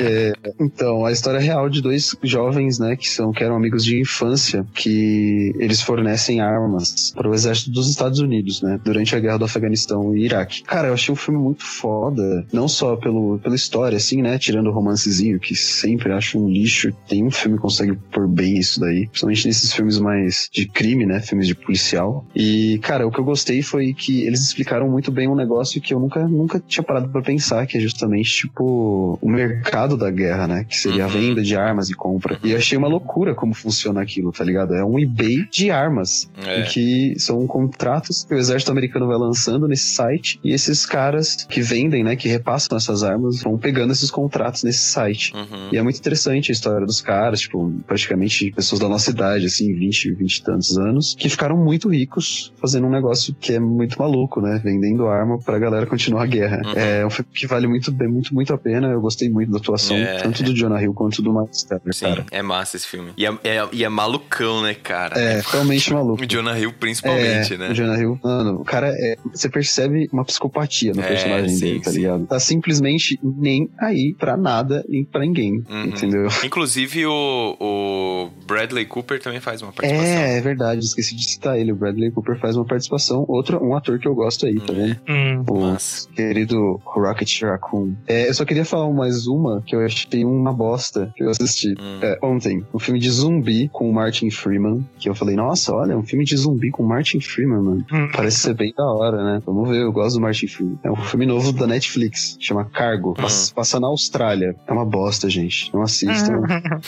É, 0.00 0.32
então, 0.60 1.04
a 1.04 1.10
história 1.10 1.40
real 1.40 1.68
de 1.68 1.82
dois 1.82 2.14
jovens, 2.22 2.78
né, 2.78 2.94
que 2.94 3.08
são 3.08 3.32
que 3.32 3.42
eram 3.42 3.56
amigos 3.56 3.84
de 3.84 4.00
infância, 4.00 4.64
que 4.74 5.52
eles 5.58 5.82
fornecem 5.82 6.40
armas 6.40 7.12
para 7.16 7.28
o 7.28 7.34
exército 7.34 7.70
dos 7.70 7.88
Estados 7.90 8.20
Unidos, 8.20 8.62
né, 8.62 8.78
durante 8.84 9.16
a 9.16 9.20
guerra 9.20 9.38
do 9.38 9.44
Afeganistão 9.44 10.16
e 10.16 10.24
Iraque. 10.24 10.62
Cara, 10.62 10.88
eu 10.88 10.94
achei 10.94 11.12
um 11.12 11.16
filme 11.16 11.40
muito 11.40 11.64
foda, 11.64 12.46
não 12.52 12.68
só 12.68 12.96
pelo, 12.96 13.38
pela 13.38 13.56
história, 13.56 13.96
assim, 13.96 14.22
né, 14.22 14.38
tirando 14.38 14.68
o 14.68 14.72
romancezinho, 14.72 15.40
que 15.40 15.56
sempre 15.56 16.12
acho 16.12 16.38
um 16.38 16.48
lixo. 16.48 16.92
Tem 17.08 17.17
um 17.24 17.30
filme 17.30 17.58
consegue 17.58 17.94
pôr 18.12 18.26
bem 18.28 18.58
isso 18.58 18.80
daí, 18.80 19.06
principalmente 19.06 19.46
nesses 19.46 19.72
filmes 19.72 19.98
mais 19.98 20.48
de 20.52 20.66
crime, 20.66 21.06
né, 21.06 21.20
filmes 21.20 21.46
de 21.46 21.54
policial. 21.54 22.26
E, 22.34 22.78
cara, 22.82 23.06
o 23.06 23.10
que 23.10 23.18
eu 23.18 23.24
gostei 23.24 23.62
foi 23.62 23.92
que 23.92 24.22
eles 24.22 24.40
explicaram 24.40 24.88
muito 24.88 25.10
bem 25.10 25.28
um 25.28 25.34
negócio 25.34 25.80
que 25.80 25.92
eu 25.94 26.00
nunca, 26.00 26.26
nunca 26.26 26.62
tinha 26.66 26.82
parado 26.82 27.08
pra 27.08 27.22
pensar, 27.22 27.66
que 27.66 27.76
é 27.76 27.80
justamente, 27.80 28.30
tipo, 28.30 29.18
o 29.20 29.28
mercado 29.28 29.96
da 29.96 30.10
guerra, 30.10 30.46
né? 30.46 30.64
Que 30.68 30.76
seria 30.76 31.04
a 31.04 31.06
Uhum. 31.08 31.12
venda 31.12 31.42
de 31.42 31.56
armas 31.56 31.88
e 31.90 31.94
compra. 31.94 32.38
E 32.42 32.54
achei 32.54 32.76
uma 32.76 32.88
loucura 32.88 33.34
como 33.34 33.54
funciona 33.54 34.00
aquilo, 34.02 34.32
tá 34.32 34.44
ligado? 34.44 34.74
É 34.74 34.84
um 34.84 34.98
eBay 34.98 35.46
de 35.50 35.70
armas. 35.70 36.28
É. 36.44 36.62
Que 36.62 37.14
são 37.18 37.46
contratos 37.46 38.24
que 38.24 38.34
o 38.34 38.38
exército 38.38 38.70
americano 38.70 39.06
vai 39.06 39.16
lançando 39.18 39.66
nesse 39.68 39.90
site 39.94 40.38
e 40.44 40.52
esses 40.52 40.84
caras 40.86 41.46
que 41.48 41.60
vendem, 41.60 42.02
né, 42.04 42.16
que 42.16 42.28
repassam 42.28 42.76
essas 42.76 43.02
armas, 43.02 43.42
vão 43.42 43.56
pegando 43.58 43.92
esses 43.92 44.10
contratos 44.10 44.62
nesse 44.62 44.84
site. 44.90 45.32
Uhum. 45.34 45.68
E 45.72 45.76
é 45.76 45.82
muito 45.82 45.98
interessante 45.98 46.50
a 46.50 46.54
história 46.54 46.86
dos 46.86 47.00
caras, 47.08 47.40
tipo, 47.40 47.72
praticamente 47.86 48.50
pessoas 48.52 48.78
da 48.80 48.86
nossa 48.88 49.10
idade, 49.10 49.46
assim, 49.46 49.72
20, 49.72 50.12
20 50.12 50.36
e 50.36 50.42
tantos 50.42 50.76
anos, 50.76 51.14
que 51.18 51.28
ficaram 51.30 51.56
muito 51.56 51.88
ricos 51.88 52.52
fazendo 52.60 52.86
um 52.86 52.90
negócio 52.90 53.34
que 53.40 53.54
é 53.54 53.58
muito 53.60 53.98
maluco, 53.98 54.42
né? 54.42 54.60
Vendendo 54.62 55.08
arma 55.08 55.38
pra 55.38 55.58
galera 55.58 55.86
continuar 55.86 56.24
a 56.24 56.26
guerra. 56.26 56.60
Uhum. 56.66 56.72
É 56.76 57.06
um 57.06 57.10
filme 57.10 57.30
que 57.32 57.46
vale 57.46 57.66
muito, 57.66 57.90
bem- 57.90 58.08
muito, 58.08 58.34
muito 58.34 58.52
a 58.52 58.58
pena. 58.58 58.88
Eu 58.88 59.00
gostei 59.00 59.30
muito 59.30 59.50
da 59.50 59.56
atuação, 59.58 59.96
É. 59.96 60.18
tanto 60.18 60.42
do 60.42 60.52
Jonah 60.54 60.82
Hill 60.82 60.92
quanto 60.92 61.22
do 61.22 61.32
Miles 61.32 61.62
Teller, 61.62 61.94
Sim, 61.94 62.04
cara. 62.06 62.26
é 62.30 62.42
massa 62.42 62.76
esse 62.76 62.86
filme. 62.86 63.12
E 63.16 63.24
é, 63.24 63.30
é- 63.42 63.68
e 63.72 63.84
é 63.84 63.88
malucão, 63.88 64.62
né, 64.62 64.74
cara? 64.74 65.18
É, 65.18 65.40
realmente 65.50 65.90
maluco. 65.92 66.18
O 66.22 66.26
Jonah 66.26 66.58
Hill, 66.60 66.72
principalmente, 66.74 67.54
é, 67.54 67.56
né? 67.56 67.70
O 67.70 67.74
Jonah 67.74 67.98
Hill, 67.98 68.20
mano, 68.22 68.60
o 68.60 68.64
cara 68.64 68.88
é. 68.88 69.16
Você 69.32 69.48
percebe 69.48 70.08
uma 70.12 70.24
psicopatia 70.24 70.92
no 70.92 71.00
É, 71.00 71.06
personagem 71.08 71.48
sim, 71.50 71.60
dele, 71.60 71.80
tá 71.80 71.90
sim. 71.90 71.98
ligado? 72.00 72.26
Tá 72.26 72.38
simplesmente 72.40 73.18
nem 73.22 73.68
aí 73.78 74.14
pra 74.18 74.36
nada 74.36 74.84
e 74.88 75.04
pra 75.04 75.20
ninguém. 75.22 75.62
Uhum. 75.70 75.84
Entendeu? 75.86 76.28
Inclusive, 76.44 76.97
o, 77.06 77.56
o 77.60 78.30
Bradley 78.46 78.86
Cooper 78.86 79.20
também 79.20 79.40
faz 79.40 79.62
uma 79.62 79.72
participação. 79.72 80.06
É, 80.12 80.38
é 80.38 80.40
verdade, 80.40 80.84
esqueci 80.84 81.14
de 81.14 81.24
citar 81.24 81.58
ele. 81.58 81.72
O 81.72 81.76
Bradley 81.76 82.10
Cooper 82.10 82.38
faz 82.38 82.56
uma 82.56 82.64
participação. 82.64 83.24
Outro, 83.28 83.62
um 83.64 83.74
ator 83.76 83.98
que 83.98 84.06
eu 84.08 84.14
gosto 84.14 84.46
aí, 84.46 84.58
tá 84.60 84.72
vendo? 84.72 84.96
Hum. 85.08 85.44
O 85.48 85.60
Massa. 85.60 86.08
querido 86.14 86.80
Rocket 86.84 87.42
Raccoon. 87.42 87.94
É, 88.06 88.28
eu 88.28 88.34
só 88.34 88.44
queria 88.44 88.64
falar 88.64 88.90
mais 88.92 89.26
uma 89.26 89.62
que 89.66 89.74
eu 89.74 89.84
achei 89.84 90.24
uma 90.24 90.52
bosta 90.52 91.12
que 91.16 91.22
eu 91.22 91.30
assisti 91.30 91.74
Hum. 91.78 91.98
é, 92.02 92.18
ontem. 92.22 92.64
Um 92.72 92.78
filme 92.78 92.98
de 93.00 93.10
zumbi 93.10 93.68
com 93.68 93.88
o 93.88 93.92
Martin 93.92 94.30
Freeman. 94.30 94.86
Que 94.98 95.08
eu 95.08 95.14
falei, 95.14 95.36
nossa, 95.36 95.72
olha, 95.74 95.96
um 95.96 96.02
filme 96.04 96.24
de 96.24 96.36
zumbi 96.36 96.70
com 96.70 96.82
o 96.82 96.88
Martin 96.88 97.20
Freeman, 97.20 97.60
mano. 97.60 97.86
Hum. 97.92 98.08
Parece 98.14 98.38
ser 98.38 98.54
bem 98.54 98.72
da 98.76 98.84
hora, 98.84 99.22
né? 99.22 99.42
Vamos 99.44 99.68
ver, 99.68 99.82
eu 99.82 99.92
gosto 99.92 100.16
do 100.16 100.20
Martin 100.22 100.46
Freeman. 100.46 100.78
É 100.82 100.90
um 100.90 100.96
filme 100.96 101.26
novo 101.26 101.52
da 101.52 101.66
Netflix, 101.66 102.36
chama 102.40 102.64
Cargo. 102.64 103.14
Passa, 103.14 103.54
passa 103.54 103.80
na 103.80 103.86
Austrália. 103.88 104.56
É 104.66 104.72
uma 104.72 104.84
bosta, 104.84 105.28
gente. 105.28 105.72
Não 105.74 105.82
assistam. 105.82 106.42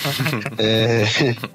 É, 0.59 1.03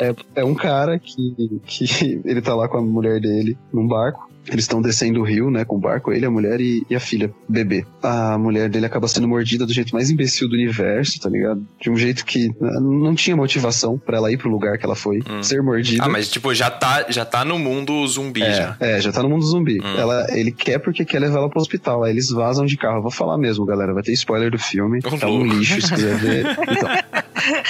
é, 0.08 0.16
é 0.36 0.46
um 0.46 0.56
cara 0.56 1.00
que, 1.00 1.62
que 1.66 2.22
ele 2.26 2.42
tá 2.42 2.56
lá 2.56 2.68
com 2.68 2.78
a 2.78 2.82
mulher 2.82 3.20
dele 3.20 3.58
num 3.74 3.88
barco. 3.88 4.30
Eles 4.48 4.66
estão 4.66 4.82
descendo 4.82 5.20
o 5.22 5.24
rio, 5.24 5.50
né, 5.50 5.66
com 5.66 5.76
o 5.76 5.80
barco, 5.80 6.12
ele, 6.12 6.26
a 6.26 6.30
mulher 6.32 6.62
e, 6.62 6.86
e 6.90 6.96
a 6.96 7.00
filha, 7.00 7.34
bebê. 7.50 7.86
A 8.04 8.38
mulher 8.38 8.70
dele 8.70 8.86
acaba 8.86 9.08
sendo 9.08 9.28
mordida 9.28 9.66
do 9.66 9.74
jeito 9.74 9.94
mais 9.94 10.10
imbecil 10.10 10.48
do 10.48 10.54
universo, 10.56 11.20
tá 11.20 11.30
ligado? 11.30 11.66
De 11.82 11.90
um 11.90 11.98
jeito 11.98 12.24
que 12.26 12.48
né, 12.62 12.72
não 12.80 13.16
tinha 13.16 13.36
motivação 13.36 13.98
pra 13.98 14.18
ela 14.18 14.32
ir 14.32 14.38
pro 14.38 14.50
lugar 14.50 14.78
que 14.78 14.86
ela 14.86 14.96
foi, 14.96 15.20
Hum. 15.30 15.42
ser 15.42 15.62
mordida. 15.62 16.04
Ah, 16.04 16.10
mas 16.10 16.30
tipo, 16.30 16.54
já 16.54 16.70
tá, 16.70 17.06
já 17.10 17.26
tá 17.26 17.44
no 17.44 17.58
mundo 17.58 18.06
zumbi 18.08 18.42
já. 18.42 18.78
É, 18.80 18.98
é, 18.98 19.02
já 19.02 19.12
tá 19.12 19.24
no 19.24 19.30
mundo 19.30 19.46
zumbi. 19.46 19.80
Hum. 19.82 19.98
Ela, 19.98 20.28
ele 20.30 20.52
quer 20.52 20.80
porque 20.80 21.04
quer 21.06 21.20
levar 21.20 21.40
ela 21.40 21.50
pro 21.50 21.60
hospital. 21.60 22.04
Aí 22.04 22.12
eles 22.12 22.30
vazam 22.30 22.66
de 22.66 22.78
carro. 22.78 22.98
Eu 22.98 23.02
vou 23.02 23.12
falar 23.12 23.38
mesmo, 23.38 23.66
galera. 23.66 23.94
Vai 23.94 24.04
ter 24.04 24.12
spoiler 24.14 24.52
do 24.52 24.60
filme. 24.60 25.02
Tá 25.02 25.28
um 25.28 25.46
lixo 25.46 25.82
se 25.82 25.94
quiser 25.94 26.16
ver. 26.18 26.46
Então. 26.70 26.90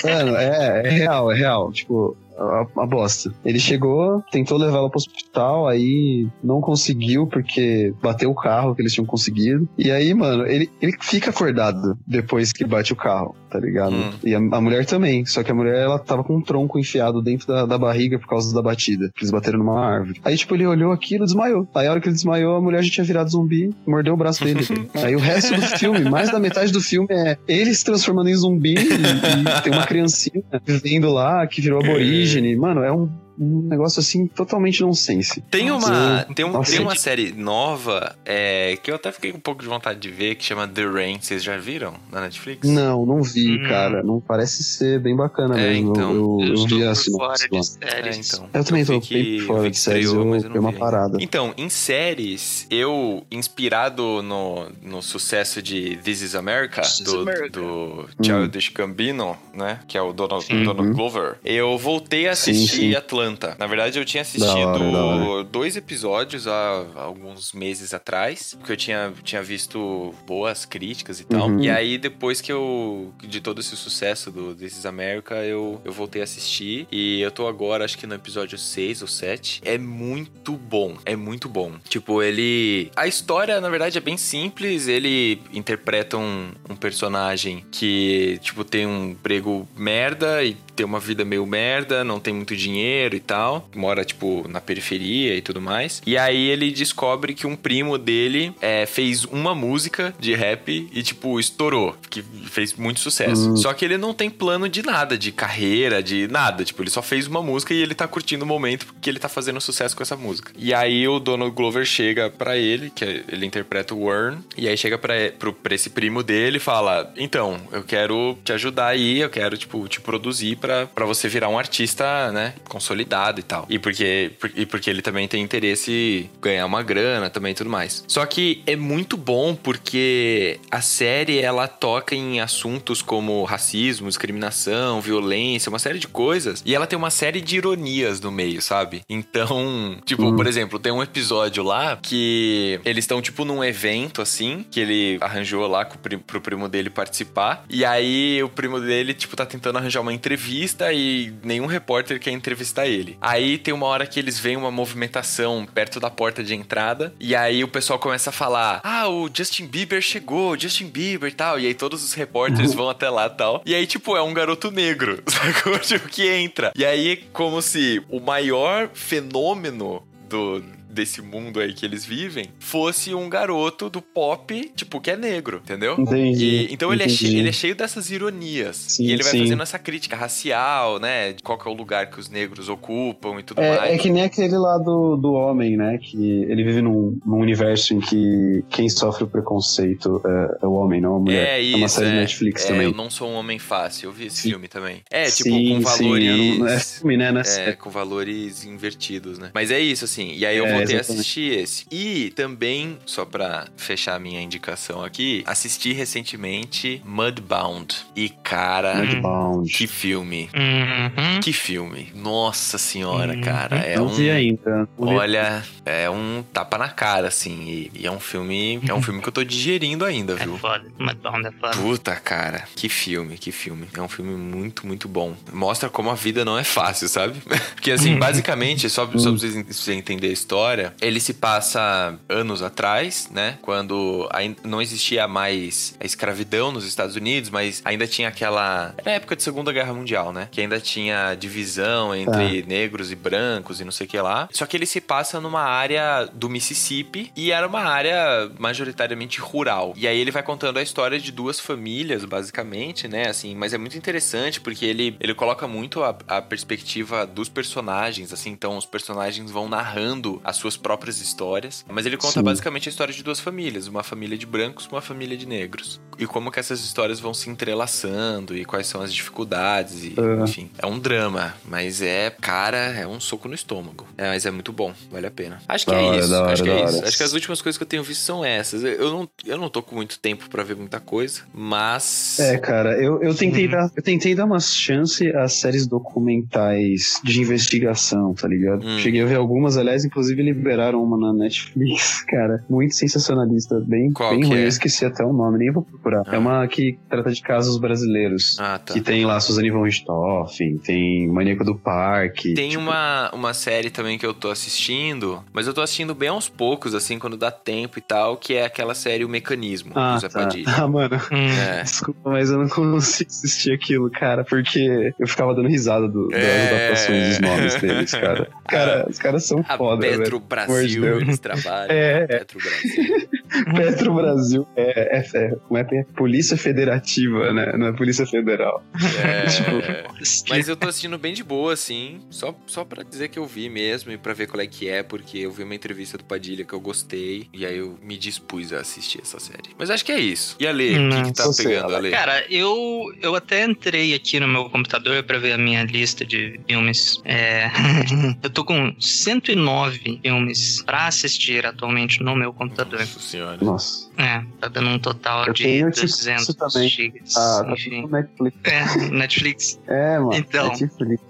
Mano, 0.03 0.35
é, 0.37 0.81
é 0.85 0.89
real, 0.89 1.31
é 1.31 1.35
real. 1.35 1.71
Tipo, 1.71 2.15
a, 2.37 2.65
a 2.77 2.85
bosta. 2.85 3.33
Ele 3.43 3.59
chegou, 3.59 4.23
tentou 4.31 4.57
levar 4.57 4.77
ela 4.77 4.89
pro 4.89 4.97
hospital, 4.97 5.67
aí 5.67 6.27
não 6.43 6.61
conseguiu 6.61 7.27
porque 7.27 7.93
bateu 8.01 8.29
o 8.29 8.35
carro 8.35 8.75
que 8.75 8.81
eles 8.81 8.93
tinham 8.93 9.05
conseguido. 9.05 9.67
E 9.77 9.91
aí, 9.91 10.13
mano, 10.13 10.45
ele, 10.45 10.69
ele 10.81 10.93
fica 11.01 11.29
acordado 11.29 11.97
depois 12.05 12.51
que 12.51 12.65
bate 12.65 12.93
o 12.93 12.95
carro, 12.95 13.35
tá 13.55 13.59
ligado? 13.59 13.95
Hum. 13.95 14.11
E 14.23 14.35
a, 14.35 14.37
a 14.37 14.61
mulher 14.61 14.85
também. 14.85 15.25
Só 15.25 15.41
que 15.43 15.51
a 15.51 15.55
mulher, 15.55 15.75
ela 15.75 15.97
tava 15.97 16.23
com 16.23 16.37
um 16.37 16.41
tronco 16.41 16.77
enfiado 16.77 17.21
dentro 17.21 17.47
da, 17.47 17.65
da 17.65 17.77
barriga 17.77 18.19
por 18.19 18.27
causa 18.27 18.53
da 18.53 18.61
batida. 18.61 19.09
Que 19.15 19.23
eles 19.23 19.31
bateram 19.31 19.59
numa 19.59 19.79
árvore. 19.79 20.19
Aí, 20.23 20.37
tipo, 20.37 20.53
ele 20.55 20.65
olhou 20.65 20.91
aquilo 20.91 21.23
e 21.23 21.27
desmaiou. 21.27 21.67
Aí, 21.73 21.87
a 21.87 21.91
hora 21.91 22.01
que 22.01 22.07
ele 22.07 22.15
desmaiou, 22.15 22.55
a 22.55 22.61
mulher 22.61 22.83
já 22.83 22.91
tinha 22.91 23.05
virado 23.05 23.29
zumbi, 23.29 23.73
mordeu 23.87 24.13
o 24.13 24.17
braço 24.17 24.43
dele. 24.43 24.65
aí, 24.95 25.15
o 25.15 25.19
resto 25.19 25.55
do 25.55 25.61
filme, 25.61 26.09
mais 26.09 26.31
da 26.31 26.39
metade 26.39 26.71
do 26.71 26.81
filme 26.81 27.07
é 27.09 27.37
ele 27.47 27.73
se 27.73 27.85
transformando 27.85 28.29
em 28.29 28.35
zumbi 28.35 28.75
e, 28.75 28.79
e 28.79 29.61
tem 29.63 29.71
uma 29.71 29.85
criancinha 29.85 30.43
vivendo 30.65 31.09
lá 31.11 31.45
que 31.47 31.61
virou 31.61 31.79
aborígene. 31.79 32.55
Mano, 32.55 32.83
é 32.83 32.91
um 32.91 33.09
um 33.37 33.67
negócio 33.67 33.99
assim 33.99 34.27
totalmente 34.27 34.81
nonsense. 34.81 35.41
Tem 35.51 35.69
uma, 35.71 36.25
Sim. 36.27 36.33
tem, 36.33 36.45
um, 36.45 36.51
Nossa. 36.51 36.71
tem 36.71 36.79
uma 36.81 36.95
série 36.95 37.31
nova 37.33 38.15
é, 38.25 38.77
que 38.81 38.89
eu 38.91 38.95
até 38.95 39.11
fiquei 39.11 39.31
um 39.33 39.39
pouco 39.39 39.61
de 39.61 39.67
vontade 39.67 39.99
de 39.99 40.09
ver, 40.09 40.35
que 40.35 40.43
chama 40.43 40.67
The 40.67 40.85
Rain. 40.85 41.19
Vocês 41.21 41.43
já 41.43 41.57
viram 41.57 41.93
na 42.11 42.21
Netflix? 42.21 42.67
Não, 42.69 43.05
não 43.05 43.21
vi, 43.21 43.57
Hum. 43.59 43.67
cara. 43.67 44.03
Não 44.03 44.19
parece 44.19 44.63
ser 44.63 44.99
bem 44.99 45.15
bacana 45.15 45.59
É, 45.59 45.73
mesmo. 45.73 45.91
então, 45.91 46.13
eu, 46.13 46.37
eu, 46.41 46.47
Eu 46.47 46.53
estou 46.53 46.77
vi 46.79 46.83
a 46.85 46.87
por 46.89 46.95
sinopse 46.95 47.11
fora 47.11 47.27
lá. 47.51 47.59
de 47.59 47.65
séries. 47.67 48.33
É, 48.33 48.35
então. 48.35 48.49
Eu 48.53 48.63
também 48.63 48.85
tô 48.85 48.99
bem 48.99 49.39
fora 49.41 49.69
de 49.69 49.77
séries, 49.77 50.05
eu 50.13 50.25
mas 50.25 50.43
eu 50.43 50.49
não 50.49 50.59
uma 50.61 50.71
vi 50.71 50.77
parada. 50.79 51.17
Então, 51.21 51.53
em 51.57 51.69
séries, 51.69 52.67
eu, 52.69 53.23
inspirado 53.31 54.21
no, 54.21 54.67
no 54.81 55.01
sucesso 55.01 55.61
de 55.61 55.97
This 55.97 56.21
is 56.21 56.35
America, 56.35 56.81
This 56.81 56.99
is 56.99 57.05
do, 57.05 57.19
America. 57.21 57.49
do 57.59 58.09
Childish 58.21 58.69
Gambino, 58.69 59.37
né? 59.53 59.79
Que 59.87 59.97
é 59.97 60.01
o 60.01 60.11
Donald, 60.13 60.43
Sim. 60.45 60.63
Donald 60.63 60.89
Uhum. 60.89 60.93
Glover, 60.93 61.35
eu 61.43 61.77
voltei 61.77 62.27
a 62.27 62.35
Sim, 62.35 62.51
assistir 62.51 62.75
sim. 62.91 62.95
Atlanta. 62.95 63.24
Na 63.59 63.67
verdade, 63.67 63.97
eu 63.99 64.05
tinha 64.05 64.23
Da 64.23 64.27
assistido 64.29 64.67
hora, 64.67 64.91
da 64.91 65.03
hora. 65.05 65.43
dois 65.43 65.75
episódios 65.75 66.47
há 66.47 66.85
alguns 66.95 67.53
meses 67.53 67.93
atrás, 67.93 68.55
porque 68.57 68.71
eu 68.71 68.77
tinha, 68.77 69.13
tinha 69.23 69.41
visto 69.43 70.13
boas 70.25 70.65
críticas 70.65 71.19
e 71.19 71.23
tal. 71.25 71.49
Uhum. 71.49 71.61
E 71.61 71.69
aí, 71.69 71.97
depois 71.97 72.41
que 72.41 72.51
eu. 72.51 73.13
de 73.23 73.41
todo 73.41 73.59
esse 73.61 73.75
sucesso 73.75 74.31
do 74.31 74.53
This 74.55 74.77
is 74.79 74.85
America, 74.85 75.35
eu, 75.35 75.81
eu 75.83 75.91
voltei 75.91 76.21
a 76.21 76.23
assistir. 76.25 76.87
E 76.91 77.21
eu 77.21 77.31
tô 77.31 77.47
agora, 77.47 77.83
acho 77.85 77.97
que 77.97 78.07
no 78.07 78.15
episódio 78.15 78.57
6 78.57 79.01
ou 79.01 79.07
7. 79.07 79.61
É 79.65 79.77
muito 79.77 80.53
bom. 80.53 80.97
É 81.05 81.15
muito 81.15 81.49
bom. 81.49 81.73
Tipo, 81.87 82.21
ele. 82.21 82.91
A 82.95 83.07
história, 83.07 83.59
na 83.61 83.69
verdade, 83.69 83.97
é 83.97 84.01
bem 84.01 84.17
simples. 84.17 84.87
Ele 84.87 85.41
interpreta 85.53 86.17
um, 86.17 86.51
um 86.69 86.75
personagem 86.75 87.65
que, 87.71 88.39
tipo, 88.41 88.63
tem 88.63 88.85
um 88.85 89.11
emprego 89.11 89.67
merda 89.75 90.43
e 90.43 90.55
tem 90.75 90.85
uma 90.85 90.99
vida 90.99 91.23
meio 91.25 91.45
merda, 91.45 92.03
não 92.03 92.19
tem 92.19 92.33
muito 92.33 92.55
dinheiro 92.55 93.15
e 93.15 93.19
tal. 93.19 93.69
Mora, 93.75 94.03
tipo, 94.03 94.45
na 94.47 94.59
periferia 94.61 95.35
e 95.35 95.41
tudo 95.41 95.61
mais. 95.61 96.01
E 96.05 96.17
aí 96.17 96.47
ele 96.49 96.71
descobre 96.71 97.33
que 97.33 97.47
um 97.47 97.55
primo 97.55 97.97
dele 97.97 98.53
é, 98.61 98.85
fez 98.85 99.23
uma 99.25 99.55
música 99.55 100.13
de 100.19 100.33
rap 100.33 100.89
e, 100.91 101.03
tipo, 101.03 101.39
estourou. 101.39 101.95
Que 102.09 102.21
fez 102.49 102.73
muito 102.73 102.99
sucesso. 102.99 103.51
Hum. 103.51 103.57
Só 103.57 103.73
que 103.73 103.85
ele 103.85 103.97
não 103.97 104.13
tem 104.13 104.29
plano 104.29 104.67
de 104.67 104.81
nada, 104.83 105.17
de 105.17 105.31
carreira, 105.31 106.01
de 106.03 106.27
nada. 106.27 106.63
Tipo, 106.63 106.83
ele 106.83 106.89
só 106.89 107.01
fez 107.01 107.27
uma 107.27 107.41
música 107.41 107.73
e 107.73 107.81
ele 107.81 107.95
tá 107.95 108.07
curtindo 108.07 108.43
o 108.43 108.47
momento 108.47 108.85
porque 108.85 109.09
ele 109.09 109.19
tá 109.19 109.29
fazendo 109.29 109.59
sucesso 109.61 109.95
com 109.95 110.03
essa 110.03 110.15
música. 110.15 110.51
E 110.57 110.73
aí 110.73 111.07
o 111.07 111.19
Donald 111.19 111.53
Glover 111.55 111.85
chega 111.85 112.29
pra 112.29 112.57
ele, 112.57 112.89
que 112.89 113.03
é- 113.03 113.23
ele 113.29 113.45
interpreta 113.45 113.93
o 113.95 114.05
Warren, 114.05 114.39
e 114.57 114.67
aí 114.67 114.77
chega 114.77 114.97
pra, 114.97 115.13
pro, 115.37 115.53
pra 115.53 115.73
esse 115.75 115.89
primo 115.89 116.21
dele 116.23 116.57
e 116.57 116.59
fala: 116.59 117.13
Então, 117.17 117.59
eu 117.71 117.83
quero 117.83 118.37
te 118.43 118.51
ajudar 118.53 118.87
aí, 118.87 119.19
eu 119.19 119.29
quero, 119.29 119.57
tipo, 119.57 119.87
te 119.87 120.01
produzir 120.01 120.55
pra, 120.65 120.87
pra 120.87 121.05
você 121.05 121.27
virar 121.27 121.49
um 121.49 121.57
artista, 121.57 122.31
né, 122.31 122.53
consolidado 122.67 123.39
e 123.39 123.43
tal. 123.43 123.65
E 123.69 123.77
porque, 123.79 124.31
por- 124.39 124.51
e 124.55 124.65
porque 124.65 124.89
ele 124.89 125.01
também 125.01 125.27
tem 125.27 125.41
interesse 125.43 126.29
em 126.35 126.39
ganhar 126.41 126.65
uma 126.65 126.81
grana 126.81 127.29
também 127.29 127.51
e 127.51 127.55
tudo 127.55 127.69
mais. 127.69 128.03
Só 128.07 128.25
que 128.25 128.63
é 128.65 128.75
muito 128.75 129.15
bom 129.17 129.55
porque 129.55 130.59
a 130.71 130.81
série 130.81 131.39
ela 131.39 131.67
toca 131.67 132.15
em 132.15 132.39
assuntos 132.39 133.01
como 133.01 133.43
racismo, 133.43 134.07
discriminação, 134.07 135.01
violência, 135.01 135.69
uma 135.69 135.79
série 135.79 135.99
de 135.99 136.07
coisas. 136.07 136.61
E 136.65 136.73
ela 136.73 136.87
tem 136.87 136.97
uma 136.97 137.09
série 137.09 137.41
de 137.41 137.57
ironias 137.57 138.19
no 138.21 138.31
meio, 138.31 138.61
sabe? 138.61 139.01
Então, 139.09 139.97
tipo, 140.05 140.23
Hum. 140.25 140.35
por 140.35 140.47
exemplo, 140.47 140.79
tem 140.79 140.91
um 140.91 141.03
episódio 141.03 141.63
lá 141.63 141.97
que 142.01 142.79
eles 142.85 143.03
estão, 143.03 143.21
tipo, 143.21 143.43
num 143.45 143.63
evento 143.63 144.21
assim, 144.21 144.65
que 144.71 144.79
ele 144.79 145.17
arranjou 145.21 145.67
lá 145.67 145.85
pro 145.85 146.41
primo 146.41 146.67
dele 146.67 146.89
participar. 146.89 147.65
E 147.69 147.83
aí 147.85 148.41
o 148.43 148.49
primo 148.49 148.79
dele, 148.79 149.13
tipo, 149.13 149.35
tá 149.35 149.45
tentando 149.45 149.77
arranjar 149.77 150.01
uma 150.01 150.13
entrevista 150.13 150.54
e 150.93 151.33
nenhum 151.43 151.65
repórter 151.65 152.19
quer 152.19 152.31
entrevistar 152.31 152.87
ele. 152.87 153.17
Aí 153.21 153.57
tem 153.57 153.73
uma 153.73 153.87
hora 153.87 154.05
que 154.05 154.19
eles 154.19 154.39
veem 154.39 154.57
uma 154.57 154.71
movimentação 154.71 155.65
perto 155.73 155.99
da 155.99 156.09
porta 156.09 156.43
de 156.43 156.53
entrada. 156.53 157.13
E 157.19 157.35
aí 157.35 157.63
o 157.63 157.67
pessoal 157.67 157.99
começa 157.99 158.29
a 158.29 158.33
falar: 158.33 158.81
Ah, 158.83 159.07
o 159.09 159.29
Justin 159.33 159.67
Bieber 159.67 160.01
chegou, 160.01 160.57
Justin 160.57 160.87
Bieber 160.87 161.29
e 161.29 161.35
tal. 161.35 161.59
E 161.59 161.67
aí 161.67 161.73
todos 161.73 162.03
os 162.03 162.13
repórteres 162.13 162.73
vão 162.73 162.89
até 162.89 163.09
lá 163.09 163.27
e 163.27 163.29
tal. 163.31 163.61
E 163.65 163.75
aí, 163.75 163.85
tipo, 163.85 164.15
é 164.15 164.21
um 164.21 164.33
garoto 164.33 164.71
negro, 164.71 165.21
sacou? 165.27 165.77
Tipo, 165.79 166.07
que 166.07 166.27
entra. 166.27 166.71
E 166.75 166.85
aí 166.85 167.11
é 167.13 167.15
como 167.33 167.61
se 167.61 168.01
o 168.09 168.19
maior 168.19 168.89
fenômeno 168.93 170.03
do. 170.29 170.63
Desse 170.95 171.21
mundo 171.21 171.59
aí 171.59 171.73
que 171.73 171.85
eles 171.85 172.05
vivem, 172.05 172.45
fosse 172.57 173.13
um 173.13 173.27
garoto 173.29 173.89
do 173.89 174.01
pop, 174.01 174.71
tipo, 174.75 175.01
que 175.01 175.11
é 175.11 175.17
negro, 175.17 175.61
entendeu? 175.63 175.95
Entendi. 175.99 176.45
E- 176.69 176.73
então 176.73 176.93
ele 176.93 177.03
é, 177.03 177.09
cheio, 177.09 177.37
ele 177.37 177.49
é 177.49 177.51
cheio 177.51 177.75
dessas 177.75 178.09
ironias. 178.09 178.77
Sim, 178.77 179.03
e 179.03 179.11
ele 179.11 179.21
vai 179.21 179.31
sim. 179.33 179.39
fazendo 179.39 179.61
essa 179.61 179.77
crítica 179.77 180.15
racial, 180.15 180.97
né? 180.99 181.33
De 181.33 181.43
qual 181.43 181.59
é 181.65 181.69
o 181.69 181.73
lugar 181.73 182.09
que 182.09 182.17
os 182.19 182.29
negros 182.29 182.69
ocupam 182.69 183.37
e 183.39 183.43
tudo 183.43 183.61
É, 183.61 183.77
mais. 183.77 183.91
é 183.93 183.97
que 183.97 184.09
nem 184.09 184.23
aquele 184.23 184.57
lá 184.57 184.77
do, 184.77 185.17
do 185.17 185.33
homem, 185.33 185.75
né? 185.75 185.97
Que 186.01 186.43
ele 186.43 186.63
vive 186.63 186.81
num, 186.81 187.19
num 187.25 187.39
universo 187.39 187.93
em 187.93 187.99
que 187.99 188.63
quem 188.69 188.87
sofre 188.87 189.25
o 189.25 189.27
preconceito 189.27 190.21
é, 190.25 190.59
é 190.63 190.65
o 190.65 190.71
homem, 190.73 191.01
não 191.01 191.17
a 191.17 191.19
mulher. 191.19 191.47
É 191.49 191.61
isso, 191.61 191.77
uma 191.77 191.87
série 191.89 192.09
é. 192.09 192.19
Netflix 192.21 192.63
É, 192.63 192.67
também. 192.69 192.85
Eu 192.85 192.93
não 192.93 193.09
sou 193.09 193.29
um 193.29 193.33
homem 193.33 193.59
fácil. 193.59 194.07
Eu 194.07 194.13
vi 194.13 194.27
esse 194.27 194.43
Sim. 194.43 194.49
filme 194.51 194.67
também. 194.69 195.01
É, 195.11 195.25
tipo, 195.25 195.49
sim, 195.49 195.69
com 195.81 195.89
sim, 195.91 196.03
valores. 196.03 196.25
eu 196.29 196.59
não- 196.59 196.67
é 196.67 196.79
filme, 196.79 197.17
né? 197.17 197.33
É 197.45 197.69
É, 197.69 197.73
com 197.73 197.89
valores 197.89 198.63
invertidos, 198.65 199.37
né? 199.39 199.51
Mas 199.53 199.71
é 199.71 199.79
isso, 199.79 200.05
assim. 200.05 200.33
E 200.35 200.45
aí 200.45 200.55
eu 200.57 200.65
É, 200.65 200.84
voltei 200.85 200.97
a 200.97 201.01
assistir 201.01 201.57
esse. 201.59 201.85
E 201.91 202.31
também, 202.35 202.97
só 203.05 203.25
pra 203.25 203.67
fechar 203.77 204.15
a 204.15 204.19
minha 204.19 204.41
indicação 204.41 205.03
aqui, 205.03 205.43
assisti 205.45 205.93
recentemente 205.93 207.01
Mudbound. 207.05 207.95
E, 208.15 208.29
cara, 208.29 208.95
Mudbound. 208.95 209.71
que 209.71 209.87
filme. 209.87 210.49
Uhum. 210.55 211.39
Que 211.41 211.53
filme. 211.53 212.11
Nossa 212.15 212.77
senhora, 212.77 213.33
Uhum. 213.33 213.41
cara. 213.41 213.75
É 213.77 213.95
não 213.97 214.05
um. 214.05 214.09
vi 214.09 214.29
ainda. 214.29 214.87
Não 214.97 215.07
vi. 215.09 215.15
Olha, 215.15 215.63
é 215.85 216.09
um 216.09 216.43
tapa 216.53 216.77
na 216.77 216.89
cara, 216.89 217.27
assim. 217.27 217.63
E, 217.67 217.91
e 218.01 218.07
é 218.07 218.11
um 218.11 218.19
filme. 218.19 218.79
É 218.87 218.93
um 218.93 219.01
filme 219.01 219.21
que 219.21 219.27
eu 219.27 219.33
tô 219.33 219.43
digerindo 219.43 220.05
ainda, 220.05 220.33
É 220.39 220.45
viu? 220.45 220.57
foda. 220.57 220.85
Mudbound 220.99 221.47
é 221.47 221.51
foda. 221.51 221.77
Puta, 221.77 222.15
cara. 222.15 222.63
Que 222.75 222.89
filme, 222.89 223.37
que 223.37 223.51
filme. 223.51 223.87
É 223.95 224.01
um 224.01 224.07
filme 224.09 224.35
muito, 224.35 224.85
muito 224.87 225.07
bom. 225.07 225.35
Mostra 225.53 225.89
como 225.89 226.09
a 226.09 226.15
vida 226.15 226.43
não 226.45 226.57
é 226.57 226.63
fácil, 226.63 227.07
sabe? 227.07 227.39
Porque, 227.75 227.91
assim, 227.91 228.17
basicamente, 228.17 228.89
só, 228.89 229.05
só 229.17 229.29
pra 229.31 229.31
vocês 229.31 229.87
entenderem 229.89 230.29
a 230.31 230.33
história, 230.33 230.74
ele 231.01 231.19
se 231.19 231.33
passa 231.33 232.17
anos 232.27 232.61
atrás, 232.61 233.29
né? 233.31 233.57
Quando 233.61 234.27
ainda 234.31 234.57
não 234.63 234.81
existia 234.81 235.27
mais 235.27 235.95
a 235.99 236.05
escravidão 236.05 236.71
nos 236.71 236.85
Estados 236.85 237.15
Unidos, 237.15 237.49
mas 237.49 237.81
ainda 237.85 238.07
tinha 238.07 238.27
aquela. 238.27 238.93
Era 238.97 239.11
a 239.11 239.13
época 239.13 239.35
de 239.35 239.43
Segunda 239.43 239.71
Guerra 239.71 239.93
Mundial, 239.93 240.31
né? 240.31 240.47
Que 240.51 240.61
ainda 240.61 240.79
tinha 240.79 241.35
divisão 241.35 242.13
entre 242.15 242.63
negros 242.67 243.11
e 243.11 243.15
brancos 243.15 243.79
e 243.79 243.85
não 243.85 243.91
sei 243.91 244.05
o 244.05 244.09
que 244.09 244.19
lá. 244.19 244.47
Só 244.51 244.65
que 244.65 244.77
ele 244.77 244.85
se 244.85 245.01
passa 245.01 245.39
numa 245.39 245.61
área 245.61 246.29
do 246.33 246.49
Mississippi 246.49 247.31
e 247.35 247.51
era 247.51 247.67
uma 247.67 247.83
área 247.83 248.51
majoritariamente 248.57 249.39
rural. 249.39 249.93
E 249.95 250.07
aí 250.07 250.19
ele 250.19 250.31
vai 250.31 250.43
contando 250.43 250.77
a 250.77 250.81
história 250.81 251.19
de 251.19 251.31
duas 251.31 251.59
famílias, 251.59 252.23
basicamente, 252.25 253.07
né? 253.07 253.29
Assim, 253.29 253.55
mas 253.55 253.73
é 253.73 253.77
muito 253.77 253.97
interessante 253.97 254.59
porque 254.61 254.85
ele, 254.85 255.15
ele 255.19 255.33
coloca 255.33 255.67
muito 255.67 256.03
a, 256.03 256.15
a 256.27 256.41
perspectiva 256.41 257.25
dos 257.25 257.49
personagens, 257.49 258.31
assim. 258.33 258.51
Então 258.51 258.77
os 258.77 258.85
personagens 258.85 259.49
vão 259.51 259.67
narrando 259.67 260.41
as 260.43 260.57
suas 260.65 260.77
próprias 260.77 261.21
histórias. 261.21 261.85
Mas 261.87 262.05
ele 262.07 262.17
conta 262.17 262.39
Sim. 262.39 262.43
basicamente 262.43 262.89
a 262.89 262.91
história 262.91 263.13
de 263.13 263.23
duas 263.23 263.39
famílias, 263.39 263.87
uma 263.87 264.01
família 264.03 264.35
de 264.37 264.45
brancos, 264.47 264.87
uma 264.91 265.01
família 265.01 265.37
de 265.37 265.45
negros. 265.47 266.01
E 266.17 266.25
como 266.25 266.49
que 266.51 266.59
essas 266.59 266.79
histórias 266.79 267.19
vão 267.19 267.33
se 267.33 267.49
entrelaçando 267.49 268.55
e 268.57 268.65
quais 268.65 268.87
são 268.87 269.01
as 269.01 269.13
dificuldades 269.13 270.03
e, 270.03 270.19
Uhum. 270.19 270.43
enfim, 270.43 270.69
é 270.77 270.87
um 270.87 270.97
drama, 270.97 271.53
mas 271.65 272.01
é, 272.01 272.29
cara, 272.41 272.77
é 272.77 273.05
um 273.05 273.19
soco 273.19 273.47
no 273.47 273.53
estômago. 273.53 274.07
É, 274.17 274.29
mas 274.29 274.45
é 274.45 274.51
muito 274.51 274.71
bom, 274.73 274.93
vale 275.11 275.27
a 275.27 275.31
pena. 275.31 275.61
Acho 275.67 275.85
que 275.85 275.91
Da 275.91 275.97
é 275.99 276.03
hora, 276.03 276.17
isso, 276.19 276.33
hora, 276.33 276.53
acho 276.53 276.63
que 276.63 276.69
é 276.69 276.73
hora. 276.73 276.89
isso. 276.89 277.05
Acho 277.05 277.17
que 277.17 277.23
as 277.23 277.33
últimas 277.33 277.61
coisas 277.61 277.77
que 277.77 277.83
eu 277.83 277.87
tenho 277.87 278.03
visto 278.03 278.21
são 278.21 278.43
essas. 278.43 278.83
Eu- 278.83 279.11
não, 279.11 279.29
eu 279.45 279.57
não 279.57 279.69
tô 279.69 279.83
com 279.83 279.95
muito 279.95 280.17
tempo 280.19 280.49
pra 280.49 280.63
ver 280.63 280.75
muita 280.75 280.99
coisa, 280.99 281.41
mas 281.53 282.39
É, 282.39 282.57
cara, 282.57 282.97
eu, 283.01 283.21
eu, 283.21 283.35
tentei 283.35 283.65
Uhum. 283.65 283.71
dar, 283.71 283.91
eu 283.95 284.01
tentei 284.03 284.33
dar 284.33 284.45
uma 284.45 284.59
chance 284.59 285.27
às 285.35 285.53
séries 285.59 285.85
documentais 285.85 287.19
de 287.23 287.41
investigação, 287.41 288.33
tá 288.33 288.47
ligado? 288.47 288.85
Hum. 288.85 288.99
Cheguei 288.99 289.21
a 289.21 289.25
ver 289.25 289.35
algumas, 289.35 289.77
aliás, 289.77 290.05
inclusive 290.05 290.41
liberaram 290.45 291.03
uma 291.03 291.17
na 291.17 291.33
Netflix, 291.33 292.21
cara. 292.29 292.63
Muito 292.69 292.95
sensacionalista, 292.95 293.79
bem, 293.85 294.11
Qual 294.11 294.29
bem 294.31 294.41
que 294.41 294.47
ruim. 294.47 294.57
é? 294.59 294.63
Eu 294.63 294.67
esqueci 294.67 295.05
até 295.05 295.23
o 295.23 295.33
nome, 295.33 295.57
nem 295.57 295.71
vou 295.71 295.83
procurar. 295.83 296.23
Ah. 296.27 296.35
É 296.35 296.37
uma 296.37 296.67
que 296.67 296.97
trata 297.09 297.31
de 297.31 297.41
casos 297.41 297.77
brasileiros. 297.77 298.57
Ah, 298.59 298.79
tá. 298.79 298.93
Que 298.93 299.01
tem 299.01 299.25
lá 299.25 299.39
Suzane 299.39 299.69
von 299.71 299.83
Richthofen, 299.83 300.77
tem 300.77 301.27
Maníaco 301.29 301.63
do 301.63 301.75
Parque. 301.75 302.53
Tem 302.53 302.69
tipo, 302.69 302.81
uma, 302.81 303.29
uma 303.33 303.53
série 303.53 303.89
também 303.89 304.17
que 304.17 304.25
eu 304.25 304.33
tô 304.33 304.49
assistindo, 304.49 305.43
mas 305.53 305.67
eu 305.67 305.73
tô 305.73 305.81
assistindo 305.81 306.13
bem 306.15 306.29
aos 306.29 306.47
poucos, 306.49 306.93
assim, 306.95 307.17
quando 307.19 307.37
dá 307.37 307.51
tempo 307.51 307.97
e 307.99 308.01
tal, 308.01 308.37
que 308.37 308.53
é 308.53 308.65
aquela 308.65 308.93
série 308.93 309.25
O 309.25 309.29
Mecanismo, 309.29 309.91
Ah, 309.95 310.15
do 310.15 310.21
Zé 310.21 310.29
tá. 310.29 310.45
Ah, 310.77 310.87
mano, 310.87 311.15
Hum. 311.31 311.47
É. 311.79 311.83
desculpa, 311.83 312.29
mas 312.29 312.49
eu 312.49 312.57
não 312.59 312.67
consigo 312.69 313.29
assistir 313.29 313.71
aquilo, 313.73 314.09
cara, 314.11 314.43
porque 314.43 315.13
eu 315.19 315.27
ficava 315.27 315.53
dando 315.55 315.67
risada 315.69 316.07
do, 316.07 316.27
das 316.27 316.39
É. 316.43 316.67
adaptações 316.67 317.29
dos 317.29 317.39
nomes 317.39 317.75
deles, 317.81 318.11
cara. 318.11 318.47
Cara, 318.67 319.07
os 319.09 319.17
caras 319.17 319.45
são 319.45 319.63
A 319.67 319.77
foda, 319.77 320.01
velho. 320.01 320.23
Petro 320.41 320.63
amor 320.63 320.85
de 320.85 320.99
Brasil, 320.99 321.01
Deus. 321.01 321.21
eles 321.21 321.39
trabalham. 321.39 321.87
É. 321.95 322.27
Petro 322.27 322.59
Brasil. 322.59 323.29
Petro 323.75 324.13
Brasil 324.13 324.67
é, 324.75 325.17
é, 325.17 325.19
é, 325.19 325.55
como 325.67 325.77
é 325.77 325.87
é? 325.91 326.03
Polícia 326.15 326.57
Federativa, 326.57 327.53
né? 327.53 327.73
Não 327.77 327.87
é 327.87 327.93
Polícia 327.93 328.25
Federal. 328.25 328.83
É, 329.23 329.45
Tipo, 329.45 330.49
mas 330.49 330.67
eu 330.67 330.75
tô 330.75 330.87
assistindo 330.87 331.17
bem 331.17 331.33
de 331.33 331.43
boa, 331.43 331.73
assim. 331.73 332.19
Só, 332.29 332.55
só 332.65 332.83
pra 332.83 333.03
dizer 333.03 333.29
que 333.29 333.39
eu 333.39 333.45
vi 333.45 333.69
mesmo 333.69 334.11
e 334.11 334.17
pra 334.17 334.33
ver 334.33 334.47
qual 334.47 334.61
é 334.61 334.67
que 334.67 334.89
é, 334.89 335.03
porque 335.03 335.39
eu 335.39 335.51
vi 335.51 335.63
uma 335.63 335.75
entrevista 335.75 336.17
do 336.17 336.23
Padilha 336.23 336.65
que 336.65 336.73
eu 336.73 336.79
gostei. 336.79 337.47
E 337.53 337.65
aí 337.65 337.77
eu 337.77 337.97
me 338.01 338.17
dispus 338.17 338.73
a 338.73 338.79
assistir 338.79 339.21
essa 339.21 339.39
série. 339.39 339.69
Mas 339.77 339.89
acho 339.89 340.03
que 340.03 340.11
é 340.11 340.19
isso. 340.19 340.55
E 340.59 340.67
Ale, 340.67 340.97
o 340.97 341.09
que, 341.09 341.23
que 341.23 341.33
tá 341.33 341.49
pegando, 341.55 341.95
Ale? 341.95 342.11
Cara, 342.11 342.45
eu, 342.49 343.13
eu 343.21 343.35
até 343.35 343.63
entrei 343.63 344.13
aqui 344.13 344.39
no 344.39 344.47
meu 344.47 344.69
computador 344.69 345.23
pra 345.23 345.37
ver 345.37 345.53
a 345.53 345.57
minha 345.57 345.83
lista 345.83 346.25
de 346.25 346.59
filmes. 346.67 347.21
É, 347.23 347.69
eu 348.41 348.49
tô 348.49 348.63
com 348.63 348.95
109 348.99 350.19
filmes 350.21 350.83
pra 350.83 351.07
assistir 351.07 351.65
atualmente 351.65 352.21
no 352.21 352.35
meu 352.35 352.53
computador. 352.53 352.99
Nossa 352.99 353.19
senhora. 353.19 353.44
Nossa. 353.61 354.09
É, 354.17 354.43
tá 354.59 354.67
dando 354.67 354.89
um 354.89 354.99
total 354.99 355.45
Eu 355.47 355.53
de 355.53 355.63
tenho 355.63 355.91
tipo 355.91 356.07
200 356.07 356.43
isso 356.43 356.53
também. 356.53 356.89
gigas. 356.89 357.35
Ah, 357.35 357.63
tá 357.65 357.73
Enfim. 357.73 358.01
tudo 358.01 358.11
Netflix. 358.13 358.57
É, 358.63 359.09
Netflix. 359.09 359.79
É, 359.87 360.19
mano. 360.19 360.33
Então. 360.33 360.67
Netflix. 360.69 361.23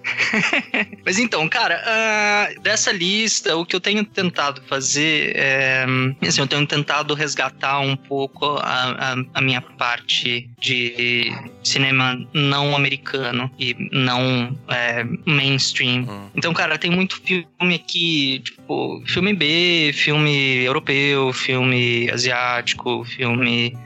Mas 1.06 1.20
então, 1.20 1.48
cara, 1.50 1.82
ah, 1.86 2.50
dessa 2.62 2.92
lista, 2.92 3.56
o 3.56 3.66
que 3.66 3.76
eu 3.76 3.82
tenho 3.82 4.04
tentado 4.06 4.62
fazer 4.68 5.34
é. 5.36 5.86
Assim, 6.28 6.42
eu 6.42 6.48
tenho 6.48 6.66
tentado 6.66 7.14
resgatar 7.14 7.80
um 7.80 7.96
pouco 7.96 8.46
a, 8.62 9.14
a, 9.14 9.16
a 9.36 9.42
minha 9.42 9.62
parte 9.62 10.50
de 10.60 11.32
cinema 11.64 12.18
não 12.34 12.76
americano 12.76 13.50
e 13.60 13.76
não 13.92 14.56
é, 14.68 15.04
mainstream. 15.26 16.04
Hum. 16.04 16.30
Então, 16.36 16.54
cara, 16.54 16.78
tem 16.78 16.92
muito 16.92 17.22
filme 17.22 17.76
aqui, 17.76 18.42
tipo, 18.44 19.04
filme 19.06 19.34
B, 19.34 19.92
filme 19.94 20.64
europeu, 20.64 21.32
filme 21.34 21.95
asiático, 22.12 23.04
filme. 23.06 23.78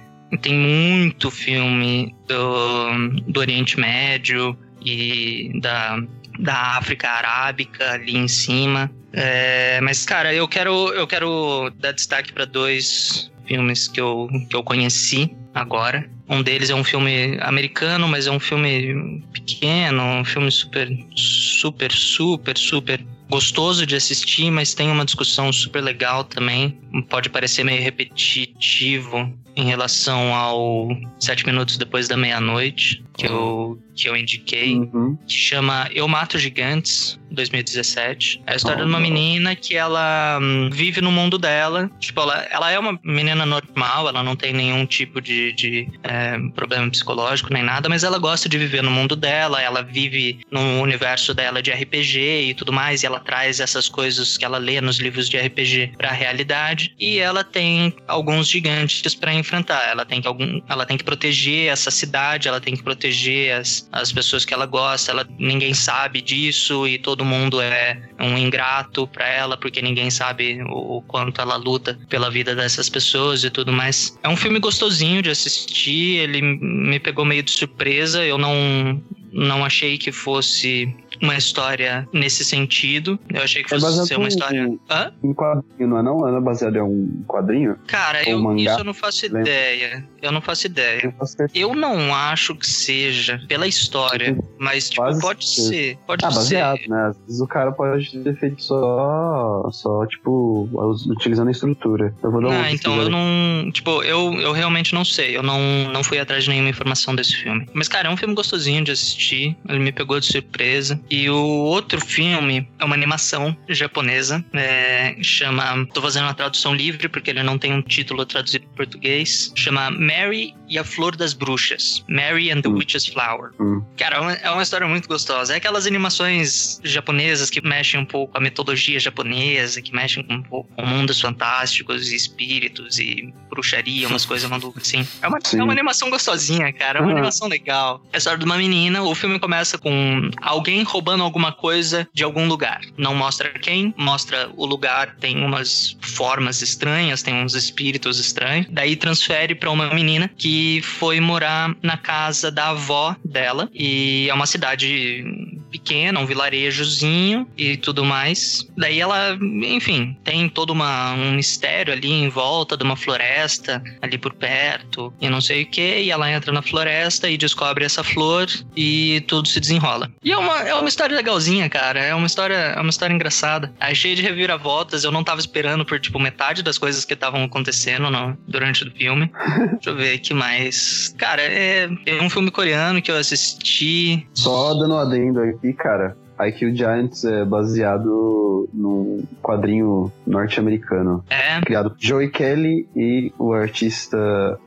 Tem 0.42 0.54
muito 0.54 1.32
filme 1.32 2.16
do, 2.28 3.10
do 3.28 3.40
Oriente 3.40 3.80
Médio 3.80 4.58
e 4.86 5.52
da, 5.62 6.00
da 6.40 6.78
África 6.78 7.10
Arábica 7.10 7.92
ali 7.92 8.16
em 8.16 8.28
cima. 8.28 8.92
É, 9.12 9.82
mas, 9.82 10.06
cara, 10.06 10.34
eu 10.34 10.48
quero, 10.48 10.90
eu 10.94 11.08
quero 11.08 11.72
dar 11.80 11.92
destaque 11.92 12.32
para 12.32 12.46
dois 12.46 13.32
filmes 13.46 13.88
que 13.88 14.00
eu, 14.00 14.28
que 14.50 14.56
eu 14.56 14.64
conheci 14.64 15.36
agora. 15.54 16.10
Um 16.28 16.42
deles 16.44 16.70
é 16.70 16.76
um 16.76 16.84
filme 16.84 17.38
americano, 17.42 18.08
mas 18.08 18.28
é 18.28 18.32
um 18.32 18.40
filme 18.40 19.24
pequeno, 19.34 20.04
um 20.04 20.24
filme 20.26 20.52
super, 20.52 20.90
super, 21.16 21.92
super, 21.92 22.58
super 22.58 23.06
gostoso 23.30 23.86
de 23.86 23.96
assistir, 23.96 24.50
mas 24.50 24.74
tem 24.74 24.90
uma 24.92 25.06
discussão 25.06 25.54
super 25.54 25.82
legal 25.82 26.24
também. 26.24 26.78
Pode 27.10 27.30
parecer 27.30 27.64
meio 27.64 27.82
repetitivo 27.82 29.32
em 29.56 29.66
relação 29.66 30.34
ao 30.34 30.88
Sete 31.20 31.46
Minutos 31.46 31.78
Depois 31.78 32.08
da 32.08 32.16
Meia-Noite, 32.18 33.04
que, 33.18 33.28
eu, 33.28 33.78
que 33.96 34.08
eu 34.08 34.16
indiquei 34.16 34.76
Uhum. 34.76 35.18
que 35.28 35.34
chama 35.34 35.90
Eu 35.94 36.08
Mato 36.08 36.40
Gigantes, 36.40 37.20
2017. 37.32 38.42
É 38.48 38.54
a 38.54 38.56
história 38.56 38.82
Oh, 38.82 38.86
de 38.86 38.90
uma 38.90 39.00
menina 39.00 39.56
que 39.56 39.76
ela 39.76 40.40
hum, 40.42 40.70
vive 40.72 41.02
no 41.02 41.12
mundo 41.12 41.38
dela. 41.38 41.92
Tipo, 42.00 42.22
ela, 42.22 42.48
ela 42.50 42.72
é 42.72 42.80
uma 42.80 43.00
menina 43.04 43.46
normal, 43.46 44.08
ela 44.08 44.24
não 44.24 44.36
tem 44.36 44.54
nenhum 44.54 44.86
tipo 44.86 45.22
de, 45.22 45.39
de, 45.52 45.88
é, 46.04 46.38
problema 46.56 46.90
psicológico 46.90 47.52
nem 47.54 47.64
nada, 47.64 47.90
mas 47.90 48.04
ela 48.04 48.18
gosta 48.18 48.48
de 48.48 48.58
viver 48.58 48.84
no 48.84 48.92
mundo 48.92 49.16
dela, 49.16 49.62
ela 49.62 49.82
vive 49.82 50.40
no 50.52 50.82
universo 50.82 51.34
dela 51.34 51.62
de 51.62 51.72
RPG 51.72 52.50
e 52.50 52.54
tudo 52.54 52.72
mais, 52.72 53.04
e 53.04 53.06
ela 53.06 53.20
traz 53.20 53.60
essas 53.60 53.88
coisas 53.90 54.38
que 54.38 54.46
ela 54.46 54.58
lê 54.58 54.82
nos 54.82 55.00
livros 55.00 55.30
de 55.30 55.38
RPG 55.38 55.94
pra 55.98 56.12
realidade. 56.12 56.94
E 57.00 57.20
ela 57.20 57.44
tem 57.44 57.94
alguns 58.08 58.48
gigantes 58.48 59.16
pra 59.16 59.34
enfrentar. 59.34 59.88
Ela 59.90 60.06
tem 60.06 60.22
que, 60.22 60.28
algum, 60.28 60.62
ela 60.68 60.86
tem 60.86 60.98
que 60.98 61.04
proteger 61.04 61.72
essa 61.72 61.92
cidade, 61.92 62.48
ela 62.48 62.62
tem 62.62 62.76
que 62.76 62.84
proteger 62.84 63.54
as, 63.54 63.88
as 63.92 64.12
pessoas 64.12 64.46
que 64.46 64.54
ela 64.54 64.66
gosta. 64.66 65.12
Ela, 65.12 65.28
ninguém 65.38 65.74
sabe 65.74 66.22
disso 66.22 66.88
e 66.88 66.98
todo 66.98 67.26
mundo 67.26 67.62
é 67.62 68.10
um 68.20 68.38
ingrato 68.38 69.08
pra 69.08 69.28
ela 69.28 69.58
porque 69.58 69.82
ninguém 69.82 70.10
sabe 70.10 70.62
o, 70.64 70.98
o 70.98 71.02
quanto 71.02 71.42
ela 71.42 71.56
luta 71.56 71.98
pela 72.10 72.30
vida 72.30 72.56
dessas 72.56 72.90
pessoas 72.90 73.44
e 73.44 73.50
tudo 73.50 73.72
mais. 73.72 74.18
É 74.24 74.30
um 74.30 74.38
filme 74.38 74.60
gostosinho 74.60 75.22
de 75.22 75.29
assistir, 75.30 76.18
ele 76.18 76.42
me 76.42 77.00
pegou 77.00 77.26
meio 77.26 77.44
de 77.44 77.52
surpresa. 77.52 78.26
Eu 78.26 78.38
não 78.38 79.02
não 79.32 79.64
achei 79.64 79.98
que 79.98 80.12
fosse 80.12 80.94
uma 81.22 81.36
história 81.36 82.08
nesse 82.14 82.44
sentido. 82.46 83.20
Eu 83.34 83.42
achei 83.44 83.64
que 83.64 83.74
É 83.74 83.80
fosse 83.80 84.08
ser 84.08 84.16
uma 84.16 84.26
em- 84.26 84.28
história. 84.30 84.70
Hã? 84.90 85.12
Em 85.24 85.34
quadrinho, 85.34 85.88
não 85.90 85.98
é 86.00 86.04
não? 86.04 86.38
É 86.38 86.42
baseado 86.42 86.76
em 86.78 86.82
um 86.82 87.24
quadrinho? 87.28 87.76
Cara, 87.88 88.20
Ou 88.26 88.32
eu, 88.32 88.40
mangá, 88.40 88.62
isso 88.72 88.80
eu 88.80 88.84
não 88.84 88.94
faço 88.94 89.26
lembra? 89.26 89.42
ideia. 89.42 90.06
Eu 90.22 90.32
não 90.32 90.42
faço 90.42 90.66
ideia. 90.68 91.02
Eu 91.06 91.12
faço 91.14 91.38
ter- 91.38 91.50
Eu 91.54 91.74
não 91.76 92.14
acho 92.14 92.56
que 92.56 92.68
seja 92.68 93.42
pela 93.48 93.68
história, 93.68 94.38
mas 94.58 94.90
tipo, 94.90 95.02
pode 95.20 95.46
certeza. 95.46 95.70
ser. 95.70 95.98
Pode 96.06 96.26
Ah, 96.26 96.32
ser. 96.32 96.36
baseado, 96.38 96.80
né? 96.88 97.08
Às 97.10 97.18
vezes 97.26 97.42
o 97.42 97.48
cara 97.48 97.72
pode 97.72 98.20
ter 98.20 98.36
feito 98.38 98.62
só, 98.64 99.70
só 99.72 100.06
tipo, 100.06 100.68
utilizando 101.10 101.48
a 101.48 101.52
estrutura. 101.52 102.14
Eu 102.24 102.32
vou 102.32 102.42
dar 102.42 102.50
Ah, 102.66 102.72
então 102.72 103.02
eu 103.02 103.10
não. 103.10 103.72
Tipo, 103.72 104.04
eu, 104.04 104.34
eu 104.40 104.52
realmente 104.52 104.94
não 104.94 105.06
sei. 105.06 105.36
Eu 105.36 105.44
não, 105.44 105.60
não 105.92 106.04
fui 106.04 106.20
atrás 106.20 106.44
de 106.44 106.50
nenhuma 106.50 106.70
informação 106.70 107.16
desse 107.16 107.36
filme. 107.36 107.68
Mas, 107.74 107.88
cara, 107.88 108.08
é 108.08 108.12
um 108.12 108.18
filme 108.18 108.34
gostosinho 108.34 108.84
de 108.84 108.92
assistir. 108.92 109.56
Ele 109.68 109.80
me 109.80 109.92
pegou 109.92 110.20
de 110.20 110.26
surpresa. 110.26 111.00
E 111.10 111.30
o 111.30 111.36
outro 111.38 112.00
filme 112.00 112.68
é 112.78 112.86
uma 112.86 112.96
animação 112.96 113.56
japonesa. 113.68 114.44
É, 114.54 115.16
chama. 115.22 115.86
Tô 115.94 116.02
fazendo 116.02 116.24
uma 116.24 116.34
tradução 116.34 116.74
livre 116.76 117.10
porque 117.10 117.30
ele 117.32 117.42
não 117.44 117.58
tem 117.58 117.74
um 117.74 117.82
título 117.82 118.26
traduzido 118.26 118.66
para 118.68 118.86
português. 118.86 119.52
Chama 119.56 119.90
Mary 119.92 120.54
e 120.68 120.78
a 120.78 120.84
Flor 120.84 121.16
das 121.16 121.34
Bruxas. 121.34 122.04
Mary 122.08 122.52
and 122.52 122.62
the 122.62 122.70
Hum. 122.70 122.74
Witch's 122.78 123.08
Flower. 123.08 123.52
Hum. 123.60 123.84
Cara, 123.98 124.18
é 124.18 124.20
uma, 124.20 124.34
é 124.34 124.50
uma 124.52 124.62
história 124.64 124.88
muito 124.88 125.08
gostosa. 125.08 125.54
É 125.54 125.58
aquelas 125.58 125.88
animações 125.88 126.80
japonesas 126.84 127.50
que 127.50 127.60
mexem 127.62 128.00
um 128.00 128.06
pouco 128.06 128.34
com 128.34 128.38
a 128.38 128.42
mitologia 128.42 129.00
japonesa, 129.00 129.82
que 129.82 129.92
mexem 129.94 130.24
com 130.24 130.36
um 130.36 130.44
pouco 130.44 130.70
com 130.76 130.86
mundos 130.86 131.20
fantásticos 131.20 132.12
e 132.12 132.16
espíritos 132.16 133.00
e 133.00 133.34
bruxaria, 133.50 134.08
umas 134.08 134.26
coisas 134.26 134.50
malucas 134.50 134.84
assim. 134.84 135.08
É 135.22 135.28
uma, 135.28 135.40
é 135.58 135.64
uma 135.64 135.74
animação 135.74 136.10
gostosinha, 136.10 136.72
cara. 136.72 137.00
É 137.00 137.02
uma 137.02 137.08
Uhum. 137.10 137.14
animação 137.18 137.48
legal. 137.48 138.04
É 138.14 138.16
a 138.16 138.20
história 138.20 138.38
de 138.38 138.46
uma 138.46 138.58
menina. 138.58 139.02
O 139.02 139.16
filme 139.16 139.40
começa 139.40 139.78
com 139.78 140.30
alguém 140.42 140.84
roubando 140.84 140.99
alguma 141.08 141.52
coisa 141.52 142.08
de 142.14 142.24
algum 142.24 142.48
lugar. 142.48 142.82
Não 142.98 143.16
mostra 143.16 143.50
quem, 143.50 143.94
mostra 143.98 144.50
o 144.56 144.66
lugar. 144.66 145.16
Tem 145.20 145.44
umas 145.44 145.98
formas 146.02 146.62
estranhas, 146.62 147.22
tem 147.22 147.34
uns 147.34 147.56
espíritos 147.56 148.20
estranhos. 148.20 148.68
Daí 148.70 148.96
transfere 148.96 149.56
pra 149.56 149.72
uma 149.72 149.94
menina 149.94 150.30
que 150.38 150.82
foi 150.82 151.20
morar 151.20 151.76
na 151.82 151.98
casa 151.98 152.52
da 152.52 152.70
avó 152.70 153.16
dela. 153.24 153.70
E 153.74 154.28
é 154.30 154.34
uma 154.34 154.46
cidade 154.46 155.24
pequena, 155.70 156.20
um 156.20 156.26
vilarejozinho 156.26 157.48
e 157.58 157.78
tudo 157.78 158.04
mais. 158.04 158.68
Daí 158.78 159.00
ela, 159.00 159.38
enfim, 159.42 160.18
tem 160.24 160.50
todo 160.50 160.72
uma, 160.72 161.14
um 161.14 161.32
mistério 161.32 161.94
ali 161.94 162.12
em 162.12 162.30
volta 162.30 162.76
de 162.76 162.84
uma 162.84 162.96
floresta, 162.96 163.82
ali 164.02 164.18
por 164.18 164.34
perto, 164.34 165.14
e 165.22 165.30
não 165.30 165.42
sei 165.42 165.64
o 165.64 165.68
que. 165.68 166.02
E 166.02 166.12
ela 166.12 166.32
entra 166.32 166.52
na 166.52 166.62
floresta 166.62 167.30
e 167.30 167.38
descobre 167.38 167.86
essa 167.86 168.04
flor 168.04 168.48
e 168.76 169.24
tudo 169.28 169.48
se 169.48 169.60
desenrola. 169.60 170.12
E 170.24 170.32
é 170.32 170.38
uma, 170.38 170.60
é 170.62 170.74
uma 170.74 170.89
história 170.90 171.16
legalzinha, 171.16 171.70
cara. 171.70 172.00
É 172.00 172.14
uma 172.14 172.28
história, 172.28 172.54
é 172.56 172.80
uma 172.80 172.90
história 172.90 173.14
engraçada. 173.14 173.72
É 173.80 173.94
cheia 173.96 174.16
de 174.16 174.22
reviravoltas. 174.22 175.04
Eu 175.04 175.12
não 175.12 175.24
tava 175.24 175.40
esperando 175.40 175.86
por, 175.86 176.00
tipo, 176.00 176.20
metade 176.20 176.62
das 176.64 176.78
coisas 176.78 177.06
que 177.06 177.14
estavam 177.14 177.44
acontecendo 177.44 178.10
no- 178.10 178.38
durante 178.48 178.84
o 178.88 178.92
filme. 178.92 179.32
Deixa 179.74 179.90
eu 179.90 179.96
ver 179.96 180.14
aqui 180.16 180.34
mais. 180.34 181.14
Cara, 181.18 181.42
é, 181.42 181.90
é 182.06 182.22
um 182.22 182.30
filme 182.30 182.52
coreano 182.52 183.02
que 183.02 183.12
eu 183.12 183.18
assisti. 183.18 184.28
Só 184.34 184.74
dando 184.74 184.94
um 184.94 184.98
adendo 185.00 185.40
aqui, 185.42 185.74
cara. 185.74 186.18
IQ 186.42 186.74
Giants 186.74 187.26
é 187.26 187.44
baseado 187.44 188.70
num 188.74 189.26
quadrinho 189.42 190.10
norte-americano. 190.26 191.22
É, 191.30 191.60
Criado 191.62 191.90
por 191.92 191.98
Joey 192.00 192.30
Kelly 192.30 192.88
e 192.96 193.32
o 193.38 193.52
artista 193.54 194.18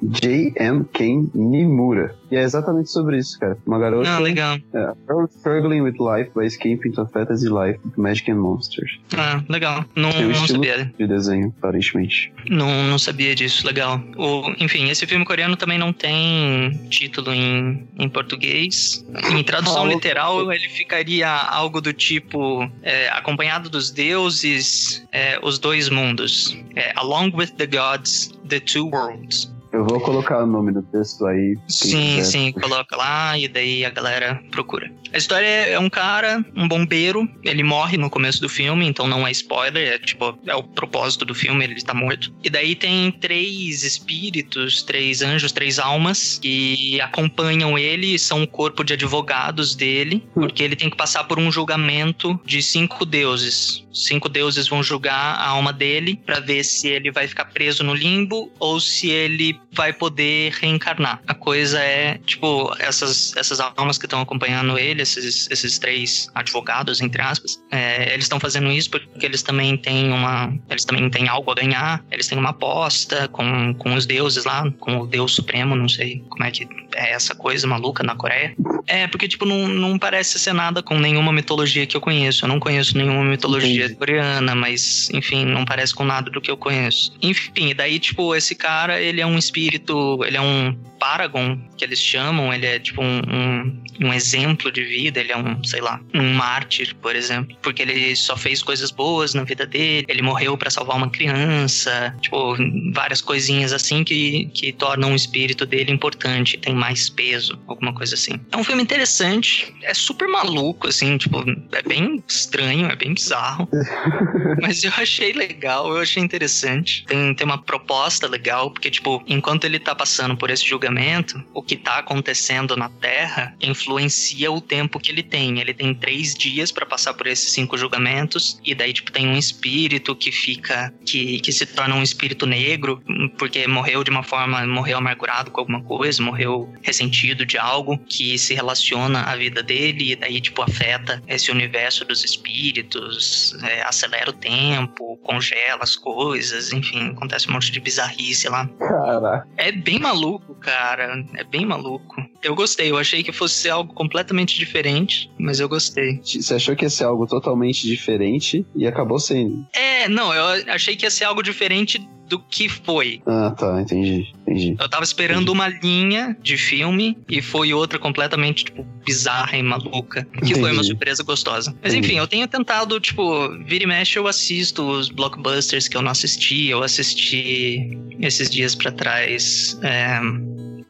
J.M. 0.02 0.84
Ken 0.92 1.30
Nimura. 1.34 2.14
E 2.32 2.36
é 2.36 2.40
exatamente 2.40 2.90
sobre 2.90 3.18
isso, 3.18 3.38
cara. 3.38 3.58
Uma 3.66 3.78
garota 3.78 4.08
não, 4.10 4.20
legal. 4.20 4.56
é, 4.72 4.92
struggling 5.36 5.82
with 5.82 5.96
life 6.00 6.30
by 6.34 6.46
escaping 6.46 6.90
to 6.92 7.02
a 7.02 7.06
fantasy 7.06 7.46
life 7.50 7.78
with 7.84 7.92
magic 7.98 8.30
and 8.30 8.36
monsters. 8.36 8.98
Ah, 9.14 9.42
legal. 9.50 9.84
Não, 9.94 10.10
Tem 10.10 10.24
um 10.24 10.30
não 10.30 10.46
sabia. 10.46 10.90
De 10.98 11.06
desenho, 11.06 11.52
aparentemente. 11.58 12.32
Não, 12.48 12.84
não 12.84 12.98
sabia 12.98 13.34
disso, 13.34 13.66
legal. 13.66 14.00
O, 14.16 14.50
enfim, 14.58 14.88
esse 14.88 15.06
filme 15.06 15.26
coreano 15.26 15.56
também 15.56 15.76
não 15.78 15.92
tem 15.92 16.70
título 16.88 17.34
em, 17.34 17.86
em 17.98 18.08
português. 18.08 19.04
Em 19.30 19.44
tradução 19.44 19.84
Ah, 19.84 19.88
literal, 19.88 20.50
ele 20.50 20.70
ficaria 20.70 21.28
algo 21.28 21.82
do 21.82 21.92
tipo 21.92 22.66
é, 22.82 23.10
acompanhado 23.10 23.68
dos 23.68 23.90
deuses, 23.90 25.06
é, 25.12 25.38
os 25.42 25.58
dois 25.58 25.90
mundos. 25.90 26.56
É, 26.74 26.92
Along 26.96 27.32
with 27.34 27.48
the 27.58 27.66
gods, 27.66 28.32
the 28.48 28.58
two 28.58 28.88
worlds. 28.88 29.52
Eu 29.72 29.84
vou 29.84 29.98
colocar 30.00 30.42
o 30.42 30.46
nome 30.46 30.70
no 30.70 30.82
texto 30.82 31.26
aí. 31.26 31.56
Sim, 31.66 32.16
quiser. 32.16 32.24
sim, 32.24 32.52
coloca 32.52 32.94
lá 32.94 33.38
e 33.38 33.48
daí 33.48 33.84
a 33.84 33.90
galera 33.90 34.42
procura. 34.50 34.92
A 35.12 35.16
história 35.16 35.46
é 35.46 35.78
um 35.78 35.88
cara, 35.88 36.44
um 36.54 36.68
bombeiro, 36.68 37.28
ele 37.42 37.62
morre 37.62 37.96
no 37.96 38.10
começo 38.10 38.40
do 38.40 38.48
filme, 38.48 38.86
então 38.86 39.06
não 39.06 39.26
é 39.26 39.30
spoiler, 39.30 39.94
é 39.94 39.98
tipo, 39.98 40.38
é 40.46 40.54
o 40.54 40.62
propósito 40.62 41.24
do 41.24 41.34
filme, 41.34 41.64
ele 41.64 41.80
tá 41.82 41.94
morto. 41.94 42.34
E 42.44 42.50
daí 42.50 42.74
tem 42.74 43.10
três 43.12 43.82
espíritos, 43.82 44.82
três 44.82 45.22
anjos, 45.22 45.52
três 45.52 45.78
almas 45.78 46.38
que 46.38 47.00
acompanham 47.00 47.78
ele, 47.78 48.18
são 48.18 48.42
o 48.42 48.46
corpo 48.46 48.84
de 48.84 48.92
advogados 48.92 49.74
dele, 49.74 50.26
porque 50.34 50.62
ele 50.62 50.76
tem 50.76 50.90
que 50.90 50.96
passar 50.96 51.24
por 51.24 51.38
um 51.38 51.50
julgamento 51.50 52.38
de 52.44 52.62
cinco 52.62 53.04
deuses. 53.04 53.86
Cinco 53.92 54.28
deuses 54.28 54.68
vão 54.68 54.82
julgar 54.82 55.34
a 55.36 55.48
alma 55.48 55.72
dele 55.72 56.20
pra 56.24 56.40
ver 56.40 56.64
se 56.64 56.88
ele 56.88 57.10
vai 57.10 57.28
ficar 57.28 57.46
preso 57.46 57.84
no 57.84 57.94
limbo 57.94 58.50
ou 58.58 58.80
se 58.80 59.10
ele 59.10 59.58
vai 59.72 59.92
poder 59.92 60.52
reencarnar. 60.60 61.20
A 61.26 61.34
coisa 61.34 61.80
é, 61.80 62.18
tipo, 62.26 62.74
essas, 62.78 63.34
essas 63.36 63.60
almas 63.60 63.98
que 63.98 64.06
estão 64.06 64.20
acompanhando 64.20 64.78
ele, 64.78 65.02
esses, 65.02 65.50
esses 65.50 65.78
três 65.78 66.28
advogados, 66.34 67.00
entre 67.00 67.22
aspas, 67.22 67.62
é, 67.70 68.12
eles 68.12 68.26
estão 68.26 68.38
fazendo 68.38 68.70
isso 68.70 68.90
porque 68.90 69.24
eles 69.24 69.42
também 69.42 69.76
têm 69.76 70.12
uma. 70.12 70.52
Eles 70.68 70.84
também 70.84 71.08
têm 71.10 71.28
algo 71.28 71.50
a 71.50 71.54
ganhar, 71.54 72.04
eles 72.10 72.26
têm 72.26 72.38
uma 72.38 72.50
aposta 72.50 73.28
com, 73.28 73.74
com 73.74 73.94
os 73.94 74.06
deuses 74.06 74.44
lá, 74.44 74.70
com 74.78 74.98
o 74.98 75.06
Deus 75.06 75.34
Supremo, 75.34 75.74
não 75.74 75.88
sei 75.88 76.24
como 76.28 76.44
é 76.44 76.50
que 76.50 76.68
é 76.94 77.12
essa 77.12 77.34
coisa 77.34 77.66
maluca 77.66 78.02
na 78.02 78.14
Coreia. 78.14 78.54
É, 78.86 79.06
porque, 79.06 79.28
tipo, 79.28 79.44
não, 79.44 79.68
não 79.68 79.98
parece 79.98 80.38
ser 80.38 80.52
nada 80.52 80.82
com 80.82 80.98
nenhuma 80.98 81.32
mitologia 81.32 81.86
que 81.86 81.96
eu 81.96 82.00
conheço. 82.00 82.44
Eu 82.44 82.48
não 82.48 82.58
conheço 82.58 82.96
nenhuma 82.96 83.24
mitologia 83.24 83.84
Entendi. 83.84 83.94
coreana, 83.94 84.54
mas, 84.54 85.08
enfim, 85.10 85.44
não 85.44 85.64
parece 85.64 85.94
com 85.94 86.04
nada 86.04 86.30
do 86.30 86.40
que 86.40 86.50
eu 86.50 86.56
conheço. 86.56 87.12
Enfim, 87.22 87.74
daí, 87.74 87.98
tipo, 87.98 88.34
esse 88.34 88.54
cara, 88.54 89.00
ele 89.00 89.20
é 89.20 89.26
um 89.26 89.38
espírito, 89.38 89.61
ele 89.68 90.36
é 90.36 90.40
um 90.40 90.76
Paragon, 90.98 91.58
que 91.76 91.84
eles 91.84 91.98
chamam, 91.98 92.54
ele 92.54 92.64
é 92.64 92.78
tipo 92.78 93.02
um, 93.02 93.20
um, 93.28 93.82
um 94.06 94.12
exemplo 94.12 94.70
de 94.70 94.84
vida, 94.84 95.18
ele 95.18 95.32
é 95.32 95.36
um, 95.36 95.62
sei 95.64 95.80
lá, 95.80 96.00
um 96.14 96.34
mártir, 96.34 96.94
por 97.02 97.16
exemplo, 97.16 97.56
porque 97.60 97.82
ele 97.82 98.14
só 98.14 98.36
fez 98.36 98.62
coisas 98.62 98.92
boas 98.92 99.34
na 99.34 99.42
vida 99.42 99.66
dele, 99.66 100.06
ele 100.08 100.22
morreu 100.22 100.56
pra 100.56 100.70
salvar 100.70 100.96
uma 100.96 101.10
criança, 101.10 102.14
tipo, 102.20 102.56
várias 102.92 103.20
coisinhas 103.20 103.72
assim 103.72 104.04
que, 104.04 104.46
que 104.54 104.72
tornam 104.72 105.12
o 105.12 105.16
espírito 105.16 105.66
dele 105.66 105.90
importante, 105.90 106.56
tem 106.56 106.72
mais 106.72 107.08
peso, 107.10 107.58
alguma 107.66 107.92
coisa 107.92 108.14
assim. 108.14 108.34
É 108.52 108.56
um 108.56 108.62
filme 108.62 108.82
interessante, 108.82 109.74
é 109.82 109.94
super 109.94 110.28
maluco, 110.28 110.86
assim, 110.86 111.18
tipo, 111.18 111.44
é 111.72 111.82
bem 111.82 112.22
estranho, 112.28 112.86
é 112.86 112.94
bem 112.94 113.12
bizarro, 113.12 113.68
mas 114.62 114.84
eu 114.84 114.92
achei 114.96 115.32
legal, 115.32 115.88
eu 115.88 116.00
achei 116.00 116.22
interessante. 116.22 117.04
Tem, 117.06 117.34
tem 117.34 117.44
uma 117.44 117.58
proposta 117.58 118.28
legal, 118.28 118.70
porque, 118.70 118.90
tipo, 118.90 119.22
enquanto 119.26 119.51
ele 119.64 119.78
tá 119.78 119.94
passando 119.94 120.36
por 120.36 120.50
esse 120.50 120.66
julgamento, 120.66 121.42
o 121.54 121.62
que 121.62 121.76
tá 121.76 121.98
acontecendo 121.98 122.76
na 122.76 122.88
Terra 122.88 123.54
influencia 123.60 124.50
o 124.50 124.60
tempo 124.60 124.98
que 124.98 125.10
ele 125.10 125.22
tem. 125.22 125.60
Ele 125.60 125.74
tem 125.74 125.94
três 125.94 126.34
dias 126.34 126.70
pra 126.70 126.86
passar 126.86 127.14
por 127.14 127.26
esses 127.26 127.52
cinco 127.52 127.76
julgamentos, 127.76 128.60
e 128.64 128.74
daí, 128.74 128.92
tipo, 128.92 129.12
tem 129.12 129.28
um 129.28 129.36
espírito 129.36 130.14
que 130.14 130.32
fica. 130.32 130.92
que, 131.04 131.40
que 131.40 131.52
se 131.52 131.66
torna 131.66 131.94
um 131.94 132.02
espírito 132.02 132.46
negro, 132.46 133.02
porque 133.38 133.66
morreu 133.66 134.02
de 134.04 134.10
uma 134.10 134.22
forma. 134.22 134.66
morreu 134.66 134.98
amargurado 134.98 135.50
com 135.50 135.60
alguma 135.60 135.82
coisa, 135.82 136.22
morreu 136.22 136.72
ressentido 136.82 137.44
de 137.44 137.58
algo 137.58 137.98
que 137.98 138.38
se 138.38 138.54
relaciona 138.54 139.22
à 139.22 139.36
vida 139.36 139.62
dele, 139.62 140.12
e 140.12 140.16
daí, 140.16 140.40
tipo, 140.40 140.62
afeta 140.62 141.22
esse 141.26 141.50
universo 141.50 142.04
dos 142.04 142.24
espíritos, 142.24 143.56
é, 143.62 143.82
acelera 143.82 144.30
o 144.30 144.32
tempo, 144.32 145.18
congela 145.22 145.82
as 145.82 145.96
coisas, 145.96 146.72
enfim, 146.72 147.10
acontece 147.10 147.48
um 147.48 147.52
monte 147.52 147.70
de 147.70 147.80
bizarrice 147.80 148.48
lá. 148.48 148.68
Caraca. 148.78 149.41
É 149.56 149.72
bem 149.72 149.98
maluco, 149.98 150.54
cara. 150.54 151.24
É 151.34 151.44
bem 151.44 151.64
maluco. 151.64 152.16
Eu 152.42 152.54
gostei, 152.54 152.90
eu 152.90 152.98
achei 152.98 153.22
que 153.22 153.32
fosse 153.32 153.68
algo 153.68 153.92
completamente 153.94 154.56
diferente, 154.56 155.30
mas 155.38 155.60
eu 155.60 155.68
gostei. 155.68 156.20
Você 156.22 156.54
achou 156.54 156.74
que 156.74 156.84
ia 156.84 156.90
ser 156.90 157.04
algo 157.04 157.26
totalmente 157.26 157.86
diferente 157.86 158.66
e 158.74 158.86
acabou 158.86 159.18
sendo. 159.18 159.66
É, 159.72 160.08
não, 160.08 160.32
eu 160.34 160.72
achei 160.72 160.96
que 160.96 161.06
ia 161.06 161.10
ser 161.10 161.24
algo 161.24 161.42
diferente 161.42 162.06
do 162.28 162.38
que 162.38 162.68
foi. 162.68 163.20
Ah, 163.26 163.50
tá, 163.56 163.80
entendi. 163.80 164.32
Entendi. 164.42 164.76
Eu 164.78 164.88
tava 164.88 165.04
esperando 165.04 165.50
uma 165.50 165.68
linha 165.68 166.36
de 166.42 166.56
filme 166.56 167.18
e 167.28 167.42
foi 167.42 167.72
outra 167.74 167.98
completamente, 167.98 168.64
tipo, 168.64 168.84
bizarra 169.04 169.56
e 169.56 169.62
maluca. 169.62 170.26
Que 170.44 170.54
foi 170.54 170.62
uma 170.64 170.70
Entendi. 170.72 170.86
surpresa 170.86 171.22
gostosa. 171.22 171.74
Mas 171.82 171.92
Entendi. 171.92 172.08
enfim, 172.08 172.18
eu 172.18 172.26
tenho 172.26 172.46
tentado, 172.48 172.98
tipo, 173.00 173.48
vira 173.64 173.84
e 173.84 173.86
mexe 173.86 174.18
eu 174.18 174.26
assisto 174.26 174.82
os 174.88 175.08
blockbusters 175.08 175.88
que 175.88 175.96
eu 175.96 176.02
não 176.02 176.10
assisti. 176.10 176.68
Eu 176.68 176.82
assisti 176.82 177.98
esses 178.20 178.48
dias 178.48 178.74
pra 178.74 178.90
trás. 178.92 179.78
é, 179.82 180.20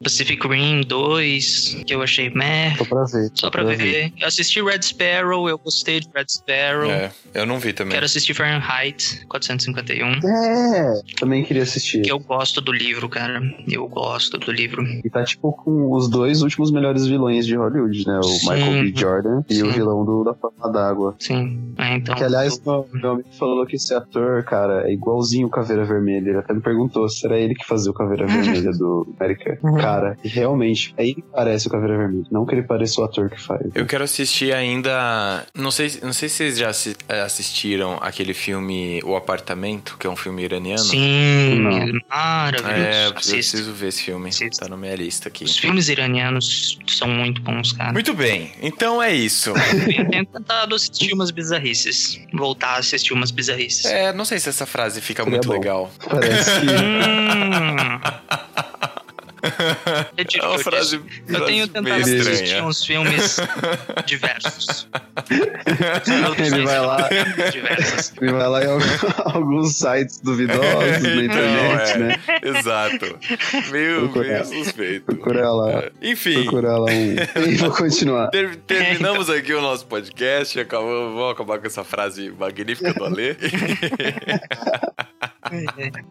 Pacific 0.03 0.45
Rim 0.49 0.81
2, 0.81 1.83
que 1.87 1.95
eu 1.95 2.03
achei 2.03 2.29
meh. 2.31 2.75
Só 2.77 2.85
pra 2.85 3.05
ver. 3.05 3.31
Só 3.35 3.51
pra 3.51 3.63
ver. 3.63 4.13
Eu 4.19 4.27
assisti 4.27 4.61
Red 4.61 4.83
Sparrow, 4.83 5.49
eu 5.49 5.57
gostei 5.59 6.01
de 6.01 6.09
Red 6.13 6.27
Sparrow. 6.29 6.91
É, 6.91 7.13
eu 7.35 7.47
não 7.47 7.61
vi 7.61 7.73
também. 7.73 7.93
Quero 7.93 8.07
assistir 8.07 8.35
Fahrenheit 8.35 9.25
451. 9.29 10.09
É, 10.15 11.01
também 11.23 11.45
queria 11.45 11.63
assistir. 11.63 12.03
Que 12.03 12.11
eu 12.11 12.19
gosto 12.19 12.61
do 12.61 12.73
livro, 12.73 13.09
cara. 13.09 13.41
Eu 13.71 13.87
gosto 13.87 14.37
do 14.39 14.51
livro. 14.51 14.83
E 15.05 15.09
tá 15.09 15.23
tipo 15.23 15.53
com 15.53 15.93
os 15.93 16.11
dois 16.11 16.43
últimos 16.43 16.73
melhores 16.73 17.07
vilões 17.07 17.47
de 17.47 17.55
Hollywood, 17.55 18.05
né? 18.05 18.19
O 18.19 18.25
Sim. 18.25 18.51
Michael 18.51 18.83
B. 18.83 18.93
Jordan 18.97 19.45
e 19.49 19.63
o 19.63 19.67
Sim. 19.67 19.73
vilão 19.73 20.05
do 20.05 20.25
Da 20.25 20.35
Forma 20.35 20.73
d'Água. 20.73 21.15
Sim. 21.21 21.75
É, 21.79 21.95
então. 21.95 22.17
Que 22.17 22.25
aliás, 22.25 22.61
meu, 22.67 22.89
meu 22.93 23.11
amigo 23.13 23.29
falou 23.39 23.65
que 23.65 23.77
esse 23.77 23.95
ator, 23.95 24.43
cara, 24.43 24.89
é 24.89 24.93
igualzinho 24.93 25.47
o 25.47 25.51
Caveira 25.51 25.85
Vermelha. 25.85 26.31
Ele 26.31 26.39
até 26.39 26.53
me 26.53 26.61
perguntou 26.61 27.09
se 27.09 27.25
era 27.25 27.39
ele 27.39 27.55
que 27.55 27.65
fazia 27.65 27.93
o 27.93 27.95
Caveira 27.95 28.27
Vermelha 28.27 28.73
do 28.73 29.15
América. 29.19 29.53
Uhum. 29.63 29.77
Cara, 29.77 30.17
realmente, 30.25 30.93
é 30.97 31.05
ele 31.05 31.15
que 31.15 31.25
parece 31.33 31.69
o 31.69 31.71
Caveira 31.71 31.97
Vermelha. 31.97 32.25
Não 32.31 32.45
que 32.45 32.55
ele 32.55 32.63
pareça 32.63 33.01
o 33.01 33.05
ator 33.05 33.31
que 33.31 33.41
faz. 33.41 33.61
Eu 33.75 33.87
quero 33.87 34.03
assistir 34.03 34.53
ainda. 34.53 35.47
Não 35.55 35.71
sei, 35.71 35.93
não 36.03 36.13
sei 36.13 36.29
se 36.29 36.37
vocês 36.37 36.59
já 36.59 36.71
eh, 37.09 37.21
assistiram 37.21 37.99
aquele 38.01 38.35
filme 38.35 39.01
O 39.05 39.15
Apartamento, 39.15 39.97
que 39.99 40.07
é 40.07 40.11
um 40.11 40.17
filme 40.17 40.43
iraniano. 40.43 40.81
Sim, 40.81 41.12
É 41.13 41.55
maravilhoso. 41.55 42.03
É, 42.69 43.07
eu 43.07 43.11
Assista. 43.11 43.33
preciso 43.33 43.73
ver 43.73 43.89
esse 43.89 44.03
filme. 44.03 44.29
Assista. 44.29 44.65
Tá 44.65 44.69
na 44.71 44.77
minha 44.77 44.95
lista 44.95 45.29
aqui. 45.29 45.45
Os 45.45 45.57
filmes 45.59 45.89
iranianos 45.89 46.79
são 46.87 47.09
muito 47.09 47.41
bons, 47.43 47.73
cara. 47.73 47.93
Muito 47.93 48.15
bem, 48.15 48.53
então 48.63 49.03
é 49.03 49.13
isso. 49.15 49.51
Eu 49.51 50.09
tenho 50.09 50.27
tentado 50.27 50.75
assistir 50.75 51.13
umas 51.13 51.31
bizarrices. 51.31 52.21
Voltar 52.33 52.75
a 52.75 52.77
assistir 52.79 53.13
umas 53.13 53.31
bizarrices. 53.31 53.85
É, 53.87 54.13
não 54.13 54.25
sei 54.25 54.39
se 54.39 54.49
essa 54.49 54.67
frase 54.67 55.01
fica 55.01 55.23
Seria 55.23 55.37
muito 55.37 55.49
bom. 55.49 55.55
legal. 55.55 55.93
Parece 56.09 56.51
que. 56.61 56.67
É 60.43 60.47
uma 60.47 60.59
frase. 60.59 61.01
Eu 61.29 61.45
tenho 61.45 61.69
tentado 61.69 62.01
assistir 62.03 62.33
estranha. 62.33 62.65
uns 62.65 62.85
filmes 62.85 63.37
diversos. 64.07 64.89
Ele 66.39 66.65
vai 66.65 66.81
lá. 66.81 67.09
Diversos. 67.51 68.13
Ele 68.21 68.33
vai 68.33 68.49
lá 68.49 68.65
em 68.65 68.69
alguns 69.35 69.77
sites 69.77 70.21
duvidosos 70.21 71.03
na 71.03 71.15
internet, 71.25 71.29
Não, 71.29 71.81
é. 71.81 71.99
né? 71.99 72.21
Exato. 72.43 73.19
Meio, 73.71 74.11
suspeito. 74.45 75.05
Procurar 75.07 75.53
lá. 75.53 75.71
É, 75.71 75.93
Enfim, 76.03 76.43
Procurar 76.45 76.79
lá 76.79 76.91
um. 76.91 77.17
E 77.49 77.57
vou 77.57 77.71
continuar. 77.71 78.29
ter- 78.31 78.57
terminamos 78.57 79.29
aqui 79.31 79.53
o 79.53 79.61
nosso 79.61 79.87
podcast. 79.87 80.59
Acabamos, 80.59 81.15
vamos 81.15 81.33
acabar 81.33 81.59
com 81.59 81.67
essa 81.67 81.85
frase 81.85 82.31
magnífica 82.39 82.93
do 82.95 83.05
Alê. 83.05 83.37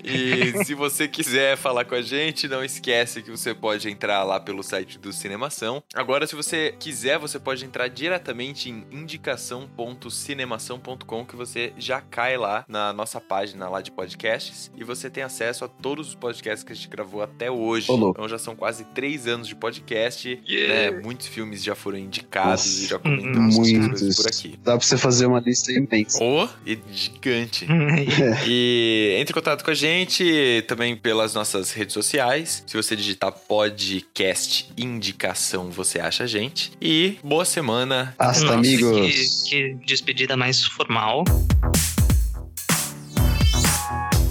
E 0.04 0.64
se 0.66 0.74
você 0.74 1.08
quiser 1.08 1.56
falar 1.58 1.86
com 1.86 1.94
a 1.96 2.02
gente, 2.02 2.48
não 2.48 2.64
esquece 2.64 3.22
que 3.22 3.30
você 3.32 3.54
pode 3.54 3.89
entrar 3.89 4.24
lá 4.24 4.39
pelo 4.39 4.64
site 4.64 4.98
do 5.00 5.12
Cinemação. 5.14 5.82
Agora, 5.94 6.26
se 6.28 6.36
você 6.36 6.74
quiser, 6.80 7.18
você 7.20 7.39
pode 7.39 7.64
entrar 7.66 7.88
diretamente 7.88 8.70
em 8.70 8.86
indicação.cinemação.com 8.92 11.26
que 11.26 11.36
você 11.36 11.74
já 11.78 12.02
cai 12.02 12.38
lá 12.38 12.64
na 12.68 12.92
nossa 12.94 13.20
página 13.20 13.68
lá 13.70 13.82
de 13.82 13.92
podcasts 13.92 14.72
e 14.76 14.84
você 14.84 15.10
tem 15.10 15.24
acesso 15.24 15.66
a 15.66 15.68
todos 15.68 16.10
os 16.10 16.16
podcasts 16.16 16.64
que 16.64 16.72
a 16.72 16.76
gente 16.76 16.88
gravou 16.88 17.22
até 17.22 17.50
hoje. 17.52 17.92
Ô, 17.92 17.96
louco. 17.96 18.18
Então 18.20 18.30
já 18.30 18.38
são 18.38 18.56
quase 18.56 18.86
três 18.86 19.28
anos 19.28 19.48
de 19.48 19.56
podcast, 19.56 20.39
Yeah. 20.48 20.92
né? 20.98 21.02
Muitos 21.04 21.28
filmes 21.28 21.64
já 21.64 21.76
foram 21.76 21.98
indicados 21.98 22.66
Nossa, 22.66 22.84
e 22.84 22.88
já 22.88 23.00
comentamos 23.00 23.56
essas 23.58 23.70
Muitos. 23.72 24.00
coisas 24.00 24.16
por 24.16 24.28
aqui. 24.28 24.60
Dá 24.64 24.78
pra 24.78 24.86
você 24.86 24.98
fazer 24.98 25.26
uma 25.26 25.39
lista 25.39 25.72
imensa. 25.72 26.24
Oh, 26.24 26.48
e 26.66 26.78
gigante. 26.92 27.68
E 28.48 29.16
entre 29.32 29.32
em 29.32 29.34
contato 29.34 29.64
com 29.64 29.72
a 29.72 29.74
gente 29.74 30.64
também 30.68 30.96
pelas 30.96 31.34
nossas 31.34 31.72
redes 31.72 31.94
sociais. 31.94 32.64
Se 32.68 32.76
você 32.76 32.96
digitar 32.96 33.32
podcast 33.32 34.72
indicação, 34.78 35.72
você 35.72 36.00
acha 36.00 36.26
a 36.26 36.28
gente. 36.28 36.72
E 36.82 37.18
boa 37.24 37.46
semana. 37.46 38.14
Hasta, 38.20 38.44
Nossa, 38.44 38.58
amigos. 38.58 39.44
Que, 39.48 39.50
que 39.50 39.86
despedida 39.86 40.36
mais 40.36 40.64
formal. 40.66 41.24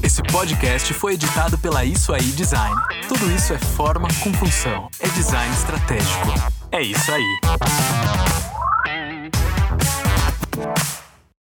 Esse 0.03 0.23
podcast 0.25 0.93
foi 0.95 1.15
editado 1.15 1.57
pela 1.59 1.85
Isso 1.85 2.13
Aí 2.13 2.23
Design. 2.23 2.75
Tudo 3.09 3.31
isso 3.35 3.53
é 3.53 3.59
forma 3.59 4.09
com 4.23 4.33
função. 4.35 4.89
É 5.01 5.09
design 5.09 5.53
estratégico. 5.55 6.35
É 6.73 6.83
isso 6.83 7.11
aí. 7.11 7.41